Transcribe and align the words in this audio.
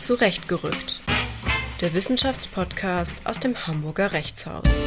Zurechtgerückt. 0.00 1.02
Der 1.82 1.92
Wissenschaftspodcast 1.92 3.20
aus 3.26 3.38
dem 3.38 3.66
Hamburger 3.66 4.12
Rechtshaus. 4.12 4.82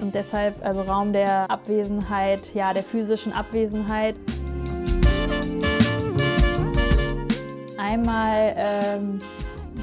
Und 0.00 0.12
deshalb 0.12 0.60
also 0.64 0.80
Raum 0.80 1.12
der 1.12 1.48
Abwesenheit, 1.48 2.52
ja, 2.52 2.74
der 2.74 2.82
physischen 2.82 3.32
Abwesenheit. 3.32 4.16
Einmal 7.78 8.54
ähm, 8.56 9.20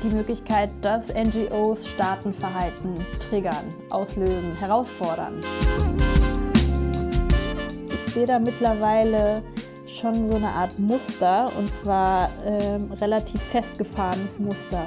die 0.03 0.09
Möglichkeit, 0.09 0.69
dass 0.81 1.07
NGOs 1.07 1.87
Staatenverhalten 1.87 3.05
triggern, 3.29 3.73
auslösen, 3.89 4.53
herausfordern. 4.57 5.39
Ich 7.87 8.13
sehe 8.13 8.25
da 8.25 8.37
mittlerweile 8.37 9.43
schon 9.97 10.25
so 10.25 10.35
eine 10.35 10.49
Art 10.49 10.79
Muster 10.79 11.51
und 11.57 11.69
zwar 11.69 12.29
ähm, 12.45 12.91
relativ 12.93 13.41
festgefahrenes 13.41 14.39
Muster. 14.39 14.85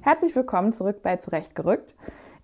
Herzlich 0.00 0.36
willkommen 0.36 0.72
zurück 0.72 1.00
bei 1.02 1.16
Zurechtgerückt. 1.16 1.94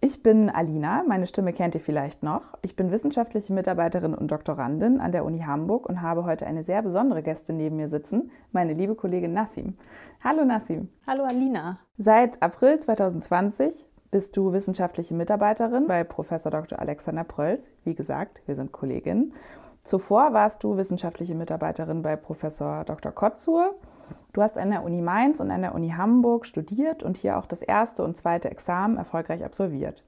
Ich 0.00 0.22
bin 0.22 0.48
Alina, 0.48 1.04
meine 1.06 1.26
Stimme 1.26 1.52
kennt 1.52 1.74
ihr 1.74 1.80
vielleicht 1.82 2.22
noch. 2.22 2.54
Ich 2.62 2.74
bin 2.74 2.90
wissenschaftliche 2.90 3.52
Mitarbeiterin 3.52 4.14
und 4.14 4.30
Doktorandin 4.30 4.98
an 4.98 5.12
der 5.12 5.26
Uni 5.26 5.40
Hamburg 5.40 5.86
und 5.86 6.00
habe 6.00 6.24
heute 6.24 6.46
eine 6.46 6.64
sehr 6.64 6.80
besondere 6.80 7.22
Gästin 7.22 7.59
neben 7.59 7.76
mir 7.76 7.90
sitzen, 7.90 8.30
meine 8.50 8.72
liebe 8.72 8.95
Kollegin 8.95 9.34
Nassim. 9.34 9.76
Hallo 10.24 10.46
Nassim. 10.46 10.88
Hallo 11.06 11.24
Alina. 11.24 11.80
Seit 11.98 12.42
April 12.42 12.78
2020 12.78 13.89
bist 14.10 14.37
du 14.37 14.52
wissenschaftliche 14.52 15.14
Mitarbeiterin 15.14 15.87
bei 15.87 16.02
Professor 16.02 16.51
Dr. 16.51 16.78
Alexander 16.80 17.24
Prölz. 17.24 17.70
Wie 17.84 17.95
gesagt, 17.95 18.41
wir 18.46 18.56
sind 18.56 18.73
Kolleginnen. 18.73 19.34
Zuvor 19.82 20.32
warst 20.32 20.62
du 20.64 20.77
wissenschaftliche 20.77 21.34
Mitarbeiterin 21.34 22.02
bei 22.02 22.16
Professor 22.16 22.84
Dr. 22.84 23.12
Kotzur. 23.12 23.77
Du 24.32 24.42
hast 24.42 24.59
an 24.59 24.71
der 24.71 24.82
Uni 24.82 25.01
Mainz 25.01 25.40
und 25.40 25.51
an 25.51 25.62
der 25.62 25.74
Uni 25.74 25.90
Hamburg 25.90 26.45
studiert 26.45 27.02
und 27.02 27.16
hier 27.16 27.38
auch 27.38 27.46
das 27.46 27.62
erste 27.62 28.02
und 28.02 28.16
zweite 28.16 28.51
Examen 28.51 28.96
erfolgreich 28.96 29.45
absolviert. 29.45 30.04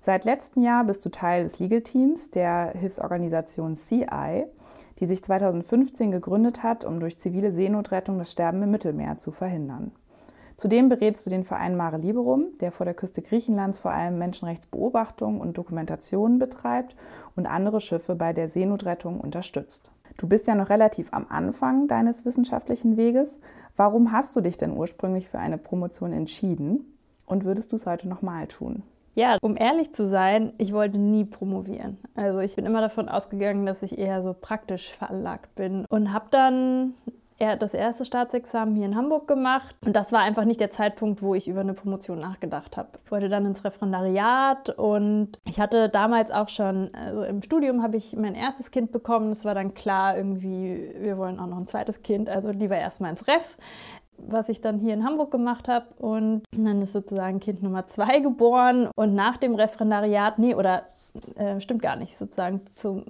Seit 0.00 0.24
letztem 0.24 0.62
Jahr 0.62 0.84
bist 0.84 1.04
du 1.04 1.10
Teil 1.10 1.44
des 1.44 1.58
Legal 1.58 1.82
Teams 1.82 2.30
der 2.30 2.72
Hilfsorganisation 2.76 3.76
CI, 3.76 4.46
die 4.98 5.06
sich 5.06 5.22
2015 5.22 6.10
gegründet 6.10 6.62
hat, 6.62 6.84
um 6.84 7.00
durch 7.00 7.18
zivile 7.18 7.52
Seenotrettung 7.52 8.18
das 8.18 8.30
Sterben 8.30 8.62
im 8.62 8.70
Mittelmeer 8.70 9.18
zu 9.18 9.30
verhindern. 9.30 9.92
Zudem 10.62 10.88
berätst 10.88 11.26
du 11.26 11.30
den 11.30 11.42
Verein 11.42 11.76
Mare 11.76 11.96
Liberum, 11.96 12.56
der 12.60 12.70
vor 12.70 12.86
der 12.86 12.94
Küste 12.94 13.20
Griechenlands 13.20 13.78
vor 13.78 13.90
allem 13.90 14.16
Menschenrechtsbeobachtung 14.18 15.40
und 15.40 15.58
Dokumentationen 15.58 16.38
betreibt 16.38 16.94
und 17.34 17.46
andere 17.46 17.80
Schiffe 17.80 18.14
bei 18.14 18.32
der 18.32 18.46
Seenotrettung 18.46 19.18
unterstützt. 19.18 19.90
Du 20.18 20.28
bist 20.28 20.46
ja 20.46 20.54
noch 20.54 20.70
relativ 20.70 21.12
am 21.12 21.26
Anfang 21.28 21.88
deines 21.88 22.24
wissenschaftlichen 22.24 22.96
Weges. 22.96 23.40
Warum 23.74 24.12
hast 24.12 24.36
du 24.36 24.40
dich 24.40 24.56
denn 24.56 24.70
ursprünglich 24.70 25.28
für 25.28 25.40
eine 25.40 25.58
Promotion 25.58 26.12
entschieden 26.12 26.96
und 27.26 27.44
würdest 27.44 27.72
du 27.72 27.76
es 27.76 27.84
heute 27.84 28.06
nochmal 28.06 28.46
tun? 28.46 28.84
Ja, 29.16 29.38
um 29.42 29.56
ehrlich 29.56 29.92
zu 29.92 30.08
sein, 30.08 30.52
ich 30.58 30.72
wollte 30.72 30.96
nie 30.96 31.24
promovieren. 31.24 31.98
Also 32.14 32.38
ich 32.38 32.54
bin 32.54 32.66
immer 32.66 32.80
davon 32.80 33.08
ausgegangen, 33.08 33.66
dass 33.66 33.82
ich 33.82 33.98
eher 33.98 34.22
so 34.22 34.32
praktisch 34.32 34.92
veranlagt 34.92 35.56
bin 35.56 35.86
und 35.88 36.12
habe 36.12 36.26
dann 36.30 36.94
das 37.58 37.74
erste 37.74 38.04
Staatsexamen 38.04 38.74
hier 38.74 38.86
in 38.86 38.96
Hamburg 38.96 39.28
gemacht. 39.28 39.74
Und 39.84 39.94
das 39.94 40.12
war 40.12 40.20
einfach 40.20 40.44
nicht 40.44 40.60
der 40.60 40.70
Zeitpunkt, 40.70 41.22
wo 41.22 41.34
ich 41.34 41.48
über 41.48 41.60
eine 41.60 41.74
Promotion 41.74 42.18
nachgedacht 42.18 42.76
habe. 42.76 42.88
Ich 43.04 43.10
wollte 43.10 43.28
dann 43.28 43.46
ins 43.46 43.64
Referendariat 43.64 44.70
und 44.70 45.38
ich 45.48 45.60
hatte 45.60 45.88
damals 45.88 46.30
auch 46.30 46.48
schon, 46.48 46.90
also 46.94 47.22
im 47.22 47.42
Studium 47.42 47.82
habe 47.82 47.96
ich 47.96 48.16
mein 48.16 48.34
erstes 48.34 48.70
Kind 48.70 48.92
bekommen. 48.92 49.32
Es 49.32 49.44
war 49.44 49.54
dann 49.54 49.74
klar, 49.74 50.16
irgendwie, 50.16 50.94
wir 50.98 51.18
wollen 51.18 51.38
auch 51.38 51.46
noch 51.46 51.58
ein 51.58 51.66
zweites 51.66 52.02
Kind, 52.02 52.28
also 52.28 52.50
lieber 52.50 52.76
erstmal 52.76 53.10
ins 53.10 53.26
Ref 53.26 53.56
was 54.24 54.48
ich 54.48 54.60
dann 54.60 54.78
hier 54.78 54.94
in 54.94 55.04
Hamburg 55.04 55.32
gemacht 55.32 55.66
habe. 55.66 55.86
Und 55.98 56.44
dann 56.56 56.80
ist 56.80 56.92
sozusagen 56.92 57.40
Kind 57.40 57.62
Nummer 57.62 57.86
zwei 57.86 58.20
geboren. 58.20 58.88
Und 58.94 59.14
nach 59.14 59.36
dem 59.36 59.56
Referendariat, 59.56 60.38
nee, 60.38 60.54
oder 60.54 60.84
äh, 61.36 61.60
stimmt 61.60 61.82
gar 61.82 61.96
nicht, 61.96 62.16
sozusagen 62.16 62.64
zum 62.66 63.04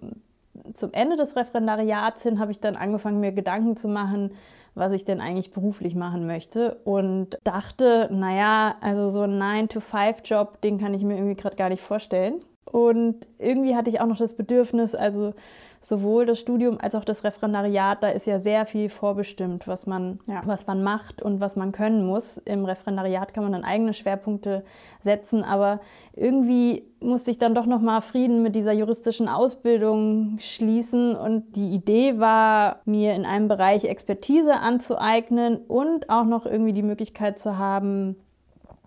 zum 0.75 0.93
Ende 0.93 1.17
des 1.17 1.37
Referendariats 1.37 2.23
hin 2.23 2.39
habe 2.39 2.51
ich 2.51 2.61
dann 2.61 2.77
angefangen, 2.77 3.21
mir 3.21 3.33
Gedanken 3.33 3.77
zu 3.77 3.89
machen, 3.89 4.33
was 4.75 4.93
ich 4.93 5.05
denn 5.05 5.21
eigentlich 5.21 5.53
beruflich 5.53 5.95
machen 5.95 6.27
möchte 6.27 6.77
und 6.85 7.39
dachte, 7.45 8.09
naja, 8.11 8.77
also 8.81 9.11
so 9.11 9.23
ein 9.23 9.41
9-to-5-Job, 9.41 10.61
den 10.63 10.79
kann 10.79 10.95
ich 10.95 11.05
mir 11.05 11.17
irgendwie 11.17 11.37
gerade 11.37 11.57
gar 11.57 11.69
nicht 11.69 11.83
vorstellen. 11.83 12.43
Und 12.65 13.27
irgendwie 13.39 13.77
hatte 13.77 13.91
ich 13.91 14.01
auch 14.01 14.07
noch 14.07 14.17
das 14.17 14.35
Bedürfnis, 14.35 14.95
also 14.95 15.35
sowohl 15.83 16.27
das 16.27 16.39
Studium 16.39 16.79
als 16.81 16.95
auch 16.95 17.05
das 17.05 17.25
Referendariat, 17.25 18.03
da 18.03 18.09
ist 18.09 18.27
ja 18.27 18.39
sehr 18.39 18.67
viel 18.67 18.89
vorbestimmt, 18.89 19.67
was 19.67 19.87
man, 19.87 20.21
ja. 20.27 20.41
was 20.47 20.67
man 20.67 20.83
macht 20.83 21.21
und 21.21 21.41
was 21.41 21.57
man 21.57 21.73
können 21.73 22.07
muss. 22.07 22.39
Im 22.39 22.65
Referendariat 22.65 23.35
kann 23.35 23.43
man 23.43 23.53
dann 23.53 23.65
eigene 23.65 23.93
Schwerpunkte 23.93 24.65
setzen, 25.01 25.43
aber 25.43 25.81
irgendwie 26.15 26.85
musste 27.01 27.33
ich 27.33 27.39
dann 27.39 27.55
doch 27.55 27.67
noch 27.67 27.81
mal 27.81 28.01
Frieden 28.01 28.43
mit 28.43 28.55
dieser 28.55 28.73
juristischen 28.73 29.29
Ausbildung 29.29 30.37
schließen 30.39 31.17
und 31.17 31.57
die 31.57 31.71
Idee 31.71 32.21
war, 32.21 32.81
mir 32.85 33.15
in 33.15 33.27
einem 33.27 33.49
Bereich 33.49 33.85
Expertise 33.85 34.55
anzueignen 34.55 35.57
und 35.67 36.11
auch 36.11 36.25
noch 36.25 36.47
irgendwie 36.47 36.73
die 36.73 36.85
Möglichkeit 36.85 37.41
zu 37.41 37.59
haben, 37.59 38.17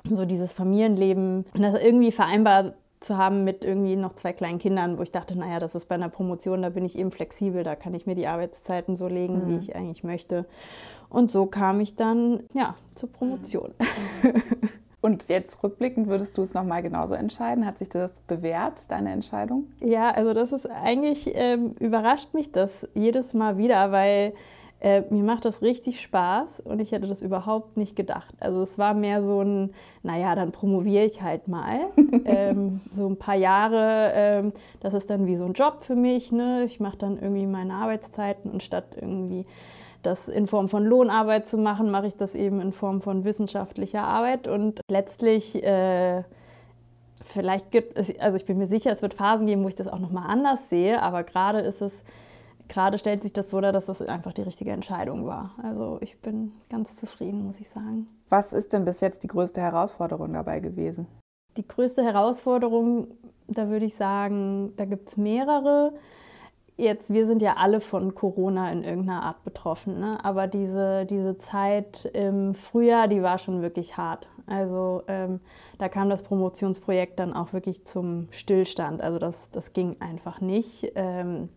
so 0.09 0.23
dieses 0.23 0.53
Familienleben, 0.53 1.45
das 1.55 1.81
irgendwie 1.81 2.11
vereinbar 2.11 2.73
zu 3.05 3.17
haben 3.17 3.43
mit 3.43 3.63
irgendwie 3.63 3.95
noch 3.95 4.16
zwei 4.16 4.33
kleinen 4.33 4.59
Kindern, 4.59 4.97
wo 4.97 5.03
ich 5.03 5.11
dachte, 5.11 5.38
naja, 5.38 5.59
das 5.59 5.75
ist 5.75 5.88
bei 5.88 5.95
einer 5.95 6.09
Promotion, 6.09 6.61
da 6.61 6.69
bin 6.69 6.85
ich 6.85 6.97
eben 6.97 7.11
flexibel, 7.11 7.63
da 7.63 7.75
kann 7.75 7.93
ich 7.93 8.05
mir 8.05 8.16
die 8.16 8.27
Arbeitszeiten 8.27 8.95
so 8.95 9.07
legen, 9.07 9.45
mhm. 9.45 9.49
wie 9.49 9.57
ich 9.57 9.75
eigentlich 9.75 10.03
möchte. 10.03 10.45
Und 11.09 11.31
so 11.31 11.45
kam 11.45 11.79
ich 11.79 11.95
dann 11.95 12.43
ja 12.53 12.75
zur 12.95 13.11
Promotion. 13.11 13.73
Und 15.01 15.29
jetzt 15.29 15.63
rückblickend 15.63 16.07
würdest 16.07 16.35
du 16.35 16.41
es 16.41 16.55
nochmal 16.55 16.81
genauso 16.81 17.13
entscheiden? 17.13 17.67
Hat 17.67 17.77
sich 17.77 17.89
das 17.89 18.21
bewährt, 18.21 18.89
deine 18.89 19.11
Entscheidung? 19.11 19.67
Ja, 19.79 20.09
also 20.09 20.33
das 20.33 20.51
ist 20.51 20.67
eigentlich, 20.67 21.31
ähm, 21.35 21.75
überrascht 21.79 22.33
mich 22.33 22.51
das 22.51 22.87
jedes 22.95 23.35
Mal 23.35 23.59
wieder, 23.59 23.91
weil 23.91 24.33
äh, 24.85 25.01
mir 25.09 25.23
macht 25.23 25.46
das 25.46 25.63
richtig 25.63 26.00
Spaß 26.00 26.59
und 26.59 26.79
ich 26.79 26.91
hätte 26.91 27.07
das 27.07 27.23
überhaupt 27.23 27.75
nicht 27.75 27.96
gedacht. 27.96 28.35
Also 28.40 28.62
es 28.62 28.78
war 28.78 28.94
mehr 28.94 29.23
so 29.23 29.41
ein, 29.41 29.73
naja, 30.03 30.35
dann 30.35 30.51
promoviere 30.51 31.06
ich 31.06 31.23
halt 31.23 31.47
mal. 31.47 31.88
ähm, 32.25 32.81
so 32.91 33.07
ein 33.07 33.18
paar 33.18 33.34
Jahre, 33.34 34.12
ähm, 34.13 34.53
das 34.81 34.94
ist 34.94 35.09
dann 35.09 35.25
wie 35.25 35.38
so 35.38 35.46
ein 35.46 35.53
Job 35.53 35.81
für 35.81 35.96
mich. 35.96 36.31
Ne? 36.31 36.66
Ich 36.66 36.79
mache 36.79 36.97
dann 36.97 37.18
irgendwie 37.18 37.47
meine 37.47 37.73
Arbeitszeiten 37.73 38.51
und 38.51 38.62
statt 38.62 38.96
irgendwie 38.96 39.47
das 40.03 40.28
in 40.28 40.46
Form 40.46 40.68
von 40.68 40.85
Lohnarbeit 40.85 41.47
zu 41.47 41.57
machen, 41.57 41.90
mache 41.90 42.06
ich 42.06 42.16
das 42.16 42.35
eben 42.35 42.62
in 42.62 42.72
Form 42.72 43.02
von 43.02 43.25
wissenschaftlicher 43.25 44.03
Arbeit. 44.03 44.47
Und 44.47 44.81
letztlich, 44.91 45.63
äh, 45.63 46.22
vielleicht 47.25 47.72
gibt 47.72 47.97
es, 47.97 48.19
also 48.19 48.35
ich 48.35 48.46
bin 48.46 48.59
mir 48.59 48.67
sicher, 48.67 48.91
es 48.91 49.02
wird 49.02 49.16
Phasen 49.16 49.47
geben, 49.47 49.63
wo 49.63 49.67
ich 49.67 49.75
das 49.75 49.88
auch 49.88 49.97
nochmal 49.97 50.29
anders 50.29 50.69
sehe, 50.69 51.02
aber 51.02 51.23
gerade 51.23 51.62
ist 51.62 51.81
es 51.81 52.03
gerade 52.68 52.98
stellt 52.98 53.22
sich 53.22 53.34
das 53.34 53.50
so 53.50 53.62
dar, 53.62 53.72
dass 53.72 53.86
das 53.86 54.02
einfach 54.02 54.34
die 54.34 54.42
richtige 54.42 54.72
Entscheidung 54.72 55.26
war. 55.26 55.56
Also 55.62 55.98
ich 56.02 56.20
bin 56.20 56.52
ganz 56.70 56.96
zufrieden, 56.96 57.46
muss 57.46 57.59
ich 57.59 57.70
sagen. 57.70 58.08
Was 58.30 58.53
ist 58.53 58.74
denn 58.74 58.86
bis 58.86 59.02
jetzt 59.02 59.24
die 59.24 59.28
größte 59.28 59.62
Herausforderung 59.62 60.34
dabei 60.34 60.59
gewesen? 60.59 61.08
Die 61.58 61.68
größte 61.68 62.03
Herausforderung, 62.03 63.08
da 63.48 63.70
würde 63.70 63.86
ich 63.86 63.96
sagen, 63.96 64.74
da 64.78 64.86
gibt 64.86 65.09
es 65.09 65.18
mehrere. 65.18 65.94
Jetzt, 66.78 67.14
wir 67.14 67.26
sind 67.26 67.42
ja 67.42 67.56
alle 67.56 67.80
von 67.80 68.16
Corona 68.16 68.70
in 68.72 68.84
irgendeiner 68.84 69.24
Art 69.24 69.44
betroffen, 69.46 70.00
ne? 70.00 70.18
aber 70.24 70.47
diese, 70.47 71.06
diese 71.06 71.38
Zeit 71.38 72.03
im 72.14 72.53
Frühjahr, 72.53 73.08
die 73.08 73.24
war 73.24 73.38
schon 73.38 73.62
wirklich 73.62 73.96
hart. 73.96 74.28
Also 74.46 75.03
ähm, 75.08 75.40
da 75.78 75.88
kam 75.88 76.09
das 76.09 76.24
Promotionsprojekt 76.24 77.20
dann 77.20 77.34
auch 77.34 77.53
wirklich 77.53 77.86
zum 77.86 78.28
Stillstand. 78.32 79.02
Also 79.02 79.20
das, 79.20 79.52
das 79.52 79.72
ging 79.72 79.96
einfach 80.02 80.42
nicht. 80.42 80.92
Ähm, 80.96 81.50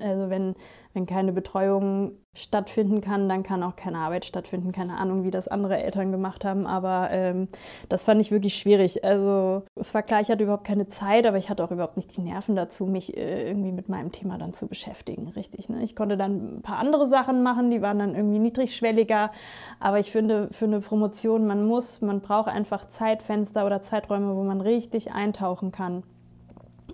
also 0.00 0.30
wenn, 0.30 0.54
wenn 0.94 1.06
keine 1.06 1.32
Betreuung 1.32 2.12
stattfinden 2.34 3.00
kann, 3.00 3.28
dann 3.28 3.42
kann 3.42 3.62
auch 3.62 3.76
keine 3.76 3.98
Arbeit 3.98 4.24
stattfinden. 4.24 4.72
Keine 4.72 4.96
Ahnung, 4.96 5.24
wie 5.24 5.30
das 5.30 5.48
andere 5.48 5.82
Eltern 5.82 6.12
gemacht 6.12 6.44
haben, 6.44 6.66
aber 6.66 7.08
ähm, 7.10 7.48
das 7.88 8.04
fand 8.04 8.20
ich 8.20 8.30
wirklich 8.30 8.54
schwierig. 8.54 9.04
Also 9.04 9.62
es 9.74 9.92
war 9.92 10.02
klar, 10.02 10.20
ich 10.20 10.30
hatte 10.30 10.44
überhaupt 10.44 10.66
keine 10.66 10.86
Zeit, 10.86 11.26
aber 11.26 11.36
ich 11.36 11.50
hatte 11.50 11.64
auch 11.64 11.70
überhaupt 11.70 11.96
nicht 11.96 12.16
die 12.16 12.20
Nerven 12.20 12.54
dazu, 12.54 12.86
mich 12.86 13.16
äh, 13.16 13.48
irgendwie 13.48 13.72
mit 13.72 13.88
meinem 13.88 14.12
Thema 14.12 14.38
dann 14.38 14.52
zu 14.54 14.66
beschäftigen, 14.66 15.28
richtig. 15.30 15.68
Ne? 15.68 15.82
Ich 15.82 15.96
konnte 15.96 16.16
dann 16.16 16.58
ein 16.58 16.62
paar 16.62 16.78
andere 16.78 17.06
Sachen 17.08 17.42
machen, 17.42 17.70
die 17.70 17.82
waren 17.82 17.98
dann 17.98 18.14
irgendwie 18.14 18.38
niedrigschwelliger, 18.38 19.32
aber 19.80 19.98
ich 19.98 20.10
finde, 20.10 20.48
für 20.52 20.66
eine 20.66 20.80
Promotion, 20.80 21.46
man 21.46 21.66
muss, 21.66 22.00
man 22.00 22.20
braucht 22.20 22.48
einfach 22.48 22.86
Zeitfenster 22.86 23.66
oder 23.66 23.82
Zeiträume, 23.82 24.36
wo 24.36 24.44
man 24.44 24.60
richtig 24.60 25.12
eintauchen 25.12 25.72
kann. 25.72 26.04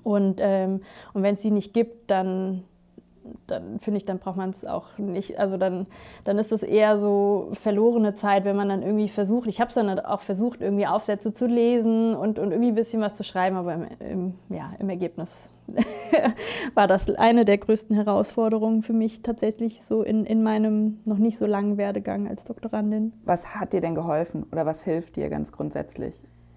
Und, 0.02 0.38
ähm, 0.40 0.82
und 1.12 1.22
wenn 1.22 1.34
es 1.34 1.43
die 1.43 1.50
nicht 1.50 1.72
gibt, 1.72 2.10
dann 2.10 2.64
dann 3.46 3.78
finde 3.80 3.98
ich, 3.98 4.04
dann 4.04 4.18
braucht 4.18 4.36
man 4.36 4.50
es 4.50 4.64
auch 4.64 4.98
nicht. 4.98 5.38
Also 5.38 5.56
dann, 5.56 5.86
dann 6.24 6.38
ist 6.38 6.52
es 6.52 6.62
eher 6.62 6.98
so 6.98 7.48
verlorene 7.52 8.14
Zeit, 8.14 8.44
wenn 8.44 8.56
man 8.56 8.68
dann 8.68 8.82
irgendwie 8.82 9.08
versucht, 9.08 9.48
ich 9.48 9.60
habe 9.60 9.68
es 9.68 9.74
dann 9.74 9.98
auch 10.00 10.20
versucht, 10.20 10.60
irgendwie 10.60 10.86
Aufsätze 10.86 11.32
zu 11.32 11.46
lesen 11.46 12.14
und, 12.14 12.38
und 12.38 12.50
irgendwie 12.52 12.70
ein 12.70 12.74
bisschen 12.74 13.02
was 13.02 13.14
zu 13.14 13.24
schreiben, 13.24 13.56
aber 13.56 13.74
im, 13.74 13.86
im 14.00 14.34
ja, 14.48 14.72
im 14.78 14.88
Ergebnis 14.88 15.50
war 16.74 16.86
das 16.86 17.08
eine 17.10 17.44
der 17.44 17.58
größten 17.58 17.96
Herausforderungen 17.96 18.82
für 18.82 18.92
mich 18.92 19.22
tatsächlich 19.22 19.80
so 19.82 20.02
in, 20.02 20.24
in 20.24 20.42
meinem 20.42 21.00
noch 21.04 21.18
nicht 21.18 21.38
so 21.38 21.46
langen 21.46 21.76
Werdegang 21.76 22.28
als 22.28 22.44
Doktorandin. 22.44 23.12
Was 23.24 23.54
hat 23.54 23.72
dir 23.72 23.80
denn 23.80 23.94
geholfen 23.94 24.44
oder 24.52 24.66
was 24.66 24.84
hilft 24.84 25.16
dir 25.16 25.30
ganz 25.30 25.52
grundsätzlich? 25.52 26.14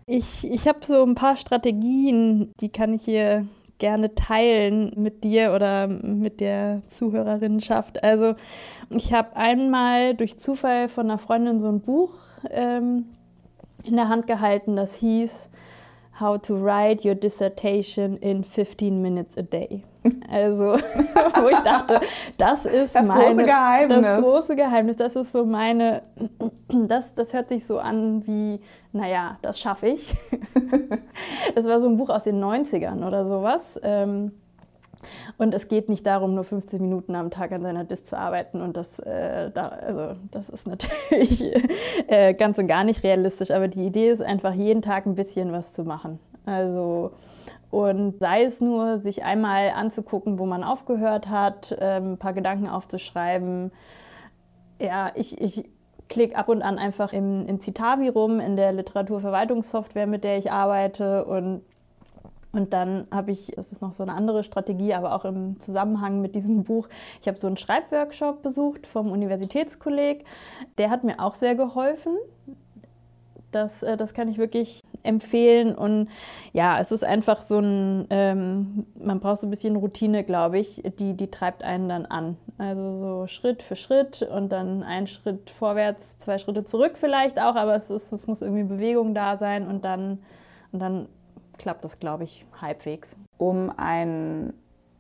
Ich, 0.09 0.49
ich 0.49 0.67
habe 0.69 0.79
so 0.85 1.03
ein 1.03 1.15
paar 1.15 1.35
Strategien, 1.35 2.51
die 2.61 2.69
kann 2.69 2.93
ich 2.93 3.03
hier 3.03 3.45
gerne 3.77 4.15
teilen 4.15 4.91
mit 4.95 5.23
dir 5.23 5.53
oder 5.53 5.87
mit 5.87 6.39
der 6.39 6.81
Zuhörerinnenschaft. 6.87 8.03
Also 8.03 8.35
ich 8.89 9.13
habe 9.13 9.35
einmal 9.35 10.15
durch 10.15 10.37
Zufall 10.37 10.89
von 10.89 11.05
einer 11.05 11.19
Freundin 11.19 11.59
so 11.59 11.67
ein 11.67 11.81
Buch 11.81 12.13
ähm, 12.49 13.05
in 13.83 13.95
der 13.95 14.09
Hand 14.09 14.27
gehalten, 14.27 14.75
das 14.75 14.95
hieß 14.95 15.49
How 16.19 16.41
to 16.41 16.55
Write 16.55 17.07
Your 17.07 17.15
Dissertation 17.15 18.17
in 18.17 18.43
15 18.43 19.01
Minutes 19.01 19.37
a 19.37 19.43
Day. 19.43 19.83
Also, 20.29 20.63
wo 21.41 21.47
ich 21.49 21.59
dachte, 21.59 22.01
das 22.37 22.65
ist 22.65 22.95
das 22.95 23.05
meine, 23.05 23.25
große 23.25 23.45
Geheimnis. 23.45 24.01
Das 24.01 24.21
große 24.21 24.55
Geheimnis, 24.55 24.97
das 24.97 25.15
ist 25.15 25.31
so 25.31 25.45
meine, 25.45 26.01
das, 26.67 27.15
das 27.15 27.33
hört 27.33 27.49
sich 27.49 27.65
so 27.65 27.79
an 27.79 28.25
wie, 28.27 28.59
naja, 28.91 29.37
das 29.41 29.59
schaffe 29.59 29.87
ich. 29.87 30.15
Das 31.55 31.65
war 31.65 31.81
so 31.81 31.87
ein 31.87 31.97
Buch 31.97 32.11
aus 32.11 32.25
den 32.25 32.43
90ern 32.43 33.05
oder 33.05 33.25
sowas. 33.25 33.79
Ähm, 33.81 34.33
und 35.37 35.53
es 35.55 35.67
geht 35.67 35.89
nicht 35.89 36.05
darum, 36.05 36.35
nur 36.35 36.43
15 36.43 36.79
Minuten 36.79 37.15
am 37.15 37.31
Tag 37.31 37.51
an 37.51 37.63
seiner 37.63 37.83
Disk 37.83 38.05
zu 38.05 38.17
arbeiten. 38.17 38.61
Und 38.61 38.77
das, 38.77 38.99
äh, 38.99 39.49
da, 39.51 39.69
also, 39.69 40.15
das 40.29 40.49
ist 40.49 40.67
natürlich 40.67 41.43
äh, 42.07 42.35
ganz 42.35 42.59
und 42.59 42.67
gar 42.67 42.83
nicht 42.83 43.03
realistisch. 43.03 43.49
Aber 43.49 43.67
die 43.67 43.85
Idee 43.85 44.11
ist 44.11 44.21
einfach, 44.21 44.53
jeden 44.53 44.83
Tag 44.83 45.07
ein 45.07 45.15
bisschen 45.15 45.51
was 45.51 45.73
zu 45.73 45.83
machen. 45.83 46.19
Also, 46.45 47.11
und 47.69 48.19
sei 48.19 48.43
es 48.43 48.61
nur, 48.61 48.99
sich 48.99 49.23
einmal 49.23 49.71
anzugucken, 49.71 50.39
wo 50.39 50.45
man 50.45 50.63
aufgehört 50.63 51.29
hat, 51.29 51.71
äh, 51.73 51.97
ein 51.97 52.17
paar 52.17 52.33
Gedanken 52.33 52.67
aufzuschreiben. 52.67 53.71
Ja, 54.79 55.11
ich, 55.15 55.39
ich 55.41 55.65
klicke 56.07 56.37
ab 56.37 56.49
und 56.49 56.61
an 56.61 56.77
einfach 56.77 57.13
im, 57.13 57.45
in 57.45 57.59
Citavi 57.59 58.09
rum, 58.09 58.39
in 58.39 58.55
der 58.55 58.71
Literaturverwaltungssoftware, 58.71 60.07
mit 60.07 60.23
der 60.23 60.37
ich 60.37 60.51
arbeite. 60.51 61.25
Und 61.25 61.61
und 62.53 62.73
dann 62.73 63.07
habe 63.11 63.31
ich, 63.31 63.51
das 63.55 63.71
ist 63.71 63.81
noch 63.81 63.93
so 63.93 64.01
eine 64.03 64.13
andere 64.13 64.43
Strategie, 64.43 64.93
aber 64.93 65.13
auch 65.13 65.25
im 65.25 65.59
Zusammenhang 65.59 66.21
mit 66.21 66.33
diesem 66.33 66.63
Buch, 66.63 66.87
ich 67.21 67.27
habe 67.27 67.37
so 67.37 67.47
einen 67.47 67.57
Schreibworkshop 67.57 68.41
besucht 68.41 68.87
vom 68.87 69.11
Universitätskolleg. 69.11 70.25
Der 70.77 70.89
hat 70.89 71.03
mir 71.03 71.19
auch 71.19 71.35
sehr 71.35 71.55
geholfen. 71.55 72.17
Das, 73.51 73.83
äh, 73.83 73.95
das 73.95 74.13
kann 74.13 74.27
ich 74.27 74.37
wirklich 74.37 74.81
empfehlen. 75.03 75.75
Und 75.75 76.09
ja, 76.53 76.79
es 76.79 76.91
ist 76.91 77.03
einfach 77.03 77.41
so 77.41 77.59
ein, 77.59 78.07
ähm, 78.09 78.85
man 78.99 79.19
braucht 79.19 79.41
so 79.41 79.47
ein 79.47 79.49
bisschen 79.49 79.75
Routine, 79.75 80.23
glaube 80.23 80.59
ich, 80.59 80.83
die, 80.99 81.13
die 81.13 81.31
treibt 81.31 81.63
einen 81.63 81.89
dann 81.89 82.05
an. 82.05 82.37
Also 82.57 82.95
so 82.95 83.27
Schritt 83.27 83.63
für 83.63 83.75
Schritt 83.75 84.21
und 84.21 84.49
dann 84.49 84.83
ein 84.83 85.07
Schritt 85.07 85.49
vorwärts, 85.49 86.17
zwei 86.17 86.37
Schritte 86.37 86.63
zurück 86.63 86.97
vielleicht 86.97 87.39
auch, 87.39 87.55
aber 87.55 87.75
es, 87.75 87.89
ist, 87.89 88.11
es 88.11 88.27
muss 88.27 88.41
irgendwie 88.41 88.63
Bewegung 88.63 89.13
da 89.13 89.37
sein 89.37 89.67
und 89.67 89.85
dann, 89.85 90.19
und 90.71 90.79
dann 90.79 91.07
klappt 91.57 91.83
das, 91.83 91.99
glaube 91.99 92.23
ich, 92.23 92.45
halbwegs. 92.61 93.15
Um 93.37 93.71
ein, 93.75 94.53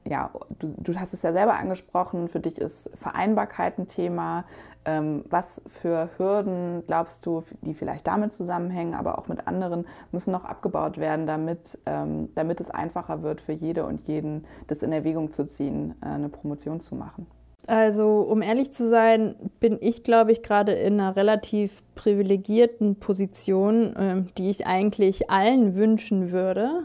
ja, 0.07 0.31
du, 0.59 0.73
du 0.77 0.95
hast 0.99 1.13
es 1.13 1.21
ja 1.21 1.33
selber 1.33 1.55
angesprochen, 1.55 2.27
für 2.27 2.39
dich 2.39 2.59
ist 2.59 2.89
Vereinbarkeit 2.93 3.77
ein 3.77 3.87
Thema. 3.87 4.45
Ähm, 4.87 5.25
was 5.29 5.61
für 5.67 6.09
Hürden 6.17 6.81
glaubst 6.87 7.25
du, 7.25 7.43
die 7.61 7.73
vielleicht 7.73 8.07
damit 8.07 8.31
zusammenhängen, 8.31 8.93
aber 8.93 9.19
auch 9.19 9.27
mit 9.27 9.45
anderen, 9.45 9.85
müssen 10.13 10.31
noch 10.31 10.45
abgebaut 10.45 10.97
werden, 10.97 11.27
damit, 11.27 11.77
ähm, 11.85 12.29
damit 12.35 12.61
es 12.61 12.71
einfacher 12.71 13.21
wird 13.21 13.41
für 13.41 13.51
jede 13.51 13.85
und 13.85 14.07
jeden, 14.07 14.45
das 14.67 14.83
in 14.83 14.93
Erwägung 14.93 15.33
zu 15.33 15.45
ziehen, 15.45 15.95
äh, 16.01 16.05
eine 16.05 16.29
Promotion 16.29 16.79
zu 16.79 16.95
machen? 16.95 17.27
Also, 17.67 18.21
um 18.21 18.41
ehrlich 18.41 18.71
zu 18.71 18.87
sein, 18.87 19.35
bin 19.59 19.77
ich, 19.81 20.05
glaube 20.05 20.31
ich, 20.31 20.41
gerade 20.41 20.71
in 20.71 21.01
einer 21.01 21.17
relativ 21.17 21.83
privilegierten 21.95 22.95
Position, 22.95 23.93
ähm, 23.99 24.27
die 24.37 24.49
ich 24.49 24.67
eigentlich 24.67 25.29
allen 25.29 25.75
wünschen 25.75 26.31
würde. 26.31 26.83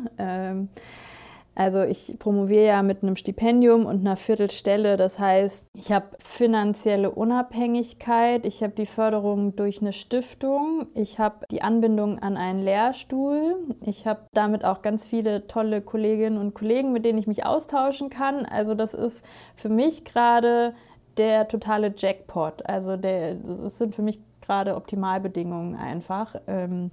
Also 1.54 1.82
ich 1.82 2.16
promoviere 2.18 2.66
ja 2.66 2.82
mit 2.82 3.02
einem 3.02 3.16
Stipendium 3.16 3.84
und 3.84 4.00
einer 4.00 4.16
Viertelstelle. 4.16 4.96
Das 4.96 5.18
heißt, 5.18 5.66
ich 5.74 5.92
habe 5.92 6.06
finanzielle 6.18 7.10
Unabhängigkeit, 7.10 8.46
ich 8.46 8.62
habe 8.62 8.72
die 8.72 8.86
Förderung 8.86 9.54
durch 9.54 9.82
eine 9.82 9.92
Stiftung, 9.92 10.86
ich 10.94 11.18
habe 11.18 11.46
die 11.50 11.62
Anbindung 11.62 12.18
an 12.20 12.36
einen 12.36 12.62
Lehrstuhl, 12.62 13.56
ich 13.80 14.06
habe 14.06 14.22
damit 14.32 14.64
auch 14.64 14.80
ganz 14.80 15.08
viele 15.08 15.46
tolle 15.46 15.82
Kolleginnen 15.82 16.38
und 16.38 16.54
Kollegen, 16.54 16.92
mit 16.92 17.04
denen 17.04 17.18
ich 17.18 17.26
mich 17.26 17.44
austauschen 17.44 18.08
kann. 18.08 18.46
Also 18.46 18.74
das 18.74 18.94
ist 18.94 19.24
für 19.54 19.68
mich 19.68 20.04
gerade 20.04 20.74
der 21.18 21.48
totale 21.48 21.92
Jackpot. 21.94 22.64
Also 22.64 22.96
der, 22.96 23.34
das 23.34 23.78
sind 23.78 23.94
für 23.94 24.02
mich 24.02 24.18
gerade 24.40 24.74
Optimalbedingungen 24.74 25.76
einfach. 25.76 26.36
Ähm, 26.46 26.90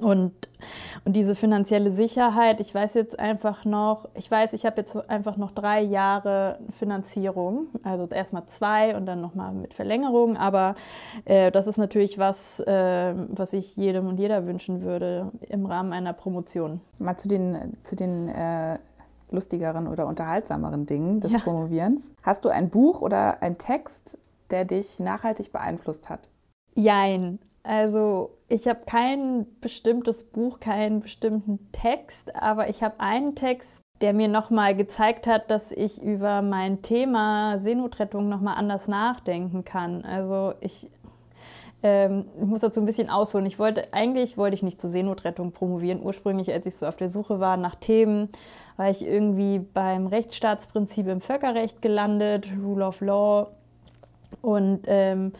und, 0.00 0.32
und 1.04 1.14
diese 1.14 1.34
finanzielle 1.34 1.90
Sicherheit, 1.90 2.60
ich 2.60 2.74
weiß 2.74 2.94
jetzt 2.94 3.18
einfach 3.18 3.64
noch, 3.64 4.08
ich 4.14 4.30
weiß, 4.30 4.52
ich 4.54 4.64
habe 4.66 4.78
jetzt 4.78 4.96
einfach 5.10 5.36
noch 5.36 5.52
drei 5.52 5.80
Jahre 5.80 6.58
Finanzierung, 6.78 7.68
also 7.82 8.06
erstmal 8.06 8.46
zwei 8.46 8.96
und 8.96 9.06
dann 9.06 9.20
nochmal 9.20 9.52
mit 9.52 9.74
Verlängerung, 9.74 10.36
aber 10.36 10.74
äh, 11.26 11.50
das 11.50 11.66
ist 11.66 11.76
natürlich 11.76 12.18
was, 12.18 12.60
äh, 12.60 13.14
was 13.28 13.52
ich 13.52 13.76
jedem 13.76 14.08
und 14.08 14.18
jeder 14.18 14.46
wünschen 14.46 14.82
würde 14.82 15.30
im 15.48 15.66
Rahmen 15.66 15.92
einer 15.92 16.12
Promotion. 16.12 16.80
Mal 16.98 17.16
zu 17.16 17.28
den, 17.28 17.76
zu 17.82 17.94
den 17.94 18.28
äh, 18.28 18.78
lustigeren 19.30 19.86
oder 19.86 20.06
unterhaltsameren 20.06 20.86
Dingen 20.86 21.20
des 21.20 21.32
ja. 21.32 21.38
Promovierens. 21.40 22.12
Hast 22.22 22.44
du 22.44 22.48
ein 22.48 22.70
Buch 22.70 23.02
oder 23.02 23.42
einen 23.42 23.58
Text, 23.58 24.18
der 24.50 24.64
dich 24.64 24.98
nachhaltig 25.00 25.52
beeinflusst 25.52 26.08
hat? 26.08 26.28
Jein. 26.74 27.38
Also 27.64 28.36
ich 28.48 28.68
habe 28.68 28.80
kein 28.86 29.46
bestimmtes 29.60 30.22
Buch, 30.22 30.60
keinen 30.60 31.00
bestimmten 31.00 31.72
Text, 31.72 32.34
aber 32.36 32.68
ich 32.68 32.82
habe 32.82 33.00
einen 33.00 33.34
Text, 33.34 33.80
der 34.02 34.12
mir 34.12 34.28
nochmal 34.28 34.76
gezeigt 34.76 35.26
hat, 35.26 35.50
dass 35.50 35.72
ich 35.72 36.00
über 36.00 36.42
mein 36.42 36.82
Thema 36.82 37.58
Seenotrettung 37.58 38.28
nochmal 38.28 38.58
anders 38.58 38.86
nachdenken 38.86 39.64
kann. 39.64 40.04
Also 40.04 40.52
ich, 40.60 40.90
ähm, 41.82 42.26
ich 42.38 42.44
muss 42.44 42.60
dazu 42.60 42.80
ein 42.80 42.86
bisschen 42.86 43.08
ausholen. 43.08 43.46
Ich 43.46 43.58
wollte, 43.58 43.94
eigentlich 43.94 44.36
wollte 44.36 44.54
ich 44.54 44.62
nicht 44.62 44.78
zur 44.78 44.90
Seenotrettung 44.90 45.52
promovieren. 45.52 46.02
Ursprünglich, 46.02 46.52
als 46.52 46.66
ich 46.66 46.76
so 46.76 46.86
auf 46.86 46.96
der 46.96 47.08
Suche 47.08 47.40
war 47.40 47.56
nach 47.56 47.76
Themen, 47.76 48.28
war 48.76 48.90
ich 48.90 49.06
irgendwie 49.06 49.58
beim 49.58 50.06
Rechtsstaatsprinzip 50.06 51.06
im 51.06 51.22
Völkerrecht 51.22 51.80
gelandet, 51.80 52.46
Rule 52.62 52.84
of 52.86 53.00
Law. 53.00 53.46
Und 54.42 54.82
ähm, 54.86 55.32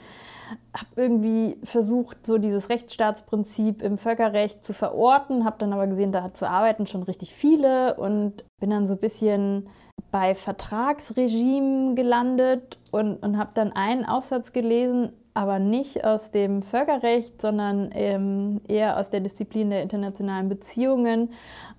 habe 0.77 0.89
irgendwie 0.97 1.57
versucht, 1.65 2.27
so 2.27 2.39
dieses 2.39 2.69
Rechtsstaatsprinzip 2.69 3.83
im 3.83 3.99
Völkerrecht 3.99 4.65
zu 4.65 4.73
verorten, 4.73 5.45
habe 5.45 5.57
dann 5.59 5.73
aber 5.73 5.87
gesehen, 5.87 6.13
da 6.13 6.33
zu 6.33 6.49
arbeiten 6.49 6.87
schon 6.87 7.03
richtig 7.03 7.35
viele 7.35 7.95
und 7.95 8.45
bin 8.61 8.71
dann 8.71 8.87
so 8.87 8.95
ein 8.95 9.01
bisschen 9.01 9.69
bei 10.11 10.35
Vertragsregimen 10.35 11.97
gelandet 11.97 12.79
und, 12.91 13.17
und 13.17 13.39
habe 13.39 13.51
dann 13.55 13.73
einen 13.73 14.05
Aufsatz 14.05 14.53
gelesen, 14.53 15.13
aber 15.35 15.59
nicht 15.59 16.05
aus 16.05 16.31
dem 16.31 16.62
Völkerrecht, 16.62 17.43
sondern 17.43 17.91
ähm, 17.93 18.61
eher 18.69 18.99
aus 18.99 19.11
der 19.11 19.21
Disziplin 19.21 19.71
der 19.71 19.83
internationalen 19.83 20.49
Beziehungen 20.49 21.31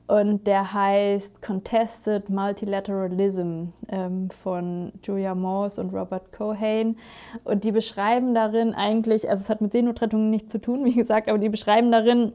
und 0.07 0.45
der 0.45 0.73
heißt 0.73 1.41
Contested 1.41 2.29
Multilateralism 2.29 3.69
ähm, 3.89 4.29
von 4.43 4.91
Julia 5.03 5.33
Morse 5.33 5.81
und 5.81 5.93
Robert 5.93 6.31
Cohane. 6.31 6.95
Und 7.43 7.63
die 7.63 7.71
beschreiben 7.71 8.35
darin 8.35 8.75
eigentlich, 8.75 9.27
also 9.27 9.41
es 9.41 9.49
hat 9.49 9.61
mit 9.61 9.71
Seenotrettung 9.71 10.29
nichts 10.29 10.51
zu 10.51 10.61
tun, 10.61 10.85
wie 10.85 10.93
gesagt, 10.93 11.27
aber 11.27 11.39
die 11.39 11.49
beschreiben 11.49 11.91
darin 11.91 12.33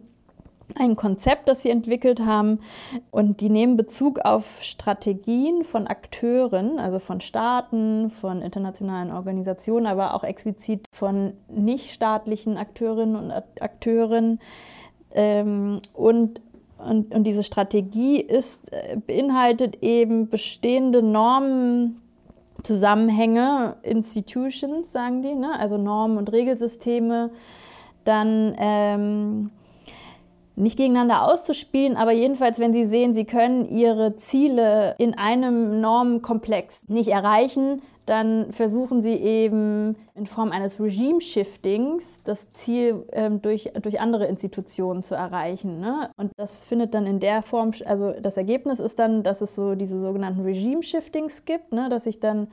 ein 0.76 0.96
Konzept, 0.96 1.48
das 1.48 1.62
sie 1.62 1.70
entwickelt 1.70 2.20
haben. 2.20 2.60
Und 3.10 3.40
die 3.40 3.50
nehmen 3.50 3.76
Bezug 3.76 4.20
auf 4.20 4.62
Strategien 4.62 5.64
von 5.64 5.86
Akteuren, 5.86 6.78
also 6.78 6.98
von 6.98 7.20
Staaten, 7.20 8.10
von 8.10 8.42
internationalen 8.42 9.12
Organisationen, 9.12 9.86
aber 9.86 10.14
auch 10.14 10.24
explizit 10.24 10.86
von 10.92 11.34
nichtstaatlichen 11.48 12.56
Akteurinnen 12.56 13.16
und 13.16 13.32
Akteuren. 13.60 14.40
Ähm, 15.12 15.80
und 15.92 16.40
und, 16.78 17.14
und 17.14 17.24
diese 17.24 17.42
Strategie 17.42 18.20
ist, 18.20 18.72
äh, 18.72 18.96
beinhaltet 18.96 19.82
eben 19.82 20.30
bestehende 20.30 21.02
Normen, 21.02 22.00
Zusammenhänge, 22.62 23.76
Institutions, 23.82 24.90
sagen 24.92 25.22
die, 25.22 25.34
ne? 25.34 25.58
also 25.58 25.78
Normen 25.78 26.18
und 26.18 26.30
Regelsysteme, 26.32 27.30
dann 28.04 28.54
ähm, 28.58 29.50
nicht 30.60 30.76
gegeneinander 30.76 31.22
auszuspielen, 31.22 31.96
aber 31.96 32.12
jedenfalls, 32.12 32.58
wenn 32.58 32.72
sie 32.72 32.86
sehen, 32.86 33.14
sie 33.14 33.24
können 33.24 33.64
ihre 33.68 34.16
Ziele 34.16 34.94
in 34.98 35.16
einem 35.16 35.80
Normenkomplex 35.80 36.88
nicht 36.88 37.08
erreichen, 37.08 37.82
dann 38.10 38.50
versuchen 38.50 39.02
sie 39.02 39.14
eben 39.14 39.94
in 40.16 40.26
Form 40.26 40.50
eines 40.50 40.80
Regime-Shiftings 40.80 42.22
das 42.24 42.50
Ziel 42.52 43.06
ähm, 43.12 43.40
durch, 43.40 43.70
durch 43.80 44.00
andere 44.00 44.26
Institutionen 44.26 45.04
zu 45.04 45.14
erreichen. 45.14 45.78
Ne? 45.78 46.10
Und 46.16 46.32
das 46.36 46.58
findet 46.58 46.92
dann 46.94 47.06
in 47.06 47.20
der 47.20 47.42
Form, 47.42 47.70
also 47.84 48.12
das 48.20 48.36
Ergebnis 48.36 48.80
ist 48.80 48.98
dann, 48.98 49.22
dass 49.22 49.42
es 49.42 49.54
so 49.54 49.76
diese 49.76 50.00
sogenannten 50.00 50.40
Regime-Shiftings 50.40 51.44
gibt, 51.44 51.72
ne? 51.72 51.88
dass 51.88 52.06
ich 52.06 52.18
dann 52.18 52.48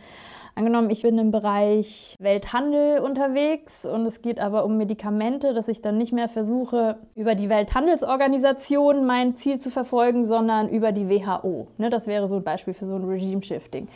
Angenommen, 0.57 0.89
ich 0.89 1.03
bin 1.03 1.19
im 1.19 1.29
Bereich 1.29 2.15
Welthandel 2.17 3.01
unterwegs 3.01 3.85
und 3.85 4.07
es 4.07 4.23
geht 4.23 4.39
aber 4.39 4.65
um 4.65 4.75
Medikamente, 4.75 5.53
dass 5.53 5.67
ich 5.67 5.83
dann 5.83 5.99
nicht 5.99 6.13
mehr 6.13 6.27
versuche, 6.27 6.97
über 7.13 7.35
die 7.35 7.47
Welthandelsorganisation 7.47 9.05
mein 9.05 9.35
Ziel 9.35 9.59
zu 9.59 9.69
verfolgen, 9.69 10.25
sondern 10.25 10.67
über 10.67 10.91
die 10.91 11.09
WHO. 11.11 11.67
Ne, 11.77 11.91
das 11.91 12.07
wäre 12.07 12.27
so 12.27 12.37
ein 12.37 12.43
Beispiel 12.43 12.73
für 12.73 12.87
so 12.87 12.95
ein 12.95 13.03
Regime-Shifting. 13.03 13.87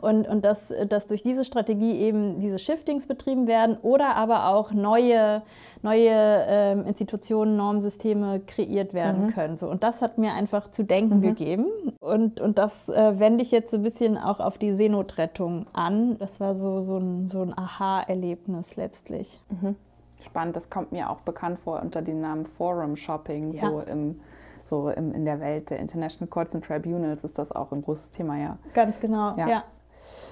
Und, 0.00 0.26
und 0.26 0.44
dass, 0.44 0.74
dass 0.88 1.06
durch 1.06 1.22
diese 1.22 1.44
Strategie 1.44 2.00
eben 2.00 2.40
diese 2.40 2.58
Shiftings 2.58 3.06
betrieben 3.06 3.46
werden 3.46 3.78
oder 3.82 4.16
aber 4.16 4.48
auch 4.48 4.72
neue 4.72 5.42
neue 5.82 6.10
ähm, 6.10 6.86
Institutionen, 6.86 7.56
Normsysteme 7.56 8.40
kreiert 8.40 8.94
werden 8.94 9.26
mhm. 9.26 9.30
können. 9.30 9.56
So. 9.56 9.68
Und 9.68 9.82
das 9.82 10.02
hat 10.02 10.18
mir 10.18 10.32
einfach 10.32 10.70
zu 10.70 10.84
denken 10.84 11.18
mhm. 11.18 11.22
gegeben. 11.22 11.66
Und, 12.00 12.40
und 12.40 12.58
das 12.58 12.88
äh, 12.88 13.18
wende 13.18 13.42
ich 13.42 13.50
jetzt 13.50 13.70
so 13.70 13.76
ein 13.76 13.82
bisschen 13.82 14.18
auch 14.18 14.40
auf 14.40 14.58
die 14.58 14.74
Seenotrettung 14.74 15.66
an. 15.72 16.18
Das 16.18 16.40
war 16.40 16.54
so, 16.54 16.82
so 16.82 16.98
ein, 16.98 17.30
so 17.30 17.42
ein 17.42 17.56
Aha-Erlebnis 17.56 18.76
letztlich. 18.76 19.40
Mhm. 19.48 19.76
Spannend, 20.20 20.56
das 20.56 20.68
kommt 20.68 20.90
mir 20.92 21.10
auch 21.10 21.20
bekannt 21.20 21.60
vor 21.60 21.80
unter 21.80 22.02
dem 22.02 22.20
Namen 22.20 22.46
Forum 22.46 22.96
Shopping, 22.96 23.52
ja. 23.52 23.70
so 23.70 23.80
im 23.80 24.20
so 24.68 24.90
im, 24.90 25.12
in 25.12 25.24
der 25.24 25.40
Welt 25.40 25.70
der 25.70 25.78
International 25.78 26.28
Courts 26.28 26.54
and 26.54 26.64
Tribunals 26.64 27.24
ist 27.24 27.38
das 27.38 27.50
auch 27.52 27.72
ein 27.72 27.82
großes 27.82 28.10
Thema, 28.10 28.36
ja. 28.38 28.58
Ganz 28.74 29.00
genau, 29.00 29.34
ja. 29.36 29.48
ja. 29.48 29.64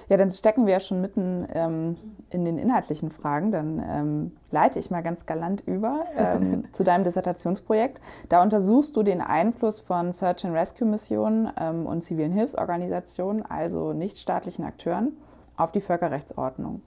Ja, 0.09 0.17
dann 0.17 0.31
stecken 0.31 0.65
wir 0.65 0.73
ja 0.73 0.79
schon 0.79 1.01
mitten 1.01 1.47
ähm, 1.53 1.97
in 2.29 2.45
den 2.45 2.57
inhaltlichen 2.57 3.09
Fragen. 3.09 3.51
Dann 3.51 3.83
ähm, 3.89 4.31
leite 4.51 4.79
ich 4.79 4.89
mal 4.89 5.01
ganz 5.01 5.25
galant 5.25 5.61
über 5.65 6.05
ähm, 6.15 6.65
zu 6.71 6.83
deinem 6.83 7.03
Dissertationsprojekt. 7.03 7.99
Da 8.29 8.41
untersuchst 8.41 8.95
du 8.95 9.03
den 9.03 9.21
Einfluss 9.21 9.79
von 9.79 10.13
Search 10.13 10.45
and 10.45 10.55
Rescue 10.55 10.87
Missionen 10.87 11.51
ähm, 11.59 11.85
und 11.85 12.03
zivilen 12.03 12.31
Hilfsorganisationen, 12.31 13.45
also 13.45 13.93
nichtstaatlichen 13.93 14.63
Akteuren, 14.63 15.17
auf 15.57 15.71
die 15.71 15.81
Völkerrechtsordnung. 15.81 16.81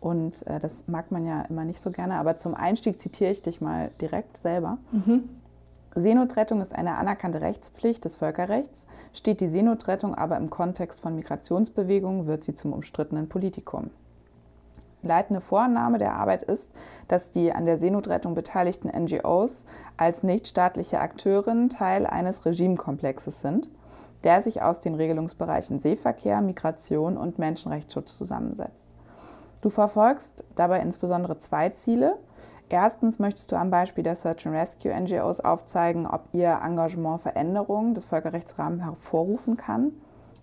Und 0.00 0.46
äh, 0.46 0.60
das 0.60 0.86
mag 0.86 1.10
man 1.10 1.26
ja 1.26 1.42
immer 1.42 1.64
nicht 1.64 1.80
so 1.80 1.90
gerne, 1.90 2.14
aber 2.14 2.36
zum 2.36 2.54
Einstieg 2.54 3.00
zitiere 3.00 3.30
ich 3.30 3.42
dich 3.42 3.60
mal 3.60 3.90
direkt 4.00 4.36
selber. 4.36 4.78
Mhm. 4.92 5.28
Seenotrettung 6.00 6.60
ist 6.60 6.74
eine 6.74 6.96
anerkannte 6.96 7.40
Rechtspflicht 7.40 8.04
des 8.04 8.16
Völkerrechts. 8.16 8.86
Steht 9.12 9.40
die 9.40 9.48
Seenotrettung 9.48 10.14
aber 10.14 10.36
im 10.36 10.50
Kontext 10.50 11.00
von 11.00 11.14
Migrationsbewegungen, 11.14 12.26
wird 12.26 12.44
sie 12.44 12.54
zum 12.54 12.72
umstrittenen 12.72 13.28
Politikum. 13.28 13.90
Leitende 15.02 15.40
Vorannahme 15.40 15.98
der 15.98 16.14
Arbeit 16.14 16.42
ist, 16.42 16.72
dass 17.06 17.30
die 17.30 17.52
an 17.52 17.66
der 17.66 17.78
Seenotrettung 17.78 18.34
beteiligten 18.34 18.88
NGOs 18.88 19.64
als 19.96 20.22
nichtstaatliche 20.24 21.00
Akteurinnen 21.00 21.70
Teil 21.70 22.06
eines 22.06 22.44
Regimekomplexes 22.44 23.40
sind, 23.40 23.70
der 24.24 24.42
sich 24.42 24.60
aus 24.62 24.80
den 24.80 24.94
Regelungsbereichen 24.94 25.78
Seeverkehr, 25.78 26.40
Migration 26.40 27.16
und 27.16 27.38
Menschenrechtsschutz 27.38 28.18
zusammensetzt. 28.18 28.88
Du 29.62 29.70
verfolgst 29.70 30.44
dabei 30.56 30.80
insbesondere 30.80 31.38
zwei 31.38 31.70
Ziele. 31.70 32.16
Erstens 32.70 33.18
möchtest 33.18 33.50
du 33.50 33.56
am 33.56 33.70
Beispiel 33.70 34.04
der 34.04 34.14
Search 34.14 34.46
and 34.46 34.54
Rescue 34.54 34.92
NGOs 34.92 35.40
aufzeigen, 35.40 36.06
ob 36.06 36.28
ihr 36.32 36.60
Engagement 36.62 37.22
Veränderungen 37.22 37.94
des 37.94 38.04
Völkerrechtsrahmens 38.04 38.82
hervorrufen 38.82 39.56
kann. 39.56 39.92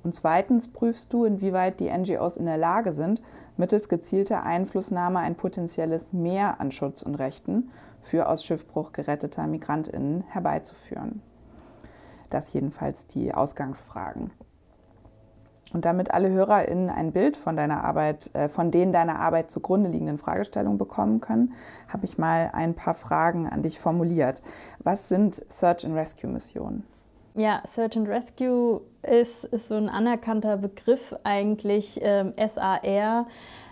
Und 0.03 0.15
zweitens 0.15 0.67
prüfst 0.67 1.13
du, 1.13 1.25
inwieweit 1.25 1.79
die 1.79 1.89
NGOs 1.89 2.37
in 2.37 2.45
der 2.45 2.57
Lage 2.57 2.93
sind, 2.93 3.21
mittels 3.57 3.89
gezielter 3.89 4.43
Einflussnahme 4.43 5.19
ein 5.19 5.35
potenzielles 5.35 6.13
Mehr 6.13 6.59
an 6.59 6.71
Schutz 6.71 7.03
und 7.03 7.15
Rechten 7.15 7.69
für 8.01 8.27
aus 8.27 8.43
Schiffbruch 8.43 8.91
geretteter 8.91 9.45
Migrantinnen 9.47 10.23
herbeizuführen. 10.27 11.21
Das 12.29 12.53
jedenfalls 12.53 13.07
die 13.07 13.33
Ausgangsfragen. 13.33 14.31
Und 15.75 15.83
damit 15.83 16.11
alle 16.11 16.29
HörerInnen 16.29 16.89
ein 16.89 17.11
Bild 17.11 17.35
von 17.35 17.57
deiner 17.57 17.83
Arbeit, 17.83 18.33
äh, 18.33 18.47
von 18.47 18.71
denen 18.71 18.93
deiner 18.93 19.19
Arbeit 19.19 19.51
zugrunde 19.51 19.89
liegenden 19.89 20.17
Fragestellungen 20.17 20.77
bekommen 20.77 21.19
können, 21.19 21.51
habe 21.89 22.05
ich 22.05 22.17
mal 22.17 22.49
ein 22.53 22.75
paar 22.75 22.93
Fragen 22.93 23.45
an 23.45 23.61
dich 23.61 23.77
formuliert. 23.77 24.41
Was 24.79 25.09
sind 25.09 25.35
Search 25.49 25.85
and 25.85 25.93
Rescue 25.93 26.29
Missionen? 26.29 26.87
Ja, 27.33 27.61
Search 27.67 27.97
and 27.97 28.07
Rescue 28.07 28.79
ist, 29.01 29.43
ist 29.43 29.67
so 29.67 29.75
ein 29.75 29.89
anerkannter 29.89 30.55
Begriff 30.55 31.13
eigentlich, 31.25 31.99
ähm, 32.01 32.31
SAR 32.37 33.25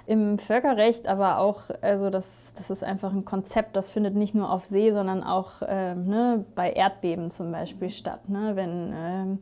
im 0.05 0.37
Völkerrecht, 0.37 1.07
aber 1.07 1.39
auch, 1.39 1.63
also 1.81 2.09
das, 2.09 2.53
das 2.57 2.69
ist 2.69 2.83
einfach 2.83 3.13
ein 3.13 3.25
Konzept, 3.25 3.75
das 3.75 3.89
findet 3.89 4.15
nicht 4.15 4.35
nur 4.35 4.51
auf 4.51 4.65
See, 4.65 4.91
sondern 4.91 5.23
auch 5.23 5.61
ähm, 5.67 6.05
ne, 6.05 6.45
bei 6.55 6.71
Erdbeben 6.71 7.31
zum 7.31 7.51
Beispiel 7.51 7.89
statt. 7.89 8.27
Ne? 8.27 8.55
Wenn 8.55 8.93
ähm, 8.95 9.39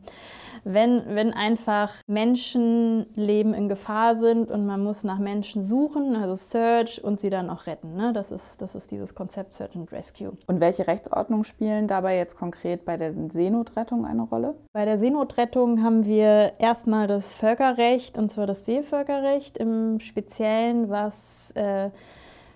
wenn, 0.64 1.02
wenn 1.08 1.32
einfach 1.32 1.92
Menschenleben 2.06 3.54
in 3.54 3.68
Gefahr 3.68 4.14
sind 4.14 4.50
und 4.50 4.66
man 4.66 4.82
muss 4.82 5.04
nach 5.04 5.18
Menschen 5.18 5.62
suchen, 5.62 6.16
also 6.16 6.34
Search 6.34 7.02
und 7.02 7.20
sie 7.20 7.30
dann 7.30 7.50
auch 7.50 7.66
retten. 7.66 7.94
Ne? 7.94 8.12
Das, 8.12 8.30
ist, 8.30 8.62
das 8.62 8.74
ist 8.74 8.90
dieses 8.90 9.14
Konzept 9.14 9.54
Search 9.54 9.74
and 9.76 9.90
Rescue. 9.92 10.32
Und 10.46 10.60
welche 10.60 10.86
Rechtsordnungen 10.86 11.44
spielen 11.44 11.88
dabei 11.88 12.16
jetzt 12.16 12.36
konkret 12.36 12.84
bei 12.84 12.96
der 12.96 13.12
Seenotrettung 13.30 14.04
eine 14.04 14.22
Rolle? 14.22 14.54
Bei 14.72 14.84
der 14.84 14.98
Seenotrettung 14.98 15.82
haben 15.82 16.04
wir 16.04 16.52
erstmal 16.58 17.06
das 17.06 17.32
Völkerrecht, 17.32 18.16
und 18.18 18.30
zwar 18.30 18.46
das 18.46 18.64
Seevölkerrecht 18.64 19.58
im 19.58 20.00
Speziellen, 20.00 20.51
was 20.88 21.50
äh, 21.52 21.90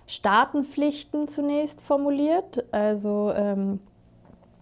Staatenpflichten 0.07 1.27
zunächst 1.27 1.81
formuliert. 1.81 2.65
Also 2.71 3.31
ähm, 3.35 3.79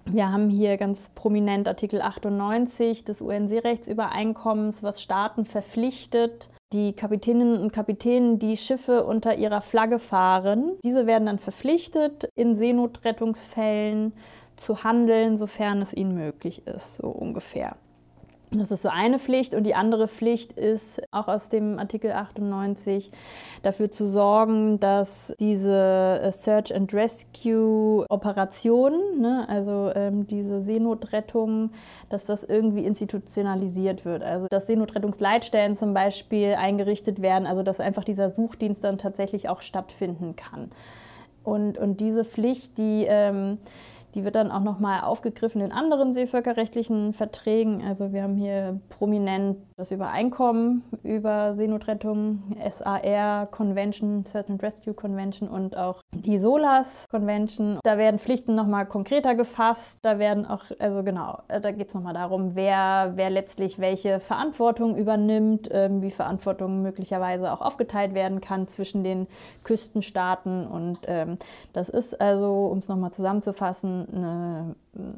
wir 0.06 0.32
haben 0.32 0.50
hier 0.50 0.78
ganz 0.78 1.10
prominent 1.16 1.68
Artikel 1.68 2.02
98 2.02 3.06
des 3.06 3.22
UN-Seerechtsübereinkommens, 3.22 4.84
was 4.84 5.02
Staaten 5.02 5.46
verpflichtet, 5.46 6.50
die 6.74 6.94
Kapitäninnen 6.94 7.62
und 7.62 7.72
Kapitäne, 7.72 8.38
die 8.38 8.58
Schiffe 8.58 9.06
unter 9.06 9.36
ihrer 9.36 9.62
Flagge 9.62 10.00
fahren, 10.00 10.74
diese 10.84 11.08
werden 11.08 11.28
dann 11.28 11.40
verpflichtet, 11.40 12.30
in 12.36 12.56
Seenotrettungsfällen 12.56 14.14
zu 14.58 14.84
handeln, 14.84 15.38
sofern 15.38 15.82
es 15.82 15.94
ihnen 15.94 16.16
möglich 16.16 16.66
ist, 16.68 16.98
so 16.98 17.08
ungefähr. 17.08 17.76
Das 18.60 18.72
ist 18.72 18.82
so 18.82 18.90
eine 18.90 19.20
Pflicht 19.20 19.54
und 19.54 19.64
die 19.64 19.76
andere 19.76 20.08
Pflicht 20.08 20.54
ist 20.54 21.02
auch 21.12 21.28
aus 21.28 21.50
dem 21.50 21.80
Artikel 21.80 22.12
98 22.12 23.12
dafür 23.64 23.92
zu 23.92 24.08
sorgen, 24.08 24.80
dass 24.80 25.34
diese 25.40 26.20
äh, 26.22 26.32
Search 26.32 26.74
and 26.74 26.94
Rescue 26.94 28.06
Operationen, 28.10 29.22
ne, 29.22 29.46
also 29.50 29.92
ähm, 29.96 30.28
diese 30.28 30.62
Seenotrettung, 30.62 31.72
dass 32.10 32.26
das 32.26 32.44
irgendwie 32.44 32.86
institutionalisiert 32.86 34.06
wird. 34.06 34.24
Also 34.24 34.48
dass 34.50 34.68
Seenotrettungsleitstellen 34.68 35.76
zum 35.76 35.94
Beispiel 35.94 36.54
eingerichtet 36.54 37.22
werden, 37.22 37.48
also 37.48 37.64
dass 37.64 37.80
einfach 37.80 38.04
dieser 38.04 38.30
Suchdienst 38.30 38.84
dann 38.84 38.98
tatsächlich 38.98 39.50
auch 39.50 39.62
stattfinden 39.62 40.36
kann. 40.36 40.72
Und, 41.44 41.78
und 41.78 42.00
diese 42.00 42.26
Pflicht, 42.26 42.78
die 42.78 43.06
ähm, 43.08 43.60
die 44.16 44.24
wird 44.24 44.36
dann 44.36 44.50
auch 44.50 44.64
nochmal 44.64 45.02
aufgegriffen 45.02 45.62
in 45.62 45.72
anderen 45.72 46.14
seevölkerrechtlichen 46.14 47.14
Verträgen. 47.14 47.84
Also 47.86 48.14
wir 48.14 48.24
haben 48.24 48.36
hier 48.36 48.80
prominent 48.90 49.58
das 49.78 49.92
Übereinkommen 49.92 50.84
über 51.04 51.54
Seenotrettung, 51.54 52.42
SAR 52.70 53.46
Convention, 53.48 54.24
Search 54.26 54.50
and 54.50 54.64
Rescue 54.64 54.94
Convention 54.94 55.50
und 55.50 55.76
auch 55.76 56.02
die 56.14 56.40
SOLAS 56.40 57.08
Convention. 57.10 57.80
Da 57.84 57.98
werden 57.98 58.18
Pflichten 58.18 58.56
nochmal 58.56 58.86
konkreter 58.86 59.36
gefasst. 59.36 60.00
Da 60.02 60.18
werden 60.18 60.46
auch, 60.46 60.64
also 60.80 61.04
genau, 61.04 61.40
da 61.50 61.72
geht 61.72 61.90
es 61.90 61.94
nochmal 61.94 62.14
darum, 62.14 62.56
wer, 62.56 63.14
wer 63.16 63.30
letztlich 63.30 63.78
welche 63.80 64.22
Verantwortung 64.22 64.96
übernimmt, 64.96 65.68
ähm, 65.72 66.02
wie 66.02 66.12
Verantwortung 66.12 66.82
möglicherweise 66.82 67.52
auch 67.52 67.62
aufgeteilt 67.62 68.14
werden 68.14 68.40
kann 68.40 68.68
zwischen 68.68 69.04
den 69.04 69.28
Küstenstaaten. 69.66 70.68
Und 70.68 71.00
ähm, 71.08 71.38
das 71.74 71.90
ist 71.90 72.22
also, 72.22 72.68
um 72.68 72.78
es 72.78 72.88
nochmal 72.88 73.12
zusammenzufassen, 73.12 74.08
eine, 74.14 74.76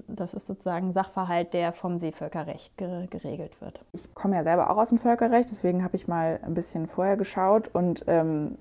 das 0.08 0.34
ist 0.34 0.48
sozusagen 0.48 0.94
Sachverhalt, 0.94 1.54
der 1.54 1.72
vom 1.72 2.00
Seevölkerrecht 2.00 2.76
geregelt 2.78 3.62
wird. 3.62 3.86
Ich 3.94 4.14
komme 4.16 4.36
ja 4.36 4.47
selber 4.48 4.70
auch 4.70 4.78
aus 4.78 4.90
dem 4.90 4.98
Völkerrecht, 4.98 5.52
deswegen 5.52 5.84
habe 5.84 5.98
ich 5.98 6.08
mal 6.08 6.40
ein 6.42 6.54
bisschen 6.54 6.88
vorher 6.88 7.18
geschaut 7.18 7.68
und 7.68 8.06
ähm, 8.08 8.58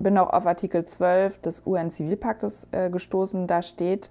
bin 0.00 0.18
auch 0.18 0.30
auf 0.30 0.44
Artikel 0.44 0.84
12 0.84 1.38
des 1.38 1.62
UN-Zivilpaktes 1.64 2.66
äh, 2.72 2.90
gestoßen. 2.90 3.46
Da 3.46 3.62
steht, 3.62 4.10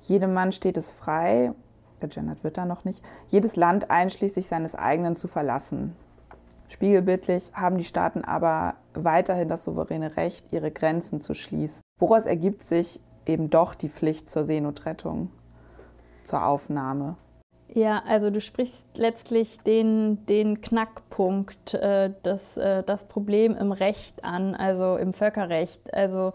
jedem 0.00 0.34
Mann 0.34 0.50
steht 0.50 0.76
es 0.76 0.90
frei, 0.90 1.52
gegendert 2.00 2.42
wird 2.42 2.58
da 2.58 2.64
noch 2.64 2.84
nicht, 2.84 3.04
jedes 3.28 3.54
Land 3.54 3.92
einschließlich 3.92 4.48
seines 4.48 4.74
eigenen 4.74 5.14
zu 5.14 5.28
verlassen. 5.28 5.94
Spiegelbildlich 6.66 7.52
haben 7.54 7.78
die 7.78 7.84
Staaten 7.84 8.24
aber 8.24 8.74
weiterhin 8.94 9.48
das 9.48 9.62
souveräne 9.62 10.16
Recht, 10.16 10.44
ihre 10.50 10.72
Grenzen 10.72 11.20
zu 11.20 11.34
schließen. 11.34 11.82
Woraus 12.00 12.26
ergibt 12.26 12.64
sich 12.64 13.00
eben 13.26 13.48
doch 13.48 13.76
die 13.76 13.88
Pflicht 13.88 14.28
zur 14.28 14.42
Seenotrettung. 14.42 15.30
zur 16.24 16.44
Aufnahme? 16.44 17.16
Ja, 17.74 18.02
also 18.06 18.30
du 18.30 18.40
sprichst 18.40 18.86
letztlich 18.96 19.60
den, 19.60 20.24
den 20.26 20.60
Knackpunkt, 20.60 21.74
äh, 21.74 22.10
das, 22.22 22.56
äh, 22.56 22.82
das 22.82 23.06
Problem 23.06 23.56
im 23.56 23.72
Recht 23.72 24.24
an, 24.24 24.54
also 24.54 24.96
im 24.96 25.12
Völkerrecht. 25.12 25.92
Also 25.92 26.32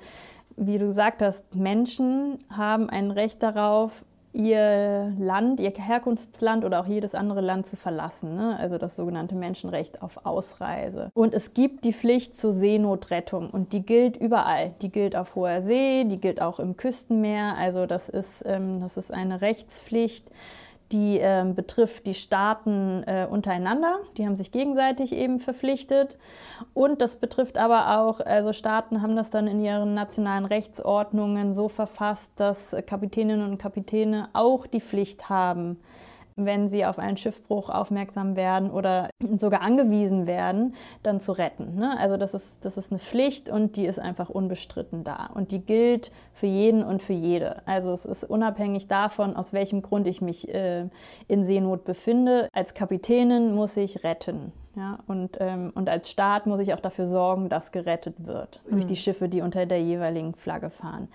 wie 0.56 0.78
du 0.78 0.86
gesagt 0.86 1.22
hast, 1.22 1.56
Menschen 1.56 2.44
haben 2.50 2.90
ein 2.90 3.10
Recht 3.10 3.42
darauf, 3.42 4.06
ihr 4.34 5.14
Land, 5.20 5.60
ihr 5.60 5.72
Herkunftsland 5.72 6.66
oder 6.66 6.82
auch 6.82 6.88
jedes 6.88 7.14
andere 7.14 7.42
Land 7.42 7.68
zu 7.68 7.78
verlassen. 7.78 8.36
Ne? 8.36 8.58
Also 8.60 8.78
das 8.78 8.96
sogenannte 8.96 9.36
Menschenrecht 9.36 10.02
auf 10.02 10.26
Ausreise. 10.26 11.12
Und 11.14 11.34
es 11.34 11.54
gibt 11.54 11.86
die 11.86 11.94
Pflicht 11.94 12.36
zur 12.36 12.52
Seenotrettung 12.52 13.50
und 13.52 13.74
die 13.74 13.86
gilt 13.86 14.18
überall. 14.18 14.74
Die 14.82 14.92
gilt 14.92 15.16
auf 15.16 15.36
hoher 15.36 15.62
See, 15.62 16.04
die 16.06 16.20
gilt 16.20 16.42
auch 16.42 16.60
im 16.60 16.78
Küstenmeer. 16.78 17.56
Also 17.58 17.86
das 17.86 18.10
ist, 18.10 18.44
ähm, 18.46 18.82
das 18.82 18.98
ist 18.98 19.12
eine 19.12 19.42
Rechtspflicht 19.42 20.32
die 20.94 21.20
äh, 21.20 21.44
betrifft 21.54 22.06
die 22.06 22.14
Staaten 22.14 23.04
äh, 23.04 23.28
untereinander. 23.30 24.00
Die 24.18 24.26
haben 24.26 24.38
sich 24.38 24.52
gegenseitig 24.52 25.14
eben 25.14 25.40
verpflichtet. 25.40 26.18
Und 26.74 27.02
das 27.02 27.16
betrifft 27.16 27.58
aber 27.58 28.00
auch, 28.00 28.20
also 28.20 28.54
Staaten 28.54 29.02
haben 29.02 29.16
das 29.16 29.32
dann 29.32 29.48
in 29.48 29.60
ihren 29.60 29.96
nationalen 29.96 30.46
Rechtsordnungen 30.46 31.54
so 31.54 31.68
verfasst, 31.68 32.32
dass 32.36 32.76
Kapitäninnen 32.86 33.50
und 33.50 33.58
Kapitäne 33.58 34.30
auch 34.34 34.68
die 34.68 34.82
Pflicht 34.82 35.30
haben, 35.30 35.80
wenn 36.36 36.68
sie 36.68 36.86
auf 36.86 37.00
einen 37.00 37.18
Schiffbruch 37.18 37.70
aufmerksam 37.70 38.36
werden 38.36 38.72
oder 38.72 39.10
sogar 39.38 39.62
angewiesen 39.62 40.28
werden, 40.28 40.76
dann 41.02 41.20
zu 41.20 41.32
retten. 41.32 41.76
Ne? 41.76 41.98
Also 42.00 42.18
das 42.18 42.34
ist, 42.34 42.66
das 42.66 42.78
ist 42.78 42.92
eine 42.92 43.00
Pflicht 43.00 43.50
und 43.50 43.76
die 43.76 43.86
ist 43.86 44.00
einfach 44.00 44.30
unbestritten 44.30 45.04
da. 45.04 45.30
Und 45.34 45.52
die 45.52 45.60
gilt 45.60 46.12
für 46.34 46.48
jeden 46.48 46.84
und 46.84 47.02
für 47.02 47.14
jede. 47.14 47.66
Also 47.68 47.92
es 47.92 48.06
ist 48.06 48.24
unabhängig 48.24 48.88
davon, 48.88 49.36
aus 49.36 49.54
welchem 49.54 49.82
Grund 49.82 50.08
ich 50.08 50.22
mich 50.22 50.54
äh, 50.54 50.88
in 51.28 51.44
Seenot 51.44 51.84
befinde. 51.84 52.48
Als 52.54 52.74
Kapitänin 52.74 53.54
muss 53.54 53.78
ich 53.78 54.04
retten. 54.04 54.52
Ja, 54.76 54.98
und, 55.06 55.38
ähm, 55.40 55.72
und 55.76 55.88
als 55.88 56.10
Staat 56.10 56.48
muss 56.48 56.60
ich 56.60 56.74
auch 56.74 56.80
dafür 56.80 57.06
sorgen, 57.06 57.48
dass 57.48 57.72
gerettet 57.72 58.26
wird 58.26 58.60
mhm. 58.66 58.72
durch 58.72 58.88
die 58.88 58.96
Schiffe, 58.96 59.30
die 59.30 59.42
unter 59.42 59.68
der 59.68 59.82
jeweiligen 59.82 60.34
Flagge 60.34 60.72
fahren. 60.72 61.10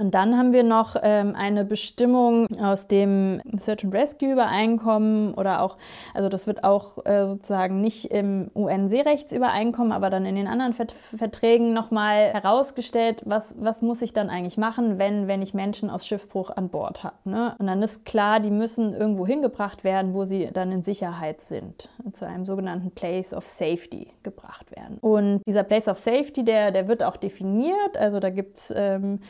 Und 0.00 0.14
dann 0.14 0.38
haben 0.38 0.54
wir 0.54 0.62
noch 0.62 0.96
ähm, 1.02 1.34
eine 1.36 1.62
Bestimmung 1.62 2.46
aus 2.58 2.86
dem 2.86 3.42
Search 3.58 3.84
and 3.84 3.94
Rescue 3.94 4.32
Übereinkommen 4.32 5.34
oder 5.34 5.60
auch, 5.60 5.76
also 6.14 6.30
das 6.30 6.46
wird 6.46 6.64
auch 6.64 7.04
äh, 7.04 7.26
sozusagen 7.26 7.82
nicht 7.82 8.06
im 8.06 8.50
UN-Seerechtsübereinkommen, 8.54 9.92
aber 9.92 10.08
dann 10.08 10.24
in 10.24 10.36
den 10.36 10.46
anderen 10.46 10.72
Vert 10.72 10.92
Verträgen 10.92 11.74
nochmal 11.74 12.32
herausgestellt, 12.32 13.22
was, 13.26 13.54
was 13.58 13.82
muss 13.82 14.00
ich 14.00 14.14
dann 14.14 14.30
eigentlich 14.30 14.56
machen, 14.56 14.98
wenn, 14.98 15.28
wenn 15.28 15.42
ich 15.42 15.52
Menschen 15.52 15.90
aus 15.90 16.06
Schiffbruch 16.06 16.48
an 16.48 16.70
Bord 16.70 17.04
habe. 17.04 17.16
Ne? 17.24 17.54
Und 17.58 17.66
dann 17.66 17.82
ist 17.82 18.06
klar, 18.06 18.40
die 18.40 18.50
müssen 18.50 18.94
irgendwo 18.94 19.26
hingebracht 19.26 19.84
werden, 19.84 20.14
wo 20.14 20.24
sie 20.24 20.48
dann 20.50 20.72
in 20.72 20.82
Sicherheit 20.82 21.42
sind, 21.42 21.90
zu 22.12 22.26
einem 22.26 22.46
sogenannten 22.46 22.90
Place 22.92 23.34
of 23.34 23.46
Safety 23.46 24.08
gebracht 24.22 24.74
werden. 24.74 24.96
Und 25.02 25.42
dieser 25.46 25.62
Place 25.62 25.88
of 25.88 25.98
Safety, 25.98 26.42
der, 26.42 26.70
der 26.70 26.88
wird 26.88 27.02
auch 27.02 27.18
definiert, 27.18 27.98
also 27.98 28.18
da 28.18 28.30
gibt 28.30 28.56
es 28.56 28.72
ähm, 28.74 29.20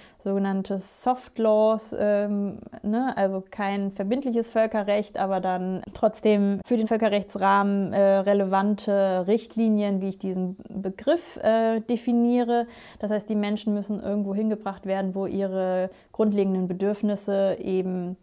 sogenanntes 0.60 1.02
Soft 1.02 1.38
Laws, 1.38 1.94
ähm, 1.98 2.58
ne? 2.82 3.16
also 3.16 3.42
kein 3.50 3.92
verbindliches 3.92 4.50
Völkerrecht, 4.50 5.16
aber 5.18 5.40
dann 5.40 5.82
trotzdem 5.94 6.60
für 6.64 6.76
den 6.76 6.86
Völkerrechtsrahmen 6.86 7.92
äh, 7.92 8.18
relevante 8.18 9.24
Richtlinien, 9.26 10.00
wie 10.00 10.10
ich 10.10 10.18
diesen 10.18 10.56
Begriff 10.68 11.38
äh, 11.38 11.80
definiere. 11.80 12.66
Das 12.98 13.10
heißt, 13.10 13.28
die 13.28 13.36
Menschen 13.36 13.74
müssen 13.74 14.00
irgendwo 14.02 14.34
hingebracht 14.34 14.86
werden, 14.86 15.14
wo 15.14 15.26
ihre 15.26 15.90
grundlegenden 16.12 16.68
Bedürfnisse 16.68 17.56
eben 17.60 18.16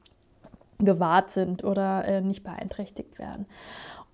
gewahrt 0.80 1.32
sind 1.32 1.64
oder 1.64 2.06
äh, 2.06 2.22
nicht 2.22 2.44
beeinträchtigt 2.44 3.18
werden. 3.18 3.48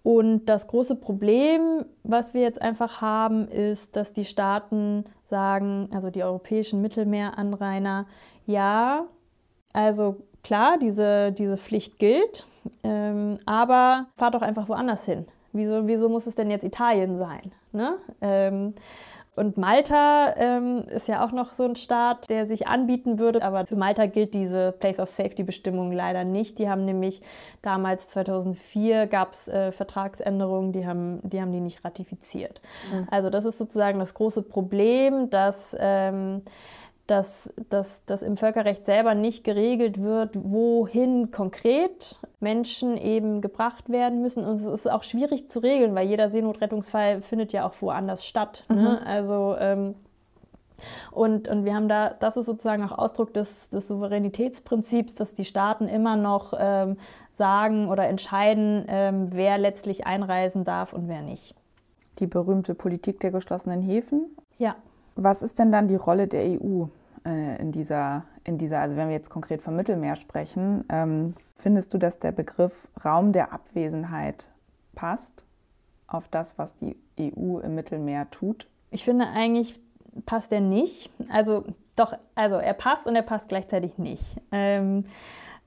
Und 0.03 0.45
das 0.45 0.67
große 0.67 0.95
Problem, 0.95 1.86
was 2.03 2.33
wir 2.33 2.41
jetzt 2.41 2.62
einfach 2.62 3.01
haben, 3.01 3.48
ist, 3.48 3.95
dass 3.95 4.12
die 4.12 4.25
Staaten 4.25 5.05
sagen, 5.24 5.89
also 5.93 6.10
die 6.10 6.24
europäischen 6.24 6.81
Mittelmeeranrainer, 6.81 8.05
ja, 8.45 9.05
also 9.72 10.17
klar, 10.43 10.77
diese, 10.77 11.31
diese 11.31 11.57
Pflicht 11.57 12.00
gilt, 12.00 12.45
ähm, 12.83 13.39
aber 13.45 14.07
fahrt 14.17 14.36
doch 14.36 14.41
einfach 14.41 14.67
woanders 14.67 15.05
hin. 15.05 15.25
Wieso, 15.53 15.88
wieso 15.88 16.10
muss 16.10 16.27
es 16.27 16.36
denn 16.36 16.51
jetzt 16.51 16.63
Italien 16.65 17.17
sein? 17.17 17.53
Ne? 17.72 17.98
Ähm, 18.22 18.74
und 19.35 19.57
Malta 19.57 20.35
ähm, 20.37 20.83
ist 20.89 21.07
ja 21.07 21.25
auch 21.25 21.31
noch 21.31 21.53
so 21.53 21.63
ein 21.63 21.75
Staat, 21.75 22.29
der 22.29 22.45
sich 22.45 22.67
anbieten 22.67 23.17
würde, 23.17 23.41
aber 23.41 23.65
für 23.65 23.75
Malta 23.75 24.05
gilt 24.05 24.36
diese 24.36 24.73
Place 24.73 24.99
of 24.99 25.10
Safety-Bestimmung 25.10 25.91
leider 25.91 26.23
nicht. 26.23 26.60
Die 26.60 26.69
haben 26.69 26.86
nämlich 26.86 27.21
damals 27.63 28.08
2004 28.10 29.08
gab 29.08 29.34
es 29.34 29.47
äh, 29.47 29.71
Vertragsänderungen, 29.71 30.71
die 30.71 30.86
haben, 30.86 31.19
die 31.23 31.41
haben 31.41 31.51
die 31.51 31.62
nicht 31.62 31.84
ratifiziert. 31.84 32.62
Mhm. 32.91 33.08
Also 33.10 33.31
das 33.31 33.45
ist 33.45 33.58
sozusagen 33.58 33.97
das 33.97 34.13
große 34.13 34.43
Problem, 34.43 35.31
dass 35.31 35.75
ähm, 35.79 36.43
dass, 37.07 37.53
dass, 37.69 38.05
dass 38.05 38.21
im 38.21 38.37
Völkerrecht 38.37 38.85
selber 38.85 39.13
nicht 39.13 39.43
geregelt 39.43 40.01
wird, 40.01 40.31
wohin 40.35 41.31
konkret 41.31 42.19
Menschen 42.39 42.97
eben 42.97 43.41
gebracht 43.41 43.89
werden 43.89 44.21
müssen. 44.21 44.45
Und 44.45 44.55
es 44.55 44.65
ist 44.65 44.89
auch 44.89 45.03
schwierig 45.03 45.49
zu 45.49 45.59
regeln, 45.59 45.95
weil 45.95 46.07
jeder 46.07 46.29
Seenotrettungsfall 46.29 47.21
findet 47.21 47.51
ja 47.51 47.67
auch 47.67 47.73
woanders 47.81 48.25
statt. 48.25 48.65
Ne? 48.69 48.75
Mhm. 48.75 48.81
Ne? 48.81 49.05
Also 49.05 49.55
ähm, 49.59 49.95
und, 51.11 51.47
und 51.47 51.65
wir 51.65 51.75
haben 51.75 51.87
da, 51.87 52.09
das 52.09 52.37
ist 52.37 52.45
sozusagen 52.45 52.83
auch 52.83 52.97
Ausdruck 52.97 53.33
des, 53.33 53.69
des 53.69 53.87
Souveränitätsprinzips, 53.87 55.15
dass 55.15 55.33
die 55.33 55.45
Staaten 55.45 55.87
immer 55.87 56.15
noch 56.15 56.53
ähm, 56.57 56.97
sagen 57.31 57.89
oder 57.89 58.07
entscheiden, 58.07 58.85
ähm, 58.87 59.27
wer 59.31 59.57
letztlich 59.57 60.05
einreisen 60.05 60.63
darf 60.63 60.93
und 60.93 61.07
wer 61.07 61.21
nicht. 61.21 61.55
Die 62.19 62.27
berühmte 62.27 62.75
Politik 62.75 63.19
der 63.19 63.31
geschlossenen 63.31 63.81
Häfen? 63.81 64.35
Ja. 64.57 64.75
Was 65.15 65.41
ist 65.41 65.60
denn 65.60 65.71
dann 65.71 65.88
die 65.88 65.95
Rolle 65.95 66.28
der 66.28 66.43
EU 66.43 66.86
äh, 67.26 67.62
in 67.62 67.71
dieser, 67.71 68.23
in 68.43 68.58
dieser, 68.58 68.80
also 68.80 68.95
wenn 68.95 69.08
wir 69.08 69.15
jetzt 69.15 69.30
konkret 69.30 69.62
vom 69.62 69.76
Mittelmeer 69.76 70.15
sprechen, 70.15 70.86
ähm, 70.89 71.36
findest 71.56 71.93
du, 71.93 71.97
dass 71.97 72.19
der 72.19 72.32
Begriff 72.32 72.88
Raum 73.04 73.32
der 73.32 73.54
Abwesenheit 73.54 74.49
passt 74.95 75.45
auf 76.08 76.28
das, 76.28 76.58
was 76.58 76.76
die 76.78 76.95
EU 77.19 77.60
im 77.60 77.76
Mittelmeer 77.76 78.30
tut? 78.30 78.67
Ich 78.91 79.04
finde 79.04 79.28
eigentlich 79.28 79.80
passt 80.26 80.52
er 80.52 80.62
nicht. 80.62 81.12
Also 81.30 81.63
doch, 81.95 82.13
also 82.36 82.56
er 82.56 82.73
passt 82.73 83.08
und 83.08 83.15
er 83.15 83.23
passt 83.23 83.49
gleichzeitig 83.49 83.97
nicht. 83.97 84.38
Ähm, 84.52 85.06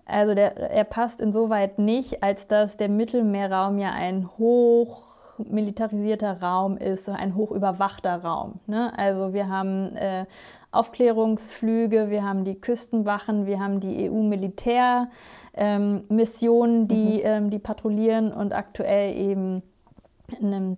also 0.05 0.35
der, 0.35 0.57
er 0.57 0.85
passt 0.85 1.21
insoweit 1.21 1.79
nicht, 1.79 2.23
als 2.23 2.47
dass 2.47 2.77
der 2.77 2.89
Mittelmeerraum 2.89 3.79
ja 3.79 3.91
ein 3.93 4.29
hoch 4.39 5.16
militarisierter 5.39 6.41
Raum 6.41 6.77
ist, 6.77 7.09
ein 7.09 7.35
hochüberwachter 7.35 8.23
Raum. 8.23 8.61
Ne? 8.67 8.93
Also 8.97 9.33
wir 9.33 9.49
haben 9.49 9.97
äh, 9.97 10.27
Aufklärungsflüge, 10.71 12.11
wir 12.11 12.23
haben 12.25 12.45
die 12.45 12.61
Küstenwachen, 12.61 13.47
wir 13.47 13.59
haben 13.61 13.81
die 13.81 14.11
EU-Militärmissionen, 14.11 16.83
ähm, 16.83 16.89
die, 16.89 17.19
mhm. 17.19 17.25
ähm, 17.25 17.51
die 17.51 17.59
patrouillieren 17.59 18.33
und 18.33 18.53
aktuell 18.53 19.17
eben 19.17 19.63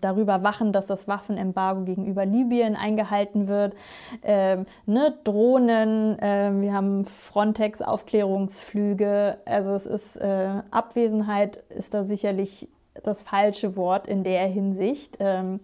darüber 0.01 0.43
wachen, 0.43 0.73
dass 0.73 0.87
das 0.87 1.07
Waffenembargo 1.09 1.85
gegenüber 1.85 2.25
Libyen 2.27 2.77
eingehalten 2.77 3.49
wird. 3.49 3.75
Ähm, 4.23 4.67
ne, 4.87 5.15
Drohnen, 5.25 6.19
äh, 6.19 6.53
wir 6.61 6.75
haben 6.75 7.07
Frontex-Aufklärungsflüge. 7.07 9.39
Also 9.47 9.71
es 9.73 9.87
ist 9.87 10.17
äh, 10.17 10.63
Abwesenheit 10.71 11.65
ist 11.71 11.95
da 11.95 12.05
sicherlich 12.05 12.69
das 13.03 13.23
falsche 13.23 13.77
Wort 13.77 14.07
in 14.07 14.25
der 14.25 14.47
Hinsicht. 14.47 15.17
Ähm, 15.21 15.61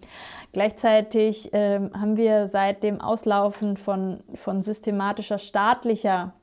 gleichzeitig 0.53 1.49
ähm, 1.53 1.91
haben 1.93 2.17
wir 2.17 2.47
seit 2.47 2.83
dem 2.83 3.01
Auslaufen 3.01 3.77
von, 3.77 4.19
von 4.33 4.61
systematischer 4.61 5.37
staatlicher 5.37 6.33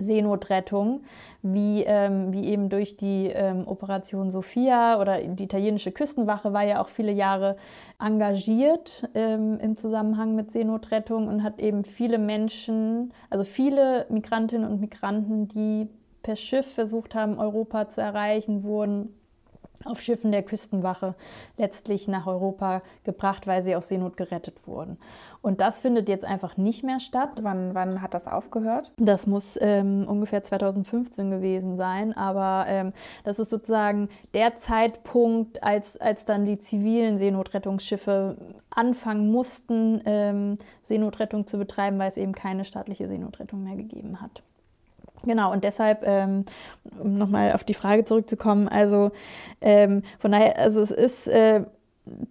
Seenotrettung, 0.00 1.02
wie, 1.42 1.84
ähm, 1.84 2.32
wie 2.32 2.44
eben 2.46 2.68
durch 2.68 2.96
die 2.96 3.26
ähm, 3.28 3.66
Operation 3.66 4.30
Sophia 4.30 5.00
oder 5.00 5.20
die 5.20 5.44
italienische 5.44 5.92
Küstenwache 5.92 6.52
war 6.52 6.62
ja 6.62 6.80
auch 6.80 6.88
viele 6.88 7.12
Jahre 7.12 7.56
engagiert 8.00 9.08
ähm, 9.14 9.58
im 9.60 9.76
Zusammenhang 9.76 10.34
mit 10.34 10.50
Seenotrettung 10.50 11.28
und 11.28 11.42
hat 11.42 11.60
eben 11.60 11.84
viele 11.84 12.18
Menschen, 12.18 13.12
also 13.30 13.44
viele 13.44 14.06
Migrantinnen 14.08 14.68
und 14.68 14.80
Migranten, 14.80 15.48
die 15.48 15.88
per 16.22 16.36
Schiff 16.36 16.72
versucht 16.72 17.14
haben, 17.14 17.38
Europa 17.38 17.88
zu 17.88 18.00
erreichen, 18.00 18.64
wurden 18.64 19.14
auf 19.84 20.00
Schiffen 20.00 20.32
der 20.32 20.42
Küstenwache 20.42 21.14
letztlich 21.56 22.08
nach 22.08 22.26
Europa 22.26 22.82
gebracht, 23.04 23.46
weil 23.46 23.62
sie 23.62 23.76
aus 23.76 23.88
Seenot 23.88 24.16
gerettet 24.16 24.66
wurden. 24.66 24.98
Und 25.42 25.60
das 25.60 25.80
findet 25.80 26.08
jetzt 26.08 26.24
einfach 26.24 26.56
nicht 26.56 26.84
mehr 26.84 27.00
statt. 27.00 27.40
Wann, 27.42 27.74
wann 27.74 28.00
hat 28.00 28.14
das 28.14 28.26
aufgehört? 28.26 28.92
Das 28.96 29.26
muss 29.26 29.58
ähm, 29.60 30.06
ungefähr 30.08 30.42
2015 30.42 31.30
gewesen 31.30 31.76
sein, 31.76 32.16
aber 32.16 32.64
ähm, 32.66 32.92
das 33.24 33.38
ist 33.38 33.50
sozusagen 33.50 34.08
der 34.32 34.56
Zeitpunkt, 34.56 35.62
als, 35.62 36.00
als 36.00 36.24
dann 36.24 36.46
die 36.46 36.58
zivilen 36.58 37.18
Seenotrettungsschiffe 37.18 38.36
anfangen 38.70 39.30
mussten, 39.30 40.00
ähm, 40.06 40.58
Seenotrettung 40.82 41.46
zu 41.46 41.58
betreiben, 41.58 41.98
weil 41.98 42.08
es 42.08 42.16
eben 42.16 42.32
keine 42.32 42.64
staatliche 42.64 43.06
Seenotrettung 43.06 43.62
mehr 43.62 43.76
gegeben 43.76 44.20
hat. 44.20 44.42
Genau, 45.24 45.52
und 45.52 45.64
deshalb, 45.64 46.02
ähm, 46.04 46.44
um 46.98 47.16
nochmal 47.16 47.52
auf 47.52 47.64
die 47.64 47.74
Frage 47.74 48.04
zurückzukommen, 48.04 48.68
also 48.68 49.10
ähm, 49.60 50.02
von 50.18 50.32
daher, 50.32 50.58
also 50.58 50.80
es 50.82 50.90
ist 50.90 51.28
äh, 51.28 51.64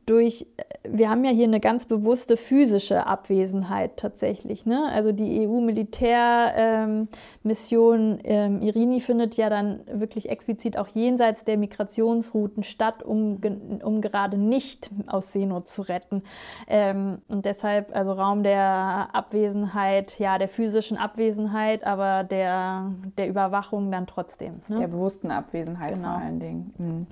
durch, 0.05 0.45
wir 0.83 1.09
haben 1.09 1.25
ja 1.25 1.31
hier 1.31 1.47
eine 1.47 1.59
ganz 1.59 1.87
bewusste 1.87 2.37
physische 2.37 3.07
Abwesenheit 3.07 3.97
tatsächlich. 3.97 4.67
Ne? 4.67 4.87
Also 4.91 5.11
die 5.11 5.47
EU-Militärmission 5.47 8.19
ähm, 8.23 8.23
ähm, 8.23 8.61
Irini 8.61 8.99
findet 8.99 9.35
ja 9.35 9.49
dann 9.49 9.79
wirklich 9.91 10.29
explizit 10.29 10.77
auch 10.77 10.89
jenseits 10.89 11.43
der 11.43 11.57
Migrationsrouten 11.57 12.61
statt, 12.61 13.01
um, 13.01 13.41
um 13.83 14.01
gerade 14.01 14.37
nicht 14.37 14.91
aus 15.07 15.33
Seenot 15.33 15.67
zu 15.67 15.81
retten. 15.81 16.21
Ähm, 16.67 17.23
und 17.27 17.45
deshalb 17.45 17.95
also 17.95 18.11
Raum 18.11 18.43
der 18.43 19.09
Abwesenheit, 19.13 20.19
ja, 20.19 20.37
der 20.37 20.49
physischen 20.49 20.97
Abwesenheit, 20.97 21.83
aber 21.83 22.23
der, 22.23 22.91
der 23.17 23.27
Überwachung 23.27 23.91
dann 23.91 24.05
trotzdem. 24.05 24.61
Ne? 24.67 24.81
Der 24.81 24.87
bewussten 24.87 25.31
Abwesenheit 25.31 25.95
genau. 25.95 26.09
vor 26.09 26.21
allen 26.21 26.39
Dingen. 26.39 26.73
Mhm. 26.77 27.07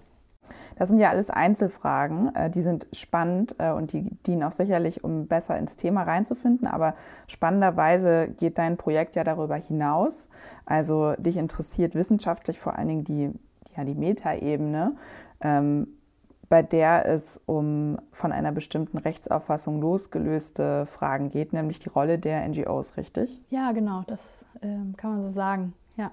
Das 0.75 0.89
sind 0.89 0.99
ja 0.99 1.09
alles 1.09 1.29
Einzelfragen, 1.29 2.33
äh, 2.35 2.49
die 2.49 2.61
sind 2.61 2.87
spannend 2.93 3.55
äh, 3.59 3.71
und 3.71 3.93
die 3.93 4.09
dienen 4.25 4.43
auch 4.43 4.51
sicherlich, 4.51 5.03
um 5.03 5.27
besser 5.27 5.57
ins 5.57 5.75
Thema 5.75 6.03
reinzufinden. 6.03 6.67
Aber 6.67 6.95
spannenderweise 7.27 8.29
geht 8.29 8.57
dein 8.57 8.77
Projekt 8.77 9.15
ja 9.15 9.23
darüber 9.23 9.55
hinaus. 9.55 10.29
Also 10.65 11.13
dich 11.17 11.37
interessiert 11.37 11.95
wissenschaftlich 11.95 12.59
vor 12.59 12.77
allen 12.77 12.87
Dingen 12.87 13.03
die, 13.03 13.31
ja, 13.75 13.83
die 13.83 13.95
Metaebene, 13.95 14.95
ähm, 15.41 15.87
bei 16.51 16.61
der 16.61 17.05
es 17.05 17.39
um 17.45 17.97
von 18.11 18.33
einer 18.33 18.51
bestimmten 18.51 18.97
Rechtsauffassung 18.97 19.79
losgelöste 19.79 20.85
Fragen 20.85 21.29
geht, 21.29 21.53
nämlich 21.53 21.79
die 21.79 21.87
Rolle 21.87 22.19
der 22.19 22.45
NGOs, 22.47 22.97
richtig? 22.97 23.41
Ja, 23.47 23.71
genau, 23.71 24.03
das 24.05 24.43
ähm, 24.61 24.93
kann 24.97 25.11
man 25.11 25.23
so 25.23 25.31
sagen. 25.31 25.73
Ja. 25.95 26.11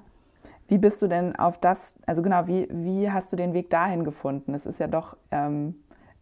Wie 0.68 0.76
bist 0.76 1.00
du 1.00 1.08
denn 1.08 1.34
auf 1.34 1.58
das, 1.58 1.94
also 2.06 2.20
genau, 2.20 2.46
wie, 2.46 2.68
wie 2.70 3.10
hast 3.10 3.32
du 3.32 3.36
den 3.36 3.54
Weg 3.54 3.70
dahin 3.70 4.04
gefunden? 4.04 4.52
Es 4.52 4.66
ist 4.66 4.78
ja 4.78 4.86
doch, 4.86 5.16
ähm, 5.30 5.76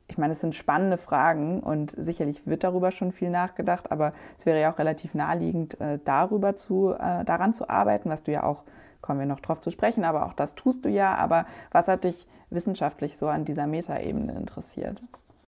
ich 0.07 0.19
meine, 0.19 0.35
es 0.35 0.41
sind 0.41 0.55
spannende 0.55 0.99
Fragen 0.99 1.61
und 1.61 1.91
sicherlich 1.99 2.47
wird 2.47 2.63
darüber 2.63 2.93
schon 2.93 3.11
viel 3.11 3.29
nachgedacht, 3.29 3.91
aber 3.91 4.13
es 4.39 4.47
wäre 4.47 4.61
ja 4.61 4.73
auch 4.73 4.79
relativ 4.79 5.15
naheliegend, 5.15 5.81
äh, 5.81 5.99
darüber 6.05 6.55
zu, 6.55 6.95
äh, 6.95 7.25
daran 7.25 7.55
zu 7.55 7.69
arbeiten, 7.69 8.09
was 8.09 8.23
du 8.23 8.31
ja 8.31 8.45
auch, 8.45 8.63
kommen 9.01 9.19
wir 9.19 9.27
noch 9.27 9.41
drauf 9.41 9.61
zu 9.61 9.73
sprechen, 9.73 10.05
aber 10.05 10.27
auch 10.27 10.33
das 10.33 10.55
tust 10.55 10.85
du 10.85 10.89
ja. 10.89 11.17
Aber 11.17 11.47
was 11.73 11.89
hat 11.89 12.05
dich 12.05 12.29
wissenschaftlich 12.51 13.17
so 13.17 13.27
an 13.27 13.45
dieser 13.45 13.67
Metaebene 13.67 14.33
interessiert? 14.33 15.03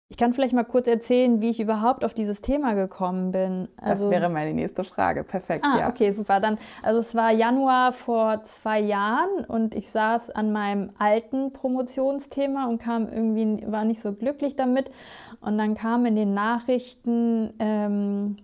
Ich 0.10 0.16
kann 0.16 0.34
vielleicht 0.34 0.54
mal 0.54 0.64
kurz 0.64 0.88
erzählen, 0.88 1.42
wie 1.42 1.50
ich 1.50 1.60
überhaupt 1.60 2.06
auf 2.06 2.14
dieses 2.14 2.42
Thema 2.42 2.76
gekommen 2.76 3.34
bin. 3.34 3.68
Also, 3.76 4.06
das 4.06 4.12
wäre 4.12 4.30
meine 4.30 4.54
nächste 4.54 4.86
Frage. 4.86 5.26
Perfekt. 5.26 5.66
Ah, 5.66 5.80
ja. 5.80 5.90
okay, 5.90 6.14
super. 6.14 6.40
Dann, 6.40 6.58
also 6.82 7.02
es 7.02 7.14
war 7.14 7.32
Januar 7.32 7.92
vor 7.92 8.42
zwei 8.44 8.80
Jahren 8.80 9.44
und 9.46 9.76
ich 9.76 9.90
saß 9.90 10.30
an 10.30 10.54
meinem 10.54 10.92
alten 10.98 11.52
Promotionsthema 11.52 12.68
und 12.68 12.82
kam 12.82 13.12
irgendwie, 13.12 13.70
war 13.70 13.84
nicht 13.84 14.02
so 14.02 14.14
glücklich 14.14 14.56
damit. 14.56 14.90
Und 15.42 15.58
dann 15.58 15.76
kam 15.76 16.06
in 16.06 16.16
den 16.16 16.34
Nachrichten 16.34 17.54
ähm, 17.60 18.38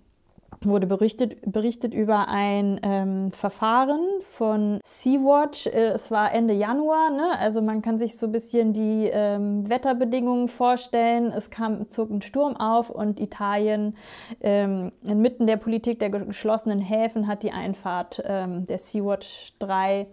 wurde 0.65 0.87
berichtet, 0.87 1.37
berichtet 1.45 1.93
über 1.93 2.27
ein 2.27 2.79
ähm, 2.83 3.31
Verfahren 3.31 4.01
von 4.21 4.79
Sea-Watch. 4.83 5.67
Äh, 5.67 5.89
es 5.89 6.11
war 6.11 6.31
Ende 6.31 6.53
Januar, 6.53 7.09
ne? 7.09 7.37
also 7.39 7.61
man 7.61 7.81
kann 7.81 7.97
sich 7.97 8.17
so 8.17 8.27
ein 8.27 8.31
bisschen 8.31 8.73
die 8.73 9.09
ähm, 9.11 9.69
Wetterbedingungen 9.69 10.47
vorstellen. 10.47 11.31
Es 11.35 11.49
kam, 11.49 11.89
zog 11.89 12.09
ein 12.09 12.21
Sturm 12.21 12.55
auf 12.57 12.89
und 12.89 13.19
Italien 13.19 13.95
ähm, 14.41 14.91
inmitten 15.03 15.47
der 15.47 15.57
Politik 15.57 15.99
der 15.99 16.09
geschlossenen 16.09 16.79
Häfen 16.79 17.27
hat 17.27 17.43
die 17.43 17.51
Einfahrt 17.51 18.21
ähm, 18.25 18.65
der 18.67 18.77
Sea-Watch 18.77 19.53
3 19.59 20.07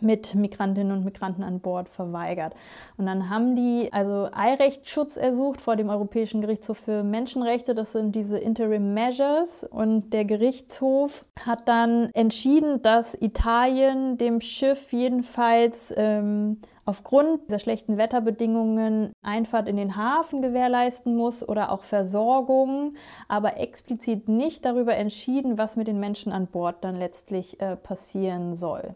mit 0.00 0.34
Migrantinnen 0.34 0.96
und 0.96 1.04
Migranten 1.04 1.42
an 1.42 1.60
Bord 1.60 1.88
verweigert. 1.88 2.54
Und 2.96 3.06
dann 3.06 3.30
haben 3.30 3.56
die 3.56 3.92
also 3.92 4.28
Eirechtsschutz 4.32 5.16
ersucht 5.16 5.60
vor 5.60 5.76
dem 5.76 5.90
Europäischen 5.90 6.40
Gerichtshof 6.40 6.78
für 6.78 7.02
Menschenrechte. 7.02 7.74
Das 7.74 7.92
sind 7.92 8.14
diese 8.14 8.38
Interim 8.38 8.94
Measures. 8.94 9.64
Und 9.64 10.12
der 10.12 10.24
Gerichtshof 10.24 11.24
hat 11.44 11.68
dann 11.68 12.10
entschieden, 12.14 12.82
dass 12.82 13.14
Italien 13.20 14.18
dem 14.18 14.40
Schiff 14.40 14.92
jedenfalls 14.92 15.92
ähm, 15.96 16.58
aufgrund 16.88 17.48
dieser 17.48 17.58
schlechten 17.58 17.98
Wetterbedingungen 17.98 19.12
Einfahrt 19.22 19.68
in 19.68 19.76
den 19.76 19.94
Hafen 19.94 20.40
gewährleisten 20.40 21.14
muss 21.16 21.46
oder 21.46 21.70
auch 21.70 21.82
Versorgung, 21.82 22.94
aber 23.28 23.58
explizit 23.58 24.26
nicht 24.26 24.64
darüber 24.64 24.96
entschieden, 24.96 25.58
was 25.58 25.76
mit 25.76 25.86
den 25.86 26.00
Menschen 26.00 26.32
an 26.32 26.46
Bord 26.46 26.76
dann 26.80 26.96
letztlich 26.96 27.60
äh, 27.60 27.76
passieren 27.76 28.54
soll. 28.54 28.94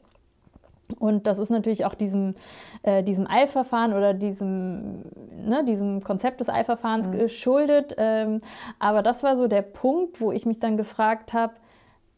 Und 0.93 1.27
das 1.27 1.39
ist 1.39 1.51
natürlich 1.51 1.85
auch 1.85 1.95
diesem, 1.95 2.35
äh, 2.83 3.03
diesem 3.03 3.27
Eilverfahren 3.29 3.93
oder 3.93 4.15
diesem, 4.15 5.03
ne, 5.45 5.65
diesem 5.67 6.03
Konzept 6.03 6.41
des 6.41 6.49
Eilverfahrens 6.49 7.09
mhm. 7.09 7.13
geschuldet. 7.13 7.95
Ähm, 7.99 8.41
aber 8.79 9.03
das 9.03 9.23
war 9.23 9.37
so 9.37 9.49
der 9.49 9.63
Punkt, 9.63 10.21
wo 10.21 10.33
ich 10.33 10.47
mich 10.47 10.59
dann 10.59 10.77
gefragt 10.77 11.33
habe, 11.33 11.55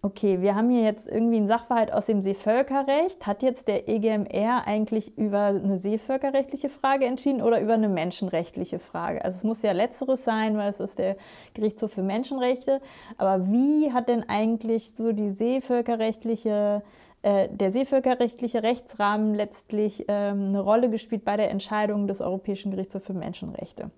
okay, 0.04 0.42
wir 0.42 0.54
haben 0.54 0.68
hier 0.68 0.82
jetzt 0.82 1.08
irgendwie 1.08 1.38
einen 1.38 1.48
Sachverhalt 1.48 1.90
aus 1.90 2.04
dem 2.06 2.20
Seevölkerrecht. 2.20 3.26
Hat 3.26 3.42
jetzt 3.42 3.68
der 3.68 3.88
EGMR 3.88 4.66
eigentlich 4.66 5.16
über 5.16 5.46
eine 5.46 5.78
seevölkerrechtliche 5.78 6.68
Frage 6.68 7.06
entschieden 7.06 7.40
oder 7.40 7.58
über 7.60 7.72
eine 7.72 7.88
menschenrechtliche 7.88 8.78
Frage? 8.78 9.24
Also 9.24 9.38
es 9.38 9.44
muss 9.44 9.62
ja 9.62 9.72
letzteres 9.72 10.22
sein, 10.22 10.58
weil 10.58 10.68
es 10.68 10.78
ist 10.78 10.98
der 10.98 11.16
Gerichtshof 11.54 11.92
für 11.92 12.02
Menschenrechte. 12.02 12.82
Aber 13.16 13.50
wie 13.50 13.92
hat 13.92 14.10
denn 14.10 14.28
eigentlich 14.28 14.92
so 14.94 15.12
die 15.12 15.30
seevölkerrechtliche 15.30 16.82
der 17.24 17.70
seevölkerrechtliche 17.70 18.62
Rechtsrahmen 18.62 19.34
letztlich 19.34 20.04
ähm, 20.08 20.48
eine 20.48 20.60
Rolle 20.60 20.90
gespielt 20.90 21.24
bei 21.24 21.36
der 21.36 21.50
Entscheidung 21.50 22.06
des 22.06 22.20
Europäischen 22.20 22.70
Gerichtshofs 22.70 23.06
für 23.06 23.14
Menschenrechte. 23.14 23.90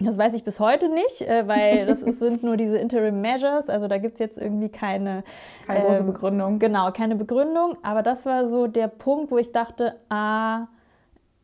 Das 0.00 0.16
weiß 0.16 0.32
ich 0.34 0.44
bis 0.44 0.60
heute 0.60 0.88
nicht, 0.88 1.22
äh, 1.22 1.46
weil 1.46 1.86
das 1.86 2.00
sind 2.00 2.42
nur 2.42 2.56
diese 2.56 2.78
Interim 2.78 3.20
Measures, 3.20 3.68
also 3.68 3.86
da 3.86 3.98
gibt 3.98 4.14
es 4.14 4.20
jetzt 4.20 4.38
irgendwie 4.38 4.68
keine, 4.68 5.24
keine 5.66 5.84
große 5.84 6.00
ähm, 6.00 6.06
Begründung. 6.06 6.58
Genau, 6.58 6.90
keine 6.90 7.16
Begründung, 7.16 7.76
aber 7.82 8.02
das 8.02 8.26
war 8.26 8.48
so 8.48 8.66
der 8.66 8.88
Punkt, 8.88 9.30
wo 9.30 9.38
ich 9.38 9.52
dachte, 9.52 9.96
ah, 10.08 10.66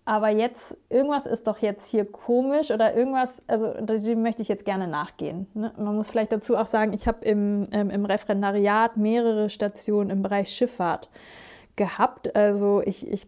aber 0.06 0.28
jetzt, 0.28 0.76
irgendwas 0.88 1.26
ist 1.26 1.48
doch 1.48 1.58
jetzt 1.58 1.88
hier 1.88 2.04
komisch 2.04 2.70
oder 2.70 2.94
irgendwas, 2.94 3.42
also 3.48 3.72
dem 3.74 4.22
möchte 4.22 4.40
ich 4.40 4.46
jetzt 4.46 4.64
gerne 4.64 4.86
nachgehen. 4.86 5.48
Ne? 5.52 5.72
Man 5.76 5.96
muss 5.96 6.08
vielleicht 6.08 6.30
dazu 6.30 6.56
auch 6.56 6.66
sagen, 6.66 6.92
ich 6.92 7.08
habe 7.08 7.24
im, 7.24 7.66
ähm, 7.72 7.90
im 7.90 8.04
Referendariat 8.04 8.96
mehrere 8.96 9.50
Stationen 9.50 10.10
im 10.10 10.22
Bereich 10.22 10.48
Schifffahrt 10.50 11.10
gehabt. 11.74 12.36
Also 12.36 12.82
ich, 12.86 13.10
ich 13.10 13.26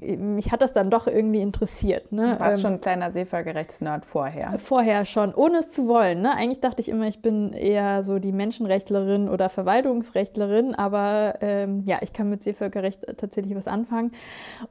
mich 0.00 0.52
hat 0.52 0.60
das 0.60 0.72
dann 0.72 0.90
doch 0.90 1.06
irgendwie 1.06 1.40
interessiert. 1.40 2.12
Ne? 2.12 2.34
Du 2.34 2.40
warst 2.40 2.58
ähm, 2.58 2.62
schon 2.62 2.72
ein 2.74 2.80
kleiner 2.80 3.12
Seevölkerrechtsnerd 3.12 4.04
vorher. 4.04 4.58
Vorher 4.58 5.04
schon, 5.04 5.34
ohne 5.34 5.58
es 5.58 5.70
zu 5.70 5.86
wollen. 5.88 6.20
Ne? 6.20 6.34
Eigentlich 6.34 6.60
dachte 6.60 6.80
ich 6.80 6.88
immer, 6.88 7.06
ich 7.06 7.22
bin 7.22 7.52
eher 7.52 8.02
so 8.02 8.18
die 8.18 8.32
Menschenrechtlerin 8.32 9.28
oder 9.28 9.48
Verwaltungsrechtlerin, 9.48 10.74
aber 10.74 11.36
ähm, 11.40 11.82
ja, 11.86 11.98
ich 12.02 12.12
kann 12.12 12.28
mit 12.28 12.42
Seevölkerrecht 12.42 13.06
tatsächlich 13.16 13.54
was 13.56 13.68
anfangen. 13.68 14.12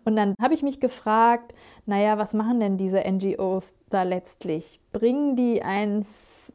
Und 0.06 0.16
dann 0.16 0.36
habe 0.42 0.54
ich 0.54 0.64
mich 0.64 0.80
gefragt, 0.80 1.54
naja, 1.86 2.18
was 2.18 2.34
machen 2.34 2.60
denn 2.60 2.78
diese 2.78 3.00
NGOs 3.00 3.74
da 3.90 4.04
letztlich? 4.04 4.80
Bringen 4.92 5.36
die 5.36 5.64
einen 5.64 6.06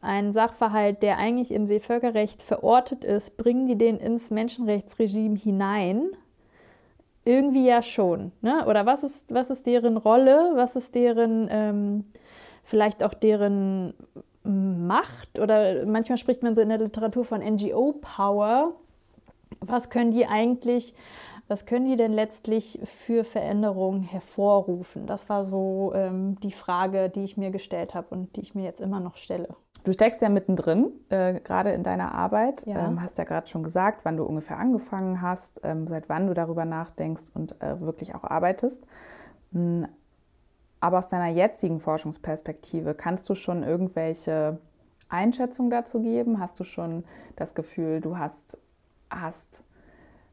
einen 0.02 0.32
Sachverhalt, 0.32 1.02
der 1.02 1.16
eigentlich 1.16 1.50
im 1.50 1.66
Seevölkerrecht 1.66 2.42
verortet 2.42 3.02
ist, 3.02 3.38
bringen 3.38 3.66
die 3.66 3.78
den 3.78 3.96
ins 3.96 4.30
Menschenrechtsregime 4.30 5.36
hinein? 5.36 6.10
Irgendwie 7.26 7.66
ja 7.66 7.82
schon. 7.82 8.30
Ne? 8.40 8.64
Oder 8.66 8.86
was 8.86 9.02
ist, 9.02 9.34
was 9.34 9.50
ist 9.50 9.66
deren 9.66 9.96
Rolle? 9.96 10.52
Was 10.54 10.76
ist 10.76 10.94
deren, 10.94 11.48
ähm, 11.50 12.04
vielleicht 12.62 13.02
auch 13.02 13.14
deren 13.14 13.94
Macht? 14.44 15.40
Oder 15.40 15.84
manchmal 15.86 16.18
spricht 16.18 16.44
man 16.44 16.54
so 16.54 16.62
in 16.62 16.68
der 16.68 16.78
Literatur 16.78 17.24
von 17.24 17.40
NGO-Power. 17.40 18.74
Was 19.58 19.90
können 19.90 20.12
die 20.12 20.26
eigentlich, 20.26 20.94
was 21.48 21.66
können 21.66 21.86
die 21.86 21.96
denn 21.96 22.12
letztlich 22.12 22.78
für 22.84 23.24
Veränderungen 23.24 24.04
hervorrufen? 24.04 25.08
Das 25.08 25.28
war 25.28 25.46
so 25.46 25.92
ähm, 25.96 26.38
die 26.44 26.52
Frage, 26.52 27.10
die 27.10 27.24
ich 27.24 27.36
mir 27.36 27.50
gestellt 27.50 27.94
habe 27.94 28.06
und 28.10 28.36
die 28.36 28.40
ich 28.40 28.54
mir 28.54 28.62
jetzt 28.62 28.80
immer 28.80 29.00
noch 29.00 29.16
stelle. 29.16 29.56
Du 29.86 29.92
steckst 29.92 30.20
ja 30.20 30.28
mittendrin, 30.28 30.90
äh, 31.10 31.38
gerade 31.38 31.70
in 31.70 31.84
deiner 31.84 32.12
Arbeit. 32.12 32.66
Ja. 32.66 32.88
Ähm, 32.88 33.00
hast 33.00 33.18
ja 33.18 33.24
gerade 33.24 33.46
schon 33.46 33.62
gesagt, 33.62 34.00
wann 34.02 34.16
du 34.16 34.24
ungefähr 34.24 34.58
angefangen 34.58 35.22
hast, 35.22 35.60
ähm, 35.62 35.86
seit 35.86 36.08
wann 36.08 36.26
du 36.26 36.34
darüber 36.34 36.64
nachdenkst 36.64 37.30
und 37.34 37.62
äh, 37.62 37.80
wirklich 37.80 38.12
auch 38.16 38.24
arbeitest. 38.24 38.84
Hm, 39.52 39.86
aber 40.80 40.98
aus 40.98 41.06
deiner 41.06 41.28
jetzigen 41.28 41.78
Forschungsperspektive, 41.78 42.94
kannst 42.94 43.30
du 43.30 43.36
schon 43.36 43.62
irgendwelche 43.62 44.58
Einschätzungen 45.08 45.70
dazu 45.70 46.02
geben? 46.02 46.40
Hast 46.40 46.58
du 46.58 46.64
schon 46.64 47.04
das 47.36 47.54
Gefühl, 47.54 48.00
du 48.00 48.18
hast, 48.18 48.58
hast, 49.08 49.62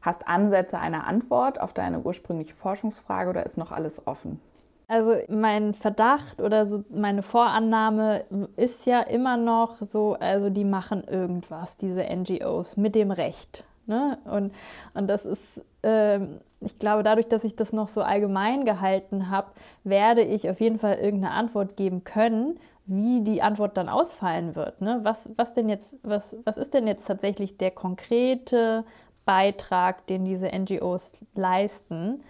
hast 0.00 0.26
Ansätze 0.26 0.80
einer 0.80 1.06
Antwort 1.06 1.60
auf 1.60 1.72
deine 1.72 2.00
ursprüngliche 2.00 2.54
Forschungsfrage 2.54 3.30
oder 3.30 3.46
ist 3.46 3.56
noch 3.56 3.70
alles 3.70 4.04
offen? 4.04 4.40
Also 4.86 5.16
mein 5.28 5.72
Verdacht 5.72 6.40
oder 6.40 6.66
so 6.66 6.84
meine 6.90 7.22
Vorannahme 7.22 8.24
ist 8.56 8.84
ja 8.86 9.00
immer 9.00 9.36
noch 9.36 9.80
so, 9.80 10.14
also 10.20 10.50
die 10.50 10.64
machen 10.64 11.04
irgendwas, 11.04 11.78
diese 11.78 12.04
NGOs, 12.04 12.76
mit 12.76 12.94
dem 12.94 13.10
Recht. 13.10 13.64
Ne? 13.86 14.18
Und, 14.24 14.52
und 14.94 15.08
das 15.08 15.24
ist, 15.24 15.62
ähm, 15.82 16.40
ich 16.60 16.78
glaube, 16.78 17.02
dadurch, 17.02 17.28
dass 17.28 17.44
ich 17.44 17.56
das 17.56 17.72
noch 17.72 17.88
so 17.88 18.02
allgemein 18.02 18.64
gehalten 18.64 19.30
habe, 19.30 19.48
werde 19.84 20.22
ich 20.22 20.48
auf 20.48 20.60
jeden 20.60 20.78
Fall 20.78 20.96
irgendeine 20.96 21.34
Antwort 21.34 21.76
geben 21.76 22.04
können. 22.04 22.58
Wie 22.86 23.22
die 23.22 23.40
Antwort 23.40 23.78
dann 23.78 23.88
ausfallen 23.88 24.56
wird. 24.56 24.82
Ne? 24.82 25.00
Was, 25.04 25.30
was, 25.36 25.54
denn 25.54 25.70
jetzt, 25.70 25.96
was, 26.02 26.36
was 26.44 26.58
ist 26.58 26.74
denn 26.74 26.86
jetzt 26.86 27.06
tatsächlich 27.06 27.56
der 27.56 27.70
konkrete 27.70 28.84
Beitrag, 29.24 30.06
den 30.06 30.26
diese 30.26 30.48
NGOs 30.48 31.12
leisten? 31.34 32.22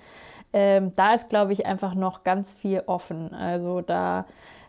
Ähm, 0.57 0.93
da 0.95 1.15
ist, 1.15 1.29
glaube 1.29 1.53
ich, 1.53 1.67
einfach 1.67 1.95
noch 1.95 2.23
ganz 2.23 2.55
viel 2.55 2.85
offen. 2.87 3.35
Also 3.35 3.81
da, 3.81 4.25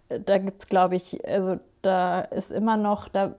da 0.10 0.40
gibt 0.40 0.64
es, 0.64 0.68
glaube 0.68 0.96
ich, 0.96 1.24
also 1.28 1.60
da 1.84 2.22
ist 2.22 2.52
immer 2.52 2.76
noch, 2.76 3.08
da, 3.08 3.36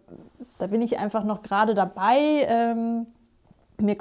da 0.61 0.69
bin 0.69 0.81
ich 0.81 0.97
einfach 0.97 1.25
noch 1.25 1.43
gerade 1.43 1.75
dabei, 1.75 2.47
ähm, 2.49 3.07
mir 3.79 3.97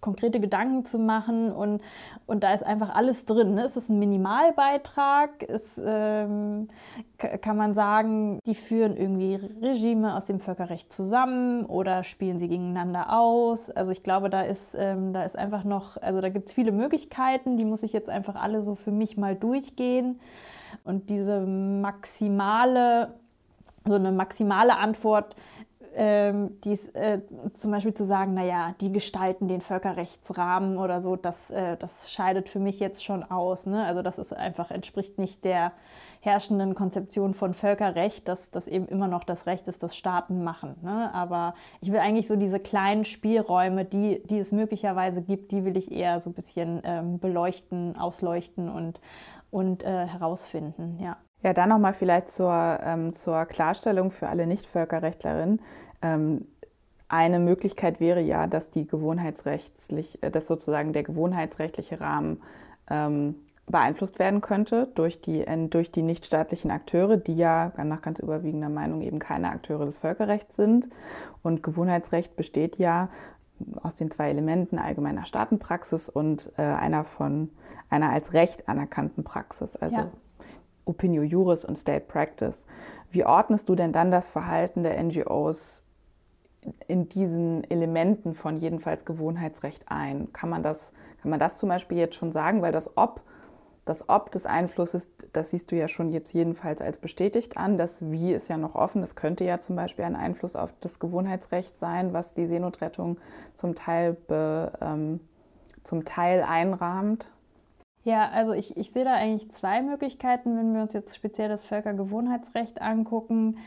konkrete 0.00 0.40
Gedanken 0.40 0.84
zu 0.84 0.98
machen 0.98 1.50
und, 1.50 1.82
und 2.26 2.44
da 2.44 2.54
ist 2.54 2.64
einfach 2.64 2.94
alles 2.94 3.24
drin. 3.24 3.54
Ne? 3.54 3.62
Es 3.62 3.76
ist 3.76 3.88
ein 3.88 3.98
Minimalbeitrag, 3.98 5.42
es 5.48 5.80
ähm, 5.84 6.68
kann 7.18 7.56
man 7.56 7.74
sagen, 7.74 8.40
die 8.46 8.54
führen 8.54 8.96
irgendwie 8.96 9.34
Regime 9.60 10.16
aus 10.16 10.26
dem 10.26 10.40
Völkerrecht 10.40 10.92
zusammen 10.92 11.66
oder 11.66 12.04
spielen 12.04 12.38
sie 12.38 12.48
gegeneinander 12.48 13.18
aus. 13.18 13.70
Also 13.70 13.90
ich 13.90 14.02
glaube, 14.02 14.30
da 14.30 14.42
ist, 14.42 14.76
ähm, 14.78 15.12
da 15.12 15.24
ist 15.24 15.36
einfach 15.36 15.64
noch, 15.64 15.96
also 16.00 16.20
da 16.20 16.28
gibt 16.28 16.48
es 16.48 16.52
viele 16.52 16.72
Möglichkeiten, 16.72 17.56
die 17.56 17.64
muss 17.64 17.82
ich 17.82 17.92
jetzt 17.92 18.10
einfach 18.10 18.36
alle 18.36 18.62
so 18.62 18.74
für 18.74 18.92
mich 18.92 19.16
mal 19.16 19.34
durchgehen. 19.34 20.20
Und 20.84 21.10
diese 21.10 21.40
maximale, 21.40 23.14
so 23.86 23.94
eine 23.94 24.12
maximale 24.12 24.76
Antwort, 24.76 25.34
ähm, 26.00 26.60
dies, 26.62 26.86
äh, 26.90 27.22
zum 27.54 27.72
Beispiel 27.72 27.92
zu 27.92 28.06
sagen, 28.06 28.32
naja, 28.32 28.76
die 28.80 28.92
gestalten 28.92 29.48
den 29.48 29.60
Völkerrechtsrahmen 29.60 30.78
oder 30.78 31.00
so, 31.00 31.16
das, 31.16 31.50
äh, 31.50 31.76
das 31.76 32.12
scheidet 32.12 32.48
für 32.48 32.60
mich 32.60 32.78
jetzt 32.78 33.04
schon 33.04 33.24
aus. 33.24 33.66
Ne? 33.66 33.84
Also 33.84 34.02
das 34.02 34.18
ist 34.18 34.32
einfach, 34.32 34.70
entspricht 34.70 35.18
nicht 35.18 35.44
der 35.44 35.72
herrschenden 36.20 36.76
Konzeption 36.76 37.34
von 37.34 37.52
Völkerrecht, 37.52 38.28
dass 38.28 38.52
das 38.52 38.68
eben 38.68 38.86
immer 38.86 39.08
noch 39.08 39.24
das 39.24 39.46
Recht 39.46 39.66
ist, 39.66 39.82
das 39.82 39.96
Staaten 39.96 40.44
machen. 40.44 40.76
Ne? 40.82 41.12
Aber 41.12 41.54
ich 41.80 41.90
will 41.90 41.98
eigentlich 41.98 42.28
so 42.28 42.36
diese 42.36 42.60
kleinen 42.60 43.04
Spielräume, 43.04 43.84
die, 43.84 44.22
die 44.26 44.38
es 44.38 44.52
möglicherweise 44.52 45.20
gibt, 45.20 45.50
die 45.50 45.64
will 45.64 45.76
ich 45.76 45.90
eher 45.90 46.20
so 46.20 46.30
ein 46.30 46.34
bisschen 46.34 46.80
ähm, 46.84 47.18
beleuchten, 47.18 47.96
ausleuchten 47.96 48.68
und, 48.68 49.00
und 49.50 49.82
äh, 49.82 50.06
herausfinden. 50.06 51.00
Ja. 51.02 51.16
Ja, 51.42 51.52
dann 51.52 51.68
nochmal 51.68 51.94
vielleicht 51.94 52.30
zur, 52.30 52.80
ähm, 52.82 53.14
zur 53.14 53.44
Klarstellung 53.46 54.10
für 54.10 54.28
alle 54.28 54.46
Nicht-Völkerrechtlerinnen. 54.46 55.60
Ähm, 56.02 56.46
eine 57.08 57.38
Möglichkeit 57.38 58.00
wäre 58.00 58.20
ja, 58.20 58.46
dass 58.46 58.70
die 58.70 58.86
gewohnheitsrechtlich, 58.86 60.22
äh, 60.22 60.30
dass 60.30 60.46
sozusagen 60.46 60.92
der 60.92 61.02
gewohnheitsrechtliche 61.02 62.00
Rahmen 62.00 62.42
ähm, 62.90 63.36
beeinflusst 63.66 64.18
werden 64.18 64.40
könnte 64.40 64.88
durch 64.94 65.20
die, 65.20 65.44
durch 65.68 65.90
die 65.90 66.02
nichtstaatlichen 66.02 66.70
Akteure, 66.70 67.16
die 67.16 67.36
ja 67.36 67.72
nach 67.84 68.00
ganz 68.00 68.18
überwiegender 68.18 68.70
Meinung 68.70 69.02
eben 69.02 69.18
keine 69.18 69.50
Akteure 69.50 69.84
des 69.84 69.98
Völkerrechts 69.98 70.56
sind. 70.56 70.88
Und 71.42 71.62
Gewohnheitsrecht 71.62 72.34
besteht 72.34 72.76
ja 72.76 73.10
aus 73.82 73.94
den 73.94 74.10
zwei 74.10 74.30
Elementen 74.30 74.78
allgemeiner 74.78 75.24
Staatenpraxis 75.24 76.08
und 76.08 76.50
äh, 76.56 76.62
einer 76.62 77.04
von 77.04 77.50
einer 77.90 78.10
als 78.10 78.32
Recht 78.32 78.68
anerkannten 78.68 79.24
Praxis. 79.24 79.76
Also 79.76 79.98
ja. 79.98 80.10
Opinio 80.84 81.22
Juris 81.22 81.64
und 81.64 81.76
State 81.76 82.06
Practice. 82.06 82.64
Wie 83.10 83.24
ordnest 83.24 83.68
du 83.68 83.74
denn 83.74 83.92
dann 83.92 84.10
das 84.10 84.28
Verhalten 84.28 84.82
der 84.82 85.02
NGOs 85.02 85.82
in 86.86 87.08
diesen 87.08 87.64
Elementen 87.70 88.34
von 88.34 88.56
jedenfalls 88.56 89.04
Gewohnheitsrecht 89.04 89.84
ein? 89.88 90.32
Kann 90.32 90.50
man 90.50 90.62
das, 90.62 90.92
kann 91.22 91.30
man 91.30 91.40
das 91.40 91.58
zum 91.58 91.68
Beispiel 91.68 91.98
jetzt 91.98 92.16
schon 92.16 92.32
sagen? 92.32 92.62
Weil 92.62 92.72
das 92.72 92.96
Ob, 92.96 93.22
das 93.84 94.08
Ob 94.08 94.30
des 94.32 94.46
Einflusses, 94.46 95.08
das 95.32 95.50
siehst 95.50 95.70
du 95.72 95.76
ja 95.76 95.88
schon 95.88 96.10
jetzt 96.10 96.32
jedenfalls 96.32 96.80
als 96.80 96.98
bestätigt 96.98 97.56
an. 97.56 97.78
Das 97.78 98.10
Wie 98.10 98.32
ist 98.32 98.48
ja 98.48 98.56
noch 98.56 98.74
offen. 98.74 99.00
Das 99.00 99.16
könnte 99.16 99.44
ja 99.44 99.60
zum 99.60 99.76
Beispiel 99.76 100.04
ein 100.04 100.16
Einfluss 100.16 100.56
auf 100.56 100.74
das 100.80 100.98
Gewohnheitsrecht 100.98 101.78
sein, 101.78 102.12
was 102.12 102.34
die 102.34 102.46
Seenotrettung 102.46 103.18
zum 103.54 103.74
Teil, 103.74 104.14
be, 104.14 104.72
ähm, 104.80 105.20
zum 105.82 106.04
Teil 106.04 106.42
einrahmt. 106.42 107.30
Ja, 108.04 108.30
also 108.30 108.52
ich, 108.52 108.76
ich 108.76 108.90
sehe 108.92 109.04
da 109.04 109.14
eigentlich 109.14 109.50
zwei 109.50 109.82
Möglichkeiten, 109.82 110.56
wenn 110.56 110.72
wir 110.72 110.82
uns 110.82 110.92
jetzt 110.92 111.14
speziell 111.14 111.48
das 111.48 111.64
Völkergewohnheitsrecht 111.64 112.80
angucken. 112.80 113.58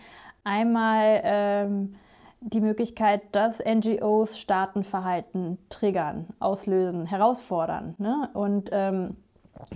Einmal 0.44 1.22
ähm, 1.24 1.96
die 2.42 2.60
Möglichkeit, 2.60 3.22
dass 3.32 3.64
NGOs 3.64 4.38
Staatenverhalten 4.40 5.58
triggern, 5.70 6.28
auslösen, 6.40 7.06
herausfordern. 7.06 7.96
Ne? 7.98 8.30
Und 8.34 8.70
ähm, 8.74 9.16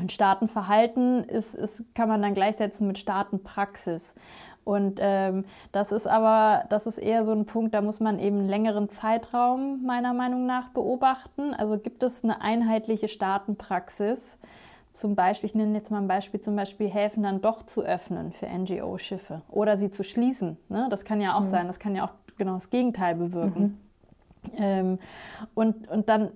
Staatenverhalten 0.07 1.23
ist, 1.25 1.53
ist, 1.53 1.83
kann 1.93 2.09
man 2.09 2.21
dann 2.21 2.33
gleichsetzen 2.33 2.87
mit 2.87 2.97
Staatenpraxis. 2.97 4.15
Und 4.63 4.99
ähm, 4.99 5.45
das 5.71 5.91
ist 5.91 6.07
aber, 6.07 6.65
das 6.69 6.87
ist 6.87 6.97
eher 6.97 7.23
so 7.23 7.31
ein 7.31 7.45
Punkt, 7.45 7.75
da 7.75 7.81
muss 7.81 7.99
man 7.99 8.17
eben 8.17 8.39
einen 8.39 8.49
längeren 8.49 8.89
Zeitraum 8.89 9.85
meiner 9.85 10.15
Meinung 10.15 10.47
nach 10.47 10.69
beobachten. 10.69 11.53
Also 11.53 11.77
gibt 11.77 12.01
es 12.01 12.23
eine 12.23 12.41
einheitliche 12.41 13.07
Staatenpraxis, 13.07 14.39
zum 14.95 15.13
Beispiel, 15.15 15.49
ich 15.49 15.55
nenne 15.55 15.75
jetzt 15.77 15.91
mal 15.91 16.01
ein 16.01 16.07
Beispiel, 16.07 16.39
zum 16.39 16.55
Beispiel 16.55 16.89
Häfen 16.89 17.23
dann 17.23 17.41
doch 17.41 17.63
zu 17.63 17.81
öffnen 17.81 18.31
für 18.31 18.47
NGO-Schiffe 18.47 19.41
oder 19.49 19.75
sie 19.75 19.91
zu 19.91 20.03
schließen. 20.03 20.57
Ne? 20.69 20.87
Das 20.89 21.03
kann 21.03 21.19
ja 21.19 21.35
auch 21.35 21.41
mhm. 21.41 21.49
sein, 21.49 21.67
das 21.67 21.79
kann 21.79 21.95
ja 21.95 22.05
auch 22.05 22.13
genau 22.37 22.55
das 22.55 22.69
Gegenteil 22.69 23.15
bewirken. 23.15 23.63
Mhm. 23.63 23.77
Ähm, 24.57 24.99
und, 25.53 25.87
und 25.87 26.09
dann 26.09 26.31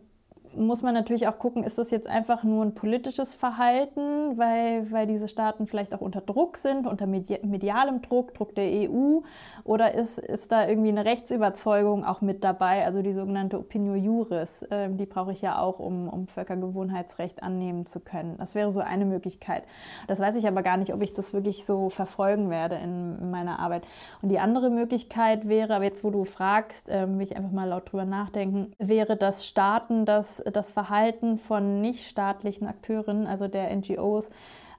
muss 0.55 0.81
man 0.81 0.93
natürlich 0.93 1.27
auch 1.27 1.37
gucken, 1.37 1.63
ist 1.63 1.77
das 1.77 1.91
jetzt 1.91 2.07
einfach 2.07 2.43
nur 2.43 2.63
ein 2.63 2.73
politisches 2.73 3.35
Verhalten, 3.35 4.37
weil, 4.37 4.91
weil 4.91 5.07
diese 5.07 5.27
Staaten 5.27 5.67
vielleicht 5.67 5.93
auch 5.93 6.01
unter 6.01 6.21
Druck 6.21 6.57
sind, 6.57 6.87
unter 6.87 7.07
medialem 7.07 8.01
Druck, 8.01 8.33
Druck 8.33 8.55
der 8.55 8.89
EU, 8.89 9.19
oder 9.63 9.93
ist, 9.93 10.17
ist 10.17 10.51
da 10.51 10.67
irgendwie 10.67 10.89
eine 10.89 11.05
Rechtsüberzeugung 11.05 12.03
auch 12.03 12.21
mit 12.21 12.43
dabei, 12.43 12.85
also 12.85 13.01
die 13.01 13.13
sogenannte 13.13 13.59
Opinio 13.59 13.95
Juris, 13.95 14.63
äh, 14.63 14.89
die 14.89 15.05
brauche 15.05 15.31
ich 15.31 15.41
ja 15.41 15.59
auch, 15.59 15.79
um, 15.79 16.09
um 16.09 16.27
Völkergewohnheitsrecht 16.27 17.43
annehmen 17.43 17.85
zu 17.85 17.99
können. 17.99 18.35
Das 18.37 18.55
wäre 18.55 18.71
so 18.71 18.79
eine 18.79 19.05
Möglichkeit. 19.05 19.63
Das 20.07 20.19
weiß 20.19 20.35
ich 20.35 20.47
aber 20.47 20.63
gar 20.63 20.77
nicht, 20.77 20.93
ob 20.93 21.01
ich 21.01 21.13
das 21.13 21.33
wirklich 21.33 21.65
so 21.65 21.89
verfolgen 21.89 22.49
werde 22.49 22.75
in, 22.75 23.19
in 23.19 23.31
meiner 23.31 23.59
Arbeit. 23.59 23.83
Und 24.21 24.29
die 24.29 24.39
andere 24.39 24.69
Möglichkeit 24.69 25.47
wäre, 25.47 25.75
aber 25.75 25.85
jetzt 25.85 26.03
wo 26.03 26.09
du 26.09 26.23
fragst, 26.23 26.89
äh, 26.89 27.07
will 27.07 27.21
ich 27.21 27.35
einfach 27.37 27.51
mal 27.51 27.67
laut 27.67 27.91
drüber 27.91 28.05
nachdenken, 28.05 28.73
wäre, 28.79 29.15
dass 29.15 29.45
Staaten 29.45 30.05
das 30.05 30.38
das, 30.45 30.71
Verhalten 30.71 31.37
von 31.37 31.81
nichtstaatlichen 31.81 32.67
Akteuren, 32.67 33.27
also 33.27 33.47
der 33.47 33.75
NGOs, 33.75 34.29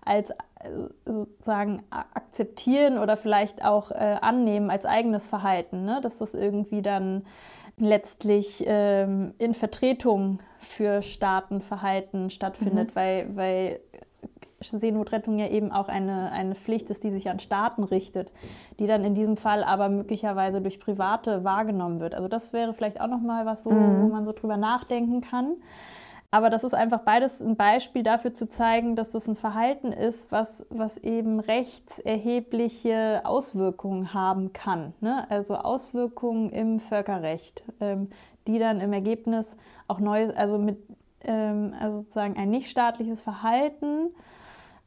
als 0.02 0.30
äh, 0.30 0.34
sozusagen 1.04 1.82
akzeptieren 1.90 2.98
oder 2.98 3.16
vielleicht 3.16 3.64
auch 3.64 3.90
äh, 3.90 4.16
annehmen 4.20 4.70
als 4.70 4.86
eigenes 4.86 5.28
Verhalten, 5.28 5.84
ne? 5.84 6.00
dass 6.02 6.18
das 6.18 6.34
irgendwie 6.34 6.82
dann 6.82 7.24
letztlich 7.76 8.64
ähm, 8.66 9.34
in 9.38 9.54
Vertretung 9.54 10.40
für 10.58 11.02
Staatenverhalten 11.02 12.30
stattfindet, 12.30 12.90
mhm. 12.90 12.94
weil, 12.94 13.36
weil 13.36 13.80
Seenotrettung 14.62 15.38
ja 15.38 15.48
eben 15.48 15.72
auch 15.72 15.88
eine, 15.88 16.30
eine 16.32 16.54
Pflicht 16.54 16.90
ist, 16.90 17.02
die 17.04 17.10
sich 17.10 17.30
an 17.30 17.38
Staaten 17.38 17.82
richtet, 17.82 18.30
die 18.78 18.86
dann 18.86 19.04
in 19.04 19.14
diesem 19.14 19.36
Fall 19.36 19.64
aber 19.64 19.88
möglicherweise 19.88 20.60
durch 20.60 20.80
Private 20.80 21.44
wahrgenommen 21.44 22.00
wird. 22.00 22.14
Also 22.14 22.28
das 22.28 22.52
wäre 22.52 22.74
vielleicht 22.74 23.00
auch 23.00 23.06
nochmal 23.06 23.46
was, 23.46 23.64
wo, 23.64 23.70
mhm. 23.70 24.02
wo 24.02 24.08
man 24.08 24.24
so 24.24 24.32
drüber 24.32 24.56
nachdenken 24.56 25.22
kann. 25.22 25.56
Aber 26.32 26.48
das 26.48 26.62
ist 26.62 26.74
einfach 26.74 27.00
beides 27.00 27.40
ein 27.40 27.56
Beispiel 27.56 28.04
dafür 28.04 28.34
zu 28.34 28.48
zeigen, 28.48 28.94
dass 28.94 29.10
das 29.10 29.26
ein 29.26 29.34
Verhalten 29.34 29.92
ist, 29.92 30.30
was, 30.30 30.64
was 30.70 30.96
eben 30.98 31.40
rechtserhebliche 31.40 33.22
Auswirkungen 33.24 34.14
haben 34.14 34.52
kann. 34.52 34.92
Ne? 35.00 35.28
Also 35.28 35.56
Auswirkungen 35.56 36.50
im 36.50 36.78
Völkerrecht, 36.78 37.64
ähm, 37.80 38.10
die 38.46 38.60
dann 38.60 38.80
im 38.80 38.92
Ergebnis 38.92 39.56
auch 39.88 39.98
neu, 39.98 40.32
also 40.36 40.58
mit 40.58 40.78
ähm, 41.24 41.74
also 41.78 41.98
sozusagen 41.98 42.36
ein 42.36 42.50
nichtstaatliches 42.50 43.20
Verhalten 43.20 44.10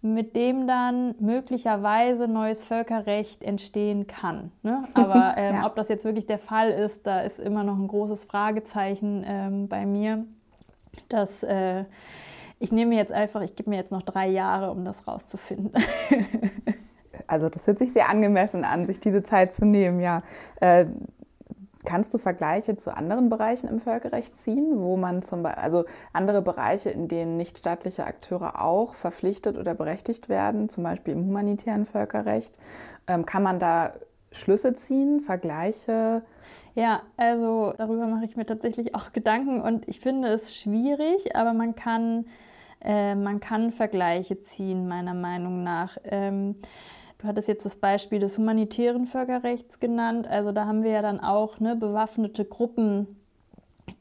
mit 0.03 0.35
dem 0.35 0.67
dann 0.67 1.15
möglicherweise 1.19 2.27
neues 2.27 2.61
Völkerrecht 2.61 3.41
entstehen 3.41 4.05
kann. 4.05 4.51
Ne? 4.61 4.83
Aber 4.93 5.35
ähm, 5.37 5.55
ja. 5.55 5.65
ob 5.65 5.75
das 5.75 5.87
jetzt 5.87 6.03
wirklich 6.03 6.25
der 6.25 6.39
Fall 6.39 6.69
ist, 6.71 7.07
da 7.07 7.21
ist 7.21 7.39
immer 7.39 7.63
noch 7.63 7.77
ein 7.77 7.87
großes 7.87 8.25
Fragezeichen 8.25 9.23
ähm, 9.25 9.67
bei 9.69 9.85
mir. 9.85 10.25
Dass, 11.07 11.41
äh, 11.43 11.85
ich 12.59 12.71
nehme 12.73 12.95
jetzt 12.95 13.13
einfach, 13.13 13.41
ich 13.41 13.55
gebe 13.55 13.69
mir 13.69 13.77
jetzt 13.77 13.91
noch 13.91 14.03
drei 14.03 14.27
Jahre, 14.27 14.71
um 14.71 14.83
das 14.83 15.07
rauszufinden. 15.07 15.71
also 17.27 17.47
das 17.47 17.65
hört 17.65 17.79
sich 17.79 17.93
sehr 17.93 18.09
angemessen 18.09 18.65
an, 18.65 18.85
sich 18.85 18.99
diese 18.99 19.23
Zeit 19.23 19.53
zu 19.53 19.65
nehmen, 19.65 20.01
ja. 20.01 20.21
Äh, 20.59 20.87
Kannst 21.85 22.13
du 22.13 22.17
Vergleiche 22.17 22.77
zu 22.77 22.95
anderen 22.95 23.29
Bereichen 23.29 23.67
im 23.67 23.79
Völkerrecht 23.79 24.35
ziehen, 24.35 24.81
wo 24.81 24.95
man 24.95 25.21
zum 25.21 25.43
Beispiel, 25.43 25.63
also 25.63 25.85
andere 26.13 26.41
Bereiche, 26.41 26.89
in 26.89 27.07
denen 27.07 27.37
nichtstaatliche 27.37 28.05
Akteure 28.05 28.61
auch 28.61 28.95
verpflichtet 28.95 29.57
oder 29.57 29.73
berechtigt 29.73 30.29
werden, 30.29 30.69
zum 30.69 30.83
Beispiel 30.83 31.13
im 31.13 31.25
humanitären 31.25 31.85
Völkerrecht, 31.85 32.57
ähm, 33.07 33.25
kann 33.25 33.43
man 33.43 33.59
da 33.59 33.93
Schlüsse 34.31 34.73
ziehen, 34.73 35.19
Vergleiche? 35.19 36.23
Ja, 36.75 37.01
also 37.17 37.73
darüber 37.77 38.07
mache 38.07 38.25
ich 38.25 38.35
mir 38.35 38.45
tatsächlich 38.45 38.95
auch 38.95 39.11
Gedanken 39.11 39.61
und 39.61 39.87
ich 39.87 39.99
finde 39.99 40.29
es 40.29 40.55
schwierig, 40.55 41.35
aber 41.35 41.53
man 41.53 41.75
kann, 41.75 42.25
äh, 42.81 43.13
man 43.13 43.39
kann 43.39 43.71
Vergleiche 43.71 44.41
ziehen, 44.41 44.87
meiner 44.87 45.13
Meinung 45.13 45.63
nach. 45.63 45.97
Ähm, 46.03 46.55
du 47.23 47.29
hattest 47.29 47.47
jetzt 47.47 47.65
das 47.65 47.77
Beispiel 47.77 48.19
des 48.19 48.37
humanitären 48.37 49.05
Völkerrechts 49.05 49.79
genannt. 49.79 50.27
Also 50.27 50.51
da 50.51 50.65
haben 50.65 50.83
wir 50.83 50.91
ja 50.91 51.01
dann 51.01 51.21
auch 51.21 51.59
ne, 51.59 51.75
bewaffnete 51.75 52.43
Gruppen 52.43 53.07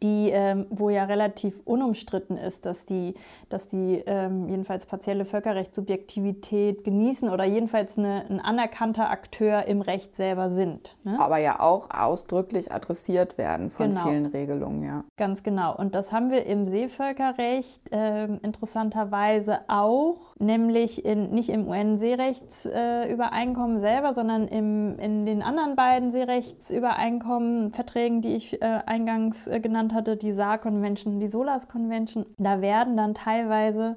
die, 0.03 0.31
ähm, 0.31 0.67
wo 0.71 0.91
ja 0.91 1.05
relativ 1.05 1.61
unumstritten 1.65 2.37
ist, 2.37 2.67
dass 2.67 2.85
die, 2.87 3.15
dass 3.49 3.69
die 3.69 4.03
ähm, 4.07 4.49
jedenfalls 4.49 4.87
partielle 4.87 5.25
Völkerrechtssubjektivität 5.25 6.85
genießen 6.85 7.29
oder 7.29 7.45
jedenfalls 7.45 7.99
eine, 7.99 8.25
ein 8.29 8.41
anerkannter 8.41 9.11
Akteur 9.11 9.67
im 9.67 9.81
Recht 9.81 10.17
selber 10.17 10.51
sind. 10.51 10.97
Ne? 11.05 11.19
Aber 11.21 11.39
ja 11.39 11.61
auch 11.61 11.91
ausdrücklich 11.91 12.73
adressiert 12.73 13.39
werden 13.39 13.71
von 13.71 13.91
genau. 13.91 14.03
vielen 14.05 14.27
Regelungen, 14.27 14.83
ja. 14.83 15.05
Ganz 15.17 15.43
genau. 15.43 15.75
Und 15.77 15.95
das 15.95 16.13
haben 16.13 16.31
wir 16.31 16.45
im 16.47 16.67
Seevölkerrecht 16.67 17.93
äh, 17.93 18.25
interessanterweise 18.25 19.61
auch, 19.69 20.35
nämlich 20.39 21.05
in, 21.05 21.31
nicht 21.31 21.49
im 21.49 21.69
UN-Seerechtsübereinkommen 21.69 23.77
äh, 23.77 23.81
selber, 23.81 24.15
sondern 24.15 24.49
im, 24.49 24.99
in 24.99 25.27
den 25.27 25.43
anderen 25.43 25.77
beiden 25.77 26.11
Seerechtsübereinkommen, 26.13 27.73
Verträgen, 27.73 28.23
die 28.23 28.35
ich 28.35 28.61
äh, 28.61 28.81
eingangs 28.87 29.47
äh, 29.47 29.61
genannt 29.61 29.72
genannt 29.73 29.95
hatte, 29.95 30.17
die 30.17 30.33
Saar 30.33 30.59
Convention, 30.59 31.19
die 31.19 31.29
Solas 31.29 31.67
Convention, 31.67 32.27
da 32.37 32.61
werden 32.61 32.97
dann 32.97 33.15
teilweise 33.15 33.97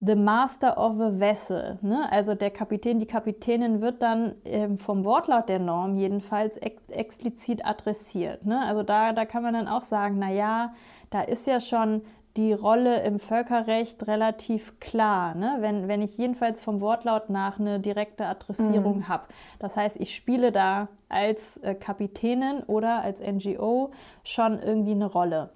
the 0.00 0.14
Master 0.14 0.78
of 0.78 1.00
a 1.00 1.18
Vessel, 1.18 1.78
ne? 1.82 2.10
also 2.12 2.34
der 2.34 2.50
Kapitän, 2.50 3.00
die 3.00 3.06
Kapitänin 3.06 3.80
wird 3.80 4.02
dann 4.02 4.36
ähm, 4.44 4.78
vom 4.78 5.04
Wortlaut 5.04 5.48
der 5.48 5.58
Norm 5.58 5.96
jedenfalls 5.96 6.56
ex 6.56 6.80
explizit 6.90 7.66
adressiert. 7.66 8.46
Ne? 8.46 8.60
Also 8.64 8.82
da, 8.82 9.12
da 9.12 9.24
kann 9.24 9.42
man 9.42 9.54
dann 9.54 9.68
auch 9.68 9.82
sagen, 9.82 10.18
naja, 10.18 10.74
da 11.10 11.22
ist 11.22 11.46
ja 11.46 11.60
schon 11.60 12.02
die 12.36 12.52
Rolle 12.52 13.02
im 13.02 13.18
Völkerrecht 13.18 14.06
relativ 14.06 14.78
klar, 14.78 15.34
ne? 15.34 15.56
wenn, 15.60 15.88
wenn 15.88 16.00
ich 16.00 16.16
jedenfalls 16.16 16.60
vom 16.60 16.80
Wortlaut 16.80 17.28
nach 17.28 17.58
eine 17.58 17.80
direkte 17.80 18.26
Adressierung 18.26 18.98
mhm. 18.98 19.08
habe. 19.08 19.24
Das 19.58 19.76
heißt, 19.76 19.96
ich 19.98 20.14
spiele 20.14 20.52
da 20.52 20.88
als 21.08 21.56
äh, 21.58 21.74
Kapitänin 21.74 22.62
oder 22.62 23.02
als 23.02 23.20
NGO 23.20 23.90
schon 24.22 24.60
irgendwie 24.60 24.92
eine 24.92 25.06
Rolle. 25.06 25.50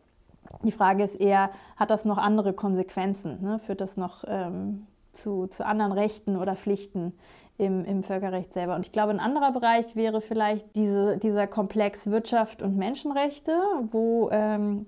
Die 0.62 0.72
Frage 0.72 1.04
ist 1.04 1.14
eher, 1.14 1.50
hat 1.76 1.90
das 1.90 2.04
noch 2.04 2.18
andere 2.18 2.52
Konsequenzen? 2.52 3.40
Ne? 3.40 3.60
Führt 3.60 3.80
das 3.80 3.96
noch 3.96 4.24
ähm, 4.26 4.86
zu, 5.12 5.46
zu 5.46 5.64
anderen 5.64 5.92
Rechten 5.92 6.36
oder 6.36 6.56
Pflichten 6.56 7.12
im, 7.56 7.84
im 7.84 8.02
Völkerrecht 8.02 8.52
selber? 8.52 8.74
Und 8.74 8.84
ich 8.84 8.92
glaube, 8.92 9.10
ein 9.12 9.20
anderer 9.20 9.52
Bereich 9.52 9.94
wäre 9.94 10.20
vielleicht 10.20 10.74
diese, 10.74 11.18
dieser 11.18 11.46
Komplex 11.46 12.10
Wirtschaft 12.10 12.62
und 12.62 12.76
Menschenrechte, 12.76 13.56
wo 13.90 14.28
ähm, 14.32 14.86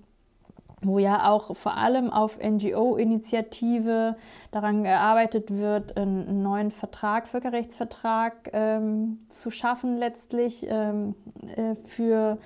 wo 0.83 0.99
ja 0.99 1.31
auch 1.31 1.57
vor 1.57 1.77
allem 1.77 2.11
auf 2.11 2.39
NGO-Initiative 2.39 4.17
daran 4.51 4.85
gearbeitet 4.85 5.51
wird, 5.51 5.97
einen 5.97 6.43
neuen 6.43 6.71
Vertrag, 6.71 7.29
Völkerrechtsvertrag 7.29 8.51
ähm, 8.53 9.19
zu 9.29 9.51
schaffen 9.51 9.97
letztlich 9.97 10.67
ähm, 10.69 11.15
äh, 11.57 11.75
für, 11.85 12.39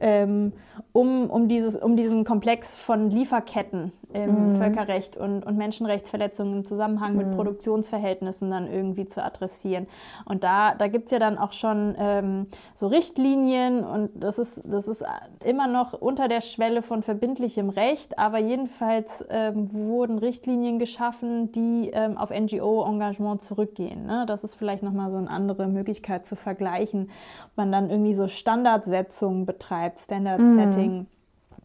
ähm, 0.00 0.52
um, 0.92 1.30
um, 1.30 1.48
dieses, 1.48 1.76
um 1.76 1.96
diesen 1.96 2.24
Komplex 2.24 2.76
von 2.76 3.10
Lieferketten 3.10 3.92
im 4.12 4.52
mhm. 4.52 4.56
Völkerrecht 4.56 5.16
und, 5.16 5.44
und 5.44 5.56
Menschenrechtsverletzungen 5.56 6.58
im 6.58 6.64
Zusammenhang 6.64 7.12
mhm. 7.12 7.18
mit 7.18 7.30
Produktionsverhältnissen 7.32 8.50
dann 8.50 8.66
irgendwie 8.66 9.06
zu 9.06 9.22
adressieren. 9.22 9.86
Und 10.24 10.44
da, 10.44 10.74
da 10.74 10.88
gibt 10.88 11.06
es 11.06 11.10
ja 11.10 11.18
dann 11.18 11.36
auch 11.36 11.52
schon 11.52 11.94
ähm, 11.98 12.46
so 12.74 12.86
Richtlinien 12.86 13.84
und 13.84 14.10
das 14.14 14.38
ist, 14.38 14.62
das 14.64 14.88
ist 14.88 15.04
immer 15.44 15.66
noch 15.66 15.92
unter 15.92 16.28
der 16.28 16.40
Schwelle 16.40 16.82
von 16.82 17.02
verbindlichem 17.02 17.67
Recht, 17.70 18.18
aber 18.18 18.38
jedenfalls 18.38 19.24
ähm, 19.30 19.72
wurden 19.72 20.18
Richtlinien 20.18 20.78
geschaffen, 20.78 21.52
die 21.52 21.90
ähm, 21.92 22.16
auf 22.16 22.30
NGO-Engagement 22.30 23.42
zurückgehen. 23.42 24.06
Ne? 24.06 24.24
Das 24.26 24.44
ist 24.44 24.54
vielleicht 24.54 24.82
nochmal 24.82 25.10
so 25.10 25.16
eine 25.16 25.30
andere 25.30 25.66
Möglichkeit 25.66 26.26
zu 26.26 26.36
vergleichen, 26.36 27.10
ob 27.44 27.56
man 27.56 27.72
dann 27.72 27.90
irgendwie 27.90 28.14
so 28.14 28.28
Standardsetzungen 28.28 29.46
betreibt, 29.46 29.98
Standard-Setting. 29.98 30.92
Mhm 30.98 31.06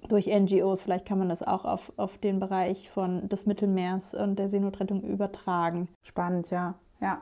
durch 0.09 0.27
NGOs. 0.27 0.81
Vielleicht 0.81 1.05
kann 1.05 1.17
man 1.17 1.29
das 1.29 1.43
auch 1.43 1.63
auf, 1.63 1.93
auf 1.95 2.17
den 2.17 2.39
Bereich 2.39 2.89
von 2.89 3.29
des 3.29 3.45
Mittelmeers 3.45 4.13
und 4.13 4.37
der 4.37 4.49
Seenotrettung 4.49 5.01
übertragen. 5.01 5.87
Spannend, 6.03 6.49
ja. 6.49 6.75
ja. 6.99 7.21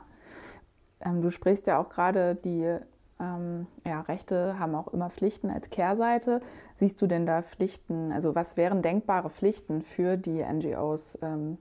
Ähm, 1.00 1.22
du 1.22 1.30
sprichst 1.30 1.66
ja 1.66 1.80
auch 1.80 1.88
gerade, 1.88 2.34
die 2.34 2.76
ähm, 3.22 3.66
ja, 3.86 4.00
Rechte 4.00 4.58
haben 4.58 4.74
auch 4.74 4.88
immer 4.88 5.08
Pflichten 5.08 5.50
als 5.50 5.70
Kehrseite. 5.70 6.40
Siehst 6.74 7.00
du 7.00 7.06
denn 7.06 7.24
da 7.24 7.42
Pflichten, 7.42 8.12
also 8.12 8.34
was 8.34 8.56
wären 8.56 8.82
denkbare 8.82 9.30
Pflichten 9.30 9.82
für 9.82 10.16
die 10.16 10.42
NGOs 10.42 11.18
ähm, 11.22 11.58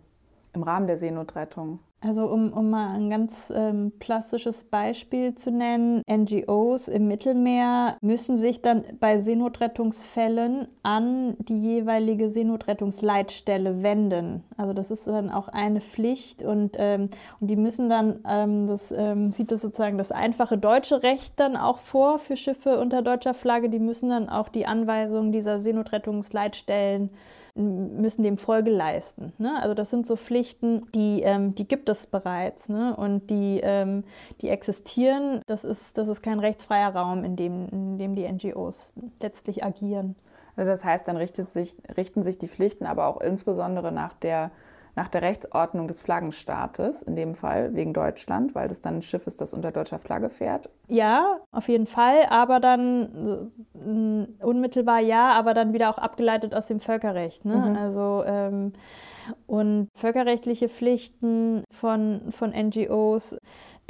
im 0.54 0.64
Rahmen 0.64 0.88
der 0.88 0.98
Seenotrettung? 0.98 1.80
Also 2.04 2.26
um, 2.26 2.52
um 2.52 2.72
mal 2.72 2.96
ein 2.96 3.12
ganz 3.12 3.54
ähm, 3.56 3.92
plastisches 4.00 4.64
Beispiel 4.64 5.36
zu 5.36 5.52
nennen, 5.52 6.02
NGOs 6.10 6.88
im 6.88 7.08
Mittelmeer 7.08 7.96
müssen 8.02 8.38
sich 8.38 8.64
dann 8.64 8.84
bei 9.00 9.20
Seenotrettungsfällen 9.20 10.68
an 10.82 11.36
die 11.38 11.58
jeweilige 11.58 12.32
Seenotrettungsleitstelle 12.32 13.84
wenden. 13.84 14.44
Also 14.58 14.74
das 14.74 14.90
ist 14.90 15.06
dann 15.06 15.30
auch 15.30 15.48
eine 15.48 15.80
Pflicht 15.80 16.42
und, 16.42 16.76
ähm, 16.80 17.10
und 17.40 17.48
die 17.48 17.56
müssen 17.56 17.88
dann, 17.88 18.20
ähm, 18.28 18.66
das 18.66 18.92
ähm, 18.92 19.32
sieht 19.32 19.52
das 19.52 19.62
sozusagen 19.62 20.00
das 20.00 20.12
einfache 20.12 20.58
deutsche 20.58 21.04
Recht 21.04 21.40
dann 21.40 21.56
auch 21.56 21.78
vor 21.78 22.18
für 22.18 22.36
Schiffe 22.36 22.80
unter 22.80 23.04
deutscher 23.04 23.36
Flagge, 23.36 23.70
die 23.70 23.80
müssen 23.80 24.10
dann 24.10 24.28
auch 24.28 24.50
die 24.50 24.66
Anweisungen 24.66 25.32
dieser 25.32 25.60
Seenotrettungsleitstellen 25.60 27.12
müssen 27.56 28.24
dem 28.24 28.38
Folge 28.38 28.72
leisten. 28.72 29.34
Ne? 29.38 29.62
Also 29.62 29.74
das 29.74 29.90
sind 29.90 30.08
so 30.08 30.16
Pflichten, 30.16 30.88
die, 30.94 31.22
ähm, 31.22 31.56
die 31.56 31.68
gibt 31.68 31.90
es 31.90 32.08
bereits 32.08 32.70
ne? 32.70 32.96
und 32.96 33.30
die, 33.30 33.60
ähm, 33.64 34.04
die 34.42 34.50
existieren. 34.50 35.42
Das 35.48 35.64
ist, 35.64 35.98
das 35.98 36.08
ist 36.08 36.22
kein 36.22 36.40
rechtsfreier 36.40 36.96
Raum, 36.96 37.24
in 37.24 37.36
dem, 37.36 37.68
in 37.70 37.98
dem 37.98 38.16
die 38.16 38.32
NGOs 38.32 38.94
letztlich 39.22 39.64
agieren. 39.64 40.16
Also 40.56 40.70
das 40.70 40.84
heißt, 40.84 41.08
dann 41.08 41.18
sich, 41.18 41.76
richten 41.98 42.24
sich 42.24 42.38
die 42.38 42.48
Pflichten 42.48 42.86
aber 42.86 43.08
auch 43.08 43.22
insbesondere 43.22 43.92
nach 43.92 44.14
der 44.14 44.52
nach 44.96 45.08
der 45.08 45.22
Rechtsordnung 45.22 45.88
des 45.88 46.02
Flaggenstaates, 46.02 47.02
in 47.02 47.16
dem 47.16 47.36
Fall 47.36 47.74
wegen 47.74 47.94
Deutschland, 47.94 48.56
weil 48.56 48.68
das 48.68 48.82
dann 48.82 48.98
ein 48.98 49.02
Schiff 49.02 49.28
ist, 49.28 49.42
das 49.42 49.54
unter 49.54 49.72
deutscher 49.72 50.00
Flagge 50.00 50.30
fährt? 50.30 50.70
Ja, 50.88 51.38
auf 51.52 51.68
jeden 51.68 51.88
Fall, 51.88 52.26
aber 52.30 52.60
dann 52.60 53.52
äh, 53.74 54.44
unmittelbar 54.44 55.00
ja, 55.00 55.32
aber 55.34 55.54
dann 55.54 55.74
wieder 55.74 55.90
auch 55.90 55.98
abgeleitet 55.98 56.54
aus 56.54 56.68
dem 56.68 56.80
Völkerrecht. 56.80 57.46
Ne? 57.46 57.56
Mhm. 57.56 57.76
Also 57.76 58.24
ähm, 58.26 58.74
und 59.48 59.88
völkerrechtliche 59.96 60.68
Pflichten 60.68 61.64
von, 61.72 62.32
von 62.32 62.52
NGOs 62.52 63.38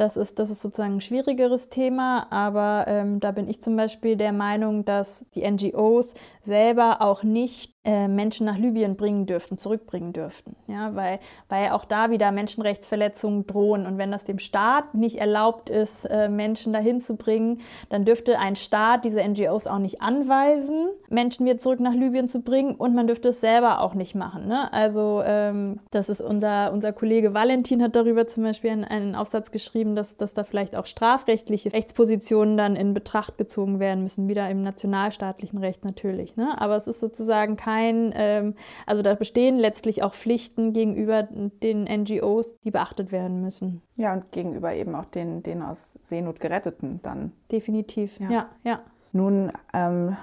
das 0.01 0.17
ist, 0.17 0.39
das 0.39 0.49
ist 0.49 0.61
sozusagen 0.61 0.95
ein 0.95 1.01
schwierigeres 1.01 1.69
Thema, 1.69 2.25
aber 2.31 2.85
ähm, 2.87 3.19
da 3.19 3.31
bin 3.31 3.47
ich 3.47 3.61
zum 3.61 3.75
Beispiel 3.75 4.15
der 4.15 4.33
Meinung, 4.33 4.83
dass 4.83 5.25
die 5.35 5.49
NGOs 5.49 6.15
selber 6.41 7.01
auch 7.01 7.21
nicht 7.21 7.75
Menschen 7.83 8.45
nach 8.45 8.59
Libyen 8.59 8.95
bringen 8.95 9.25
dürften, 9.25 9.57
zurückbringen 9.57 10.13
dürften. 10.13 10.55
Ja, 10.67 10.95
weil, 10.95 11.19
weil 11.49 11.71
auch 11.71 11.83
da 11.83 12.11
wieder 12.11 12.31
Menschenrechtsverletzungen 12.31 13.47
drohen. 13.47 13.87
Und 13.87 13.97
wenn 13.97 14.11
das 14.11 14.23
dem 14.23 14.37
Staat 14.37 14.93
nicht 14.93 15.15
erlaubt 15.15 15.67
ist, 15.67 16.05
äh, 16.05 16.29
Menschen 16.29 16.73
dahin 16.73 16.99
zu 16.99 17.15
bringen, 17.15 17.61
dann 17.89 18.05
dürfte 18.05 18.37
ein 18.37 18.55
Staat 18.55 19.03
diese 19.03 19.27
NGOs 19.27 19.65
auch 19.65 19.79
nicht 19.79 19.99
anweisen, 19.99 20.89
Menschen 21.09 21.47
wieder 21.47 21.57
zurück 21.57 21.79
nach 21.79 21.95
Libyen 21.95 22.27
zu 22.27 22.41
bringen 22.41 22.75
und 22.75 22.93
man 22.93 23.07
dürfte 23.07 23.29
es 23.29 23.41
selber 23.41 23.81
auch 23.81 23.95
nicht 23.95 24.13
machen. 24.13 24.47
Ne? 24.47 24.71
Also 24.71 25.23
ähm, 25.25 25.79
das 25.89 26.09
ist 26.09 26.21
unser, 26.21 26.71
unser 26.73 26.93
Kollege 26.93 27.33
Valentin 27.33 27.81
hat 27.81 27.95
darüber 27.95 28.27
zum 28.27 28.43
Beispiel 28.43 28.69
einen, 28.69 28.83
einen 28.83 29.15
Aufsatz 29.15 29.49
geschrieben, 29.49 29.95
dass, 29.95 30.17
dass 30.17 30.35
da 30.35 30.43
vielleicht 30.43 30.75
auch 30.75 30.85
strafrechtliche 30.85 31.73
Rechtspositionen 31.73 32.57
dann 32.57 32.75
in 32.75 32.93
Betracht 32.93 33.39
gezogen 33.39 33.79
werden 33.79 34.03
müssen, 34.03 34.27
wieder 34.27 34.47
im 34.51 34.61
nationalstaatlichen 34.61 35.57
Recht 35.57 35.83
natürlich. 35.83 36.35
Ne? 36.35 36.61
Aber 36.61 36.75
es 36.75 36.85
ist 36.85 36.99
sozusagen 36.99 37.55
kein 37.55 37.70
kein, 37.71 38.13
ähm, 38.15 38.55
also 38.85 39.01
da 39.01 39.15
bestehen 39.15 39.57
letztlich 39.57 40.03
auch 40.03 40.13
Pflichten 40.13 40.73
gegenüber 40.73 41.23
den 41.23 41.83
NGOs, 41.83 42.55
die 42.63 42.71
beachtet 42.71 43.11
werden 43.11 43.41
müssen. 43.41 43.81
Ja, 43.95 44.13
und 44.13 44.31
gegenüber 44.31 44.73
eben 44.73 44.95
auch 44.95 45.05
den, 45.05 45.43
den 45.43 45.61
aus 45.61 45.97
Seenot 46.01 46.39
geretteten 46.39 46.99
dann. 47.03 47.31
Definitiv, 47.51 48.19
ja, 48.19 48.31
ja. 48.31 48.49
ja. 48.63 48.79
Nun 49.13 49.51
ähm, 49.73 50.15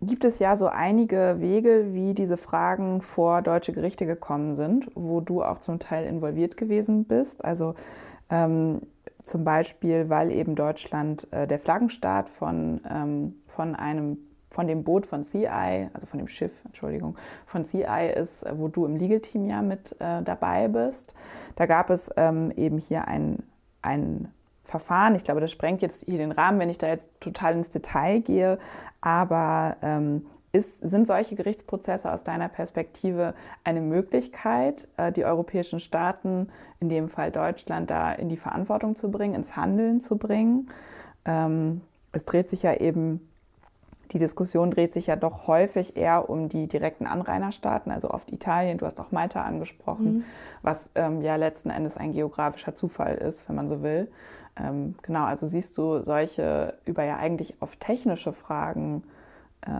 gibt 0.00 0.24
es 0.24 0.38
ja 0.38 0.56
so 0.56 0.66
einige 0.66 1.36
Wege, 1.38 1.88
wie 1.92 2.14
diese 2.14 2.36
Fragen 2.36 3.00
vor 3.00 3.42
deutsche 3.42 3.72
Gerichte 3.72 4.06
gekommen 4.06 4.54
sind, 4.54 4.90
wo 4.94 5.20
du 5.20 5.42
auch 5.42 5.60
zum 5.60 5.78
Teil 5.78 6.06
involviert 6.06 6.56
gewesen 6.56 7.04
bist. 7.04 7.44
Also 7.44 7.74
ähm, 8.30 8.80
zum 9.24 9.44
Beispiel, 9.44 10.08
weil 10.08 10.30
eben 10.30 10.56
Deutschland 10.56 11.28
äh, 11.32 11.46
der 11.46 11.58
Flaggenstaat 11.58 12.28
von, 12.28 12.80
ähm, 12.90 13.34
von 13.46 13.74
einem 13.76 14.18
von 14.52 14.66
dem 14.66 14.84
Boot 14.84 15.06
von 15.06 15.24
CI, 15.24 15.88
also 15.92 16.06
von 16.06 16.18
dem 16.18 16.28
Schiff, 16.28 16.64
Entschuldigung, 16.64 17.16
von 17.46 17.64
CI 17.64 18.12
ist, 18.14 18.44
wo 18.52 18.68
du 18.68 18.84
im 18.84 18.96
Legal-Team 18.96 19.46
ja 19.46 19.62
mit 19.62 19.96
äh, 20.00 20.22
dabei 20.22 20.68
bist. 20.68 21.14
Da 21.56 21.66
gab 21.66 21.90
es 21.90 22.10
ähm, 22.16 22.52
eben 22.56 22.78
hier 22.78 23.08
ein, 23.08 23.42
ein 23.80 24.32
Verfahren. 24.64 25.14
Ich 25.16 25.24
glaube, 25.24 25.40
das 25.40 25.50
sprengt 25.50 25.82
jetzt 25.82 26.04
hier 26.04 26.18
den 26.18 26.32
Rahmen, 26.32 26.58
wenn 26.60 26.70
ich 26.70 26.78
da 26.78 26.88
jetzt 26.88 27.08
total 27.20 27.54
ins 27.54 27.70
Detail 27.70 28.20
gehe. 28.20 28.58
Aber 29.00 29.76
ähm, 29.82 30.26
ist, 30.52 30.78
sind 30.86 31.06
solche 31.06 31.34
Gerichtsprozesse 31.34 32.12
aus 32.12 32.22
deiner 32.22 32.48
Perspektive 32.48 33.34
eine 33.64 33.80
Möglichkeit, 33.80 34.86
äh, 34.98 35.10
die 35.10 35.24
europäischen 35.24 35.80
Staaten, 35.80 36.48
in 36.78 36.90
dem 36.90 37.08
Fall 37.08 37.32
Deutschland, 37.32 37.90
da 37.90 38.12
in 38.12 38.28
die 38.28 38.36
Verantwortung 38.36 38.94
zu 38.94 39.10
bringen, 39.10 39.34
ins 39.34 39.56
Handeln 39.56 40.00
zu 40.00 40.18
bringen? 40.18 40.68
Ähm, 41.24 41.80
es 42.12 42.26
dreht 42.26 42.50
sich 42.50 42.62
ja 42.62 42.74
eben, 42.74 43.26
die 44.12 44.18
Diskussion 44.18 44.70
dreht 44.70 44.92
sich 44.92 45.06
ja 45.06 45.16
doch 45.16 45.46
häufig 45.46 45.96
eher 45.96 46.28
um 46.28 46.48
die 46.48 46.66
direkten 46.66 47.06
Anrainerstaaten, 47.06 47.90
also 47.90 48.10
oft 48.10 48.30
Italien, 48.30 48.78
du 48.78 48.86
hast 48.86 49.00
auch 49.00 49.10
Malta 49.12 49.42
angesprochen, 49.42 50.18
mhm. 50.18 50.24
was 50.62 50.90
ähm, 50.94 51.22
ja 51.22 51.36
letzten 51.36 51.70
Endes 51.70 51.96
ein 51.96 52.12
geografischer 52.12 52.74
Zufall 52.74 53.14
ist, 53.14 53.48
wenn 53.48 53.56
man 53.56 53.68
so 53.68 53.82
will. 53.82 54.08
Ähm, 54.56 54.96
genau, 55.02 55.24
also 55.24 55.46
siehst 55.46 55.78
du 55.78 56.02
solche 56.02 56.74
über 56.84 57.04
ja 57.04 57.16
eigentlich 57.16 57.54
auf 57.60 57.76
technische 57.76 58.32
Fragen 58.32 59.02
äh, 59.62 59.70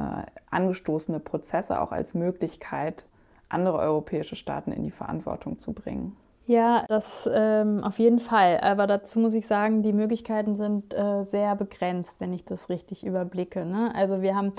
angestoßene 0.50 1.20
Prozesse 1.20 1.80
auch 1.80 1.92
als 1.92 2.14
Möglichkeit, 2.14 3.06
andere 3.48 3.78
europäische 3.78 4.36
Staaten 4.36 4.72
in 4.72 4.82
die 4.82 4.90
Verantwortung 4.90 5.58
zu 5.58 5.72
bringen. 5.72 6.16
Ja, 6.46 6.84
das 6.88 7.28
ähm, 7.32 7.84
auf 7.84 7.98
jeden 7.98 8.18
Fall. 8.18 8.58
Aber 8.60 8.86
dazu 8.86 9.20
muss 9.20 9.34
ich 9.34 9.46
sagen, 9.46 9.82
die 9.82 9.92
Möglichkeiten 9.92 10.56
sind 10.56 10.92
äh, 10.92 11.22
sehr 11.22 11.54
begrenzt, 11.54 12.20
wenn 12.20 12.32
ich 12.32 12.44
das 12.44 12.68
richtig 12.68 13.04
überblicke. 13.04 13.64
Ne? 13.64 13.94
Also 13.94 14.22
wir 14.22 14.34
haben, 14.34 14.52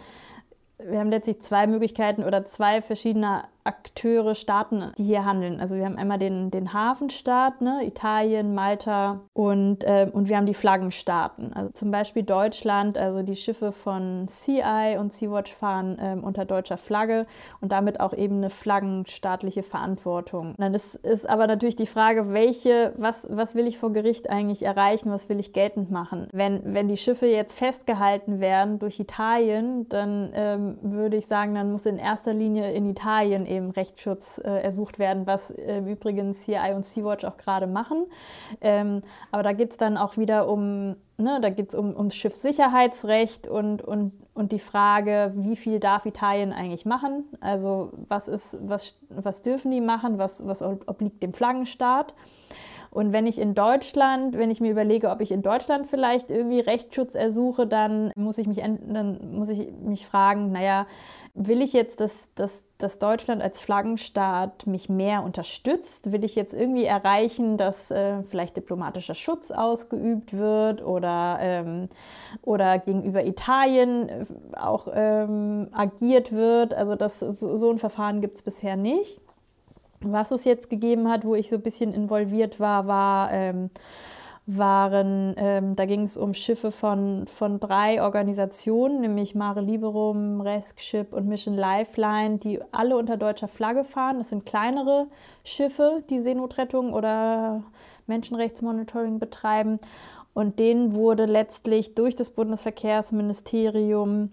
wir 0.77 0.99
haben 0.99 1.09
letztlich 1.09 1.41
zwei 1.41 1.67
Möglichkeiten 1.67 2.23
oder 2.23 2.45
zwei 2.45 2.81
verschiedene 2.81 3.43
Akteure, 3.63 4.35
Staaten, 4.35 4.91
die 4.97 5.03
hier 5.03 5.25
handeln. 5.25 5.59
Also 5.59 5.75
wir 5.75 5.85
haben 5.85 5.97
einmal 5.97 6.19
den, 6.19 6.51
den 6.51 6.73
Hafenstaat, 6.73 7.61
ne, 7.61 7.85
Italien, 7.85 8.53
Malta 8.53 9.21
und, 9.33 9.83
äh, 9.83 10.09
und 10.11 10.27
wir 10.27 10.37
haben 10.37 10.45
die 10.45 10.53
Flaggenstaaten. 10.53 11.53
Also 11.53 11.71
zum 11.71 11.91
Beispiel 11.91 12.23
Deutschland, 12.23 12.97
also 12.97 13.21
die 13.21 13.35
Schiffe 13.35 13.71
von 13.71 14.25
CI 14.27 14.97
und 14.99 15.13
Sea-Watch 15.13 15.53
fahren 15.53 15.97
äh, 15.99 16.17
unter 16.21 16.45
deutscher 16.45 16.77
Flagge 16.77 17.25
und 17.61 17.71
damit 17.71 17.99
auch 17.99 18.13
eben 18.13 18.37
eine 18.37 18.49
flaggenstaatliche 18.49 19.63
Verantwortung. 19.63 20.49
Und 20.49 20.59
dann 20.59 20.73
ist, 20.73 20.95
ist 20.95 21.29
aber 21.29 21.47
natürlich 21.47 21.75
die 21.75 21.87
Frage, 21.87 22.33
welche, 22.33 22.93
was, 22.97 23.27
was 23.29 23.55
will 23.55 23.67
ich 23.67 23.77
vor 23.77 23.93
Gericht 23.93 24.29
eigentlich 24.29 24.63
erreichen, 24.63 25.11
was 25.11 25.29
will 25.29 25.39
ich 25.39 25.53
geltend 25.53 25.91
machen? 25.91 26.27
Wenn, 26.33 26.73
wenn 26.73 26.87
die 26.87 26.97
Schiffe 26.97 27.27
jetzt 27.27 27.57
festgehalten 27.57 28.39
werden 28.39 28.79
durch 28.79 28.99
Italien, 28.99 29.87
dann 29.89 30.31
ähm, 30.33 30.77
würde 30.81 31.17
ich 31.17 31.27
sagen, 31.27 31.55
dann 31.55 31.71
muss 31.71 31.85
in 31.85 31.97
erster 31.97 32.33
Linie 32.33 32.73
in 32.73 32.89
Italien 32.89 33.45
eben 33.53 33.71
Rechtsschutz 33.71 34.39
äh, 34.43 34.61
ersucht 34.61 34.99
werden, 34.99 35.25
was 35.25 35.51
äh, 35.51 35.79
übrigens 35.79 36.43
CI 36.43 36.73
und 36.75 36.85
Sea-Watch 36.85 37.25
auch 37.25 37.37
gerade 37.37 37.67
machen. 37.67 38.05
Ähm, 38.61 39.01
aber 39.31 39.43
da 39.43 39.53
geht 39.53 39.71
es 39.71 39.77
dann 39.77 39.97
auch 39.97 40.17
wieder 40.17 40.49
um, 40.49 40.95
ne, 41.17 41.39
da 41.41 41.49
geht 41.49 41.69
es 41.69 41.75
um, 41.75 41.95
ums 41.95 42.15
Schiffssicherheitsrecht 42.15 43.47
und, 43.47 43.81
und, 43.81 44.13
und 44.33 44.51
die 44.51 44.59
Frage, 44.59 45.33
wie 45.35 45.55
viel 45.55 45.79
darf 45.79 46.05
Italien 46.05 46.51
eigentlich 46.51 46.85
machen? 46.85 47.25
Also 47.41 47.91
was, 48.07 48.27
ist, 48.27 48.57
was, 48.61 48.97
was 49.09 49.41
dürfen 49.41 49.71
die 49.71 49.81
machen, 49.81 50.17
was, 50.17 50.45
was 50.45 50.61
obliegt 50.61 51.23
dem 51.23 51.33
Flaggenstaat? 51.33 52.13
Und 52.93 53.11
wenn 53.11 53.25
ich 53.25 53.39
in 53.39 53.55
Deutschland, 53.55 54.37
wenn 54.37 54.51
ich 54.51 54.61
mir 54.61 54.69
überlege, 54.69 55.09
ob 55.09 55.19
ich 55.19 55.31
in 55.31 55.41
Deutschland 55.41 55.87
vielleicht 55.87 56.29
irgendwie 56.29 56.59
Rechtsschutz 56.59 57.15
ersuche, 57.15 57.65
dann 57.65 58.11
muss 58.15 58.37
ich 58.37 58.45
mich, 58.45 58.57
dann 58.57 59.31
muss 59.31 59.49
ich 59.49 59.67
mich 59.83 60.05
fragen, 60.05 60.51
naja, 60.51 60.85
Will 61.35 61.63
ich 61.63 61.73
jetzt, 61.73 61.99
dass, 61.99 62.31
dass, 62.35 62.63
dass 62.77 62.99
Deutschland 62.99 63.41
als 63.41 63.59
Flaggenstaat 63.59 64.67
mich 64.67 64.87
mehr 64.87 65.23
unterstützt? 65.23 66.11
Will 66.11 66.23
ich 66.23 66.35
jetzt 66.35 66.53
irgendwie 66.53 66.85
erreichen, 66.85 67.57
dass 67.57 67.89
äh, 67.89 68.21
vielleicht 68.21 68.55
diplomatischer 68.55 69.15
Schutz 69.15 69.49
ausgeübt 69.49 70.37
wird 70.37 70.83
oder, 70.85 71.39
ähm, 71.41 71.89
oder 72.43 72.77
gegenüber 72.77 73.25
Italien 73.25 74.09
äh, 74.09 74.25
auch 74.55 74.87
ähm, 74.93 75.69
agiert 75.71 76.31
wird? 76.33 76.75
Also 76.75 76.93
das, 76.95 77.19
so, 77.19 77.57
so 77.57 77.71
ein 77.71 77.79
Verfahren 77.79 78.21
gibt 78.21 78.35
es 78.35 78.43
bisher 78.43 78.75
nicht. 78.75 79.19
Was 80.01 80.29
es 80.29 80.45
jetzt 80.45 80.69
gegeben 80.69 81.09
hat, 81.09 81.25
wo 81.25 81.33
ich 81.33 81.49
so 81.49 81.55
ein 81.55 81.63
bisschen 81.63 81.93
involviert 81.93 82.59
war, 82.59 82.85
war 82.85 83.31
ähm, 83.31 83.71
waren, 84.45 85.35
ähm, 85.37 85.75
da 85.75 85.85
ging 85.85 86.01
es 86.01 86.17
um 86.17 86.33
Schiffe 86.33 86.71
von, 86.71 87.27
von 87.27 87.59
drei 87.59 88.01
Organisationen, 88.01 89.01
nämlich 89.01 89.35
Mare 89.35 89.61
Liberum, 89.61 90.41
Rescue 90.41 91.05
und 91.11 91.27
Mission 91.27 91.55
Lifeline, 91.55 92.39
die 92.39 92.59
alle 92.71 92.97
unter 92.97 93.15
deutscher 93.15 93.47
Flagge 93.47 93.85
fahren. 93.85 94.17
Das 94.17 94.29
sind 94.29 94.45
kleinere 94.45 95.07
Schiffe, 95.45 96.03
die 96.09 96.19
Seenotrettung 96.19 96.93
oder 96.93 97.63
Menschenrechtsmonitoring 98.07 99.19
betreiben. 99.19 99.79
Und 100.33 100.59
denen 100.59 100.95
wurde 100.95 101.25
letztlich 101.25 101.95
durch 101.95 102.15
das 102.15 102.31
Bundesverkehrsministerium 102.31 104.31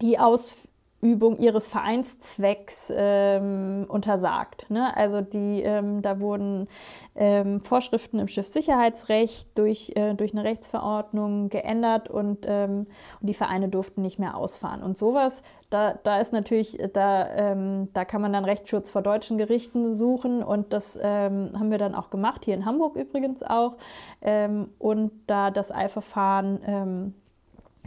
die 0.00 0.18
Ausführung 0.18 0.75
Übung 1.06 1.38
ihres 1.38 1.68
Vereinszwecks 1.68 2.92
ähm, 2.94 3.86
untersagt. 3.88 4.68
Ne? 4.70 4.96
Also 4.96 5.20
die, 5.20 5.62
ähm, 5.62 6.02
da 6.02 6.18
wurden 6.18 6.68
ähm, 7.14 7.60
Vorschriften 7.60 8.18
im 8.18 8.28
Schiffssicherheitsrecht 8.28 9.56
durch, 9.56 9.92
äh, 9.94 10.14
durch 10.14 10.32
eine 10.32 10.42
Rechtsverordnung 10.42 11.48
geändert 11.48 12.10
und, 12.10 12.44
ähm, 12.46 12.86
und, 13.20 13.28
die 13.28 13.34
Vereine 13.34 13.68
durften 13.68 14.02
nicht 14.02 14.18
mehr 14.18 14.36
ausfahren. 14.36 14.82
Und 14.82 14.98
sowas, 14.98 15.42
da, 15.70 15.94
da 16.02 16.20
ist 16.20 16.32
natürlich, 16.32 16.78
da, 16.92 17.28
ähm, 17.34 17.88
da 17.92 18.04
kann 18.04 18.20
man 18.20 18.32
dann 18.32 18.44
Rechtsschutz 18.44 18.90
vor 18.90 19.02
deutschen 19.02 19.38
Gerichten 19.38 19.94
suchen 19.94 20.42
und 20.42 20.72
das 20.72 20.98
ähm, 21.00 21.50
haben 21.54 21.70
wir 21.70 21.78
dann 21.78 21.94
auch 21.94 22.10
gemacht, 22.10 22.44
hier 22.44 22.54
in 22.54 22.66
Hamburg 22.66 22.96
übrigens 22.96 23.42
auch. 23.42 23.76
und 24.78 25.10
da 25.26 25.50
das 25.50 25.70
Eilverfahren 25.70 27.14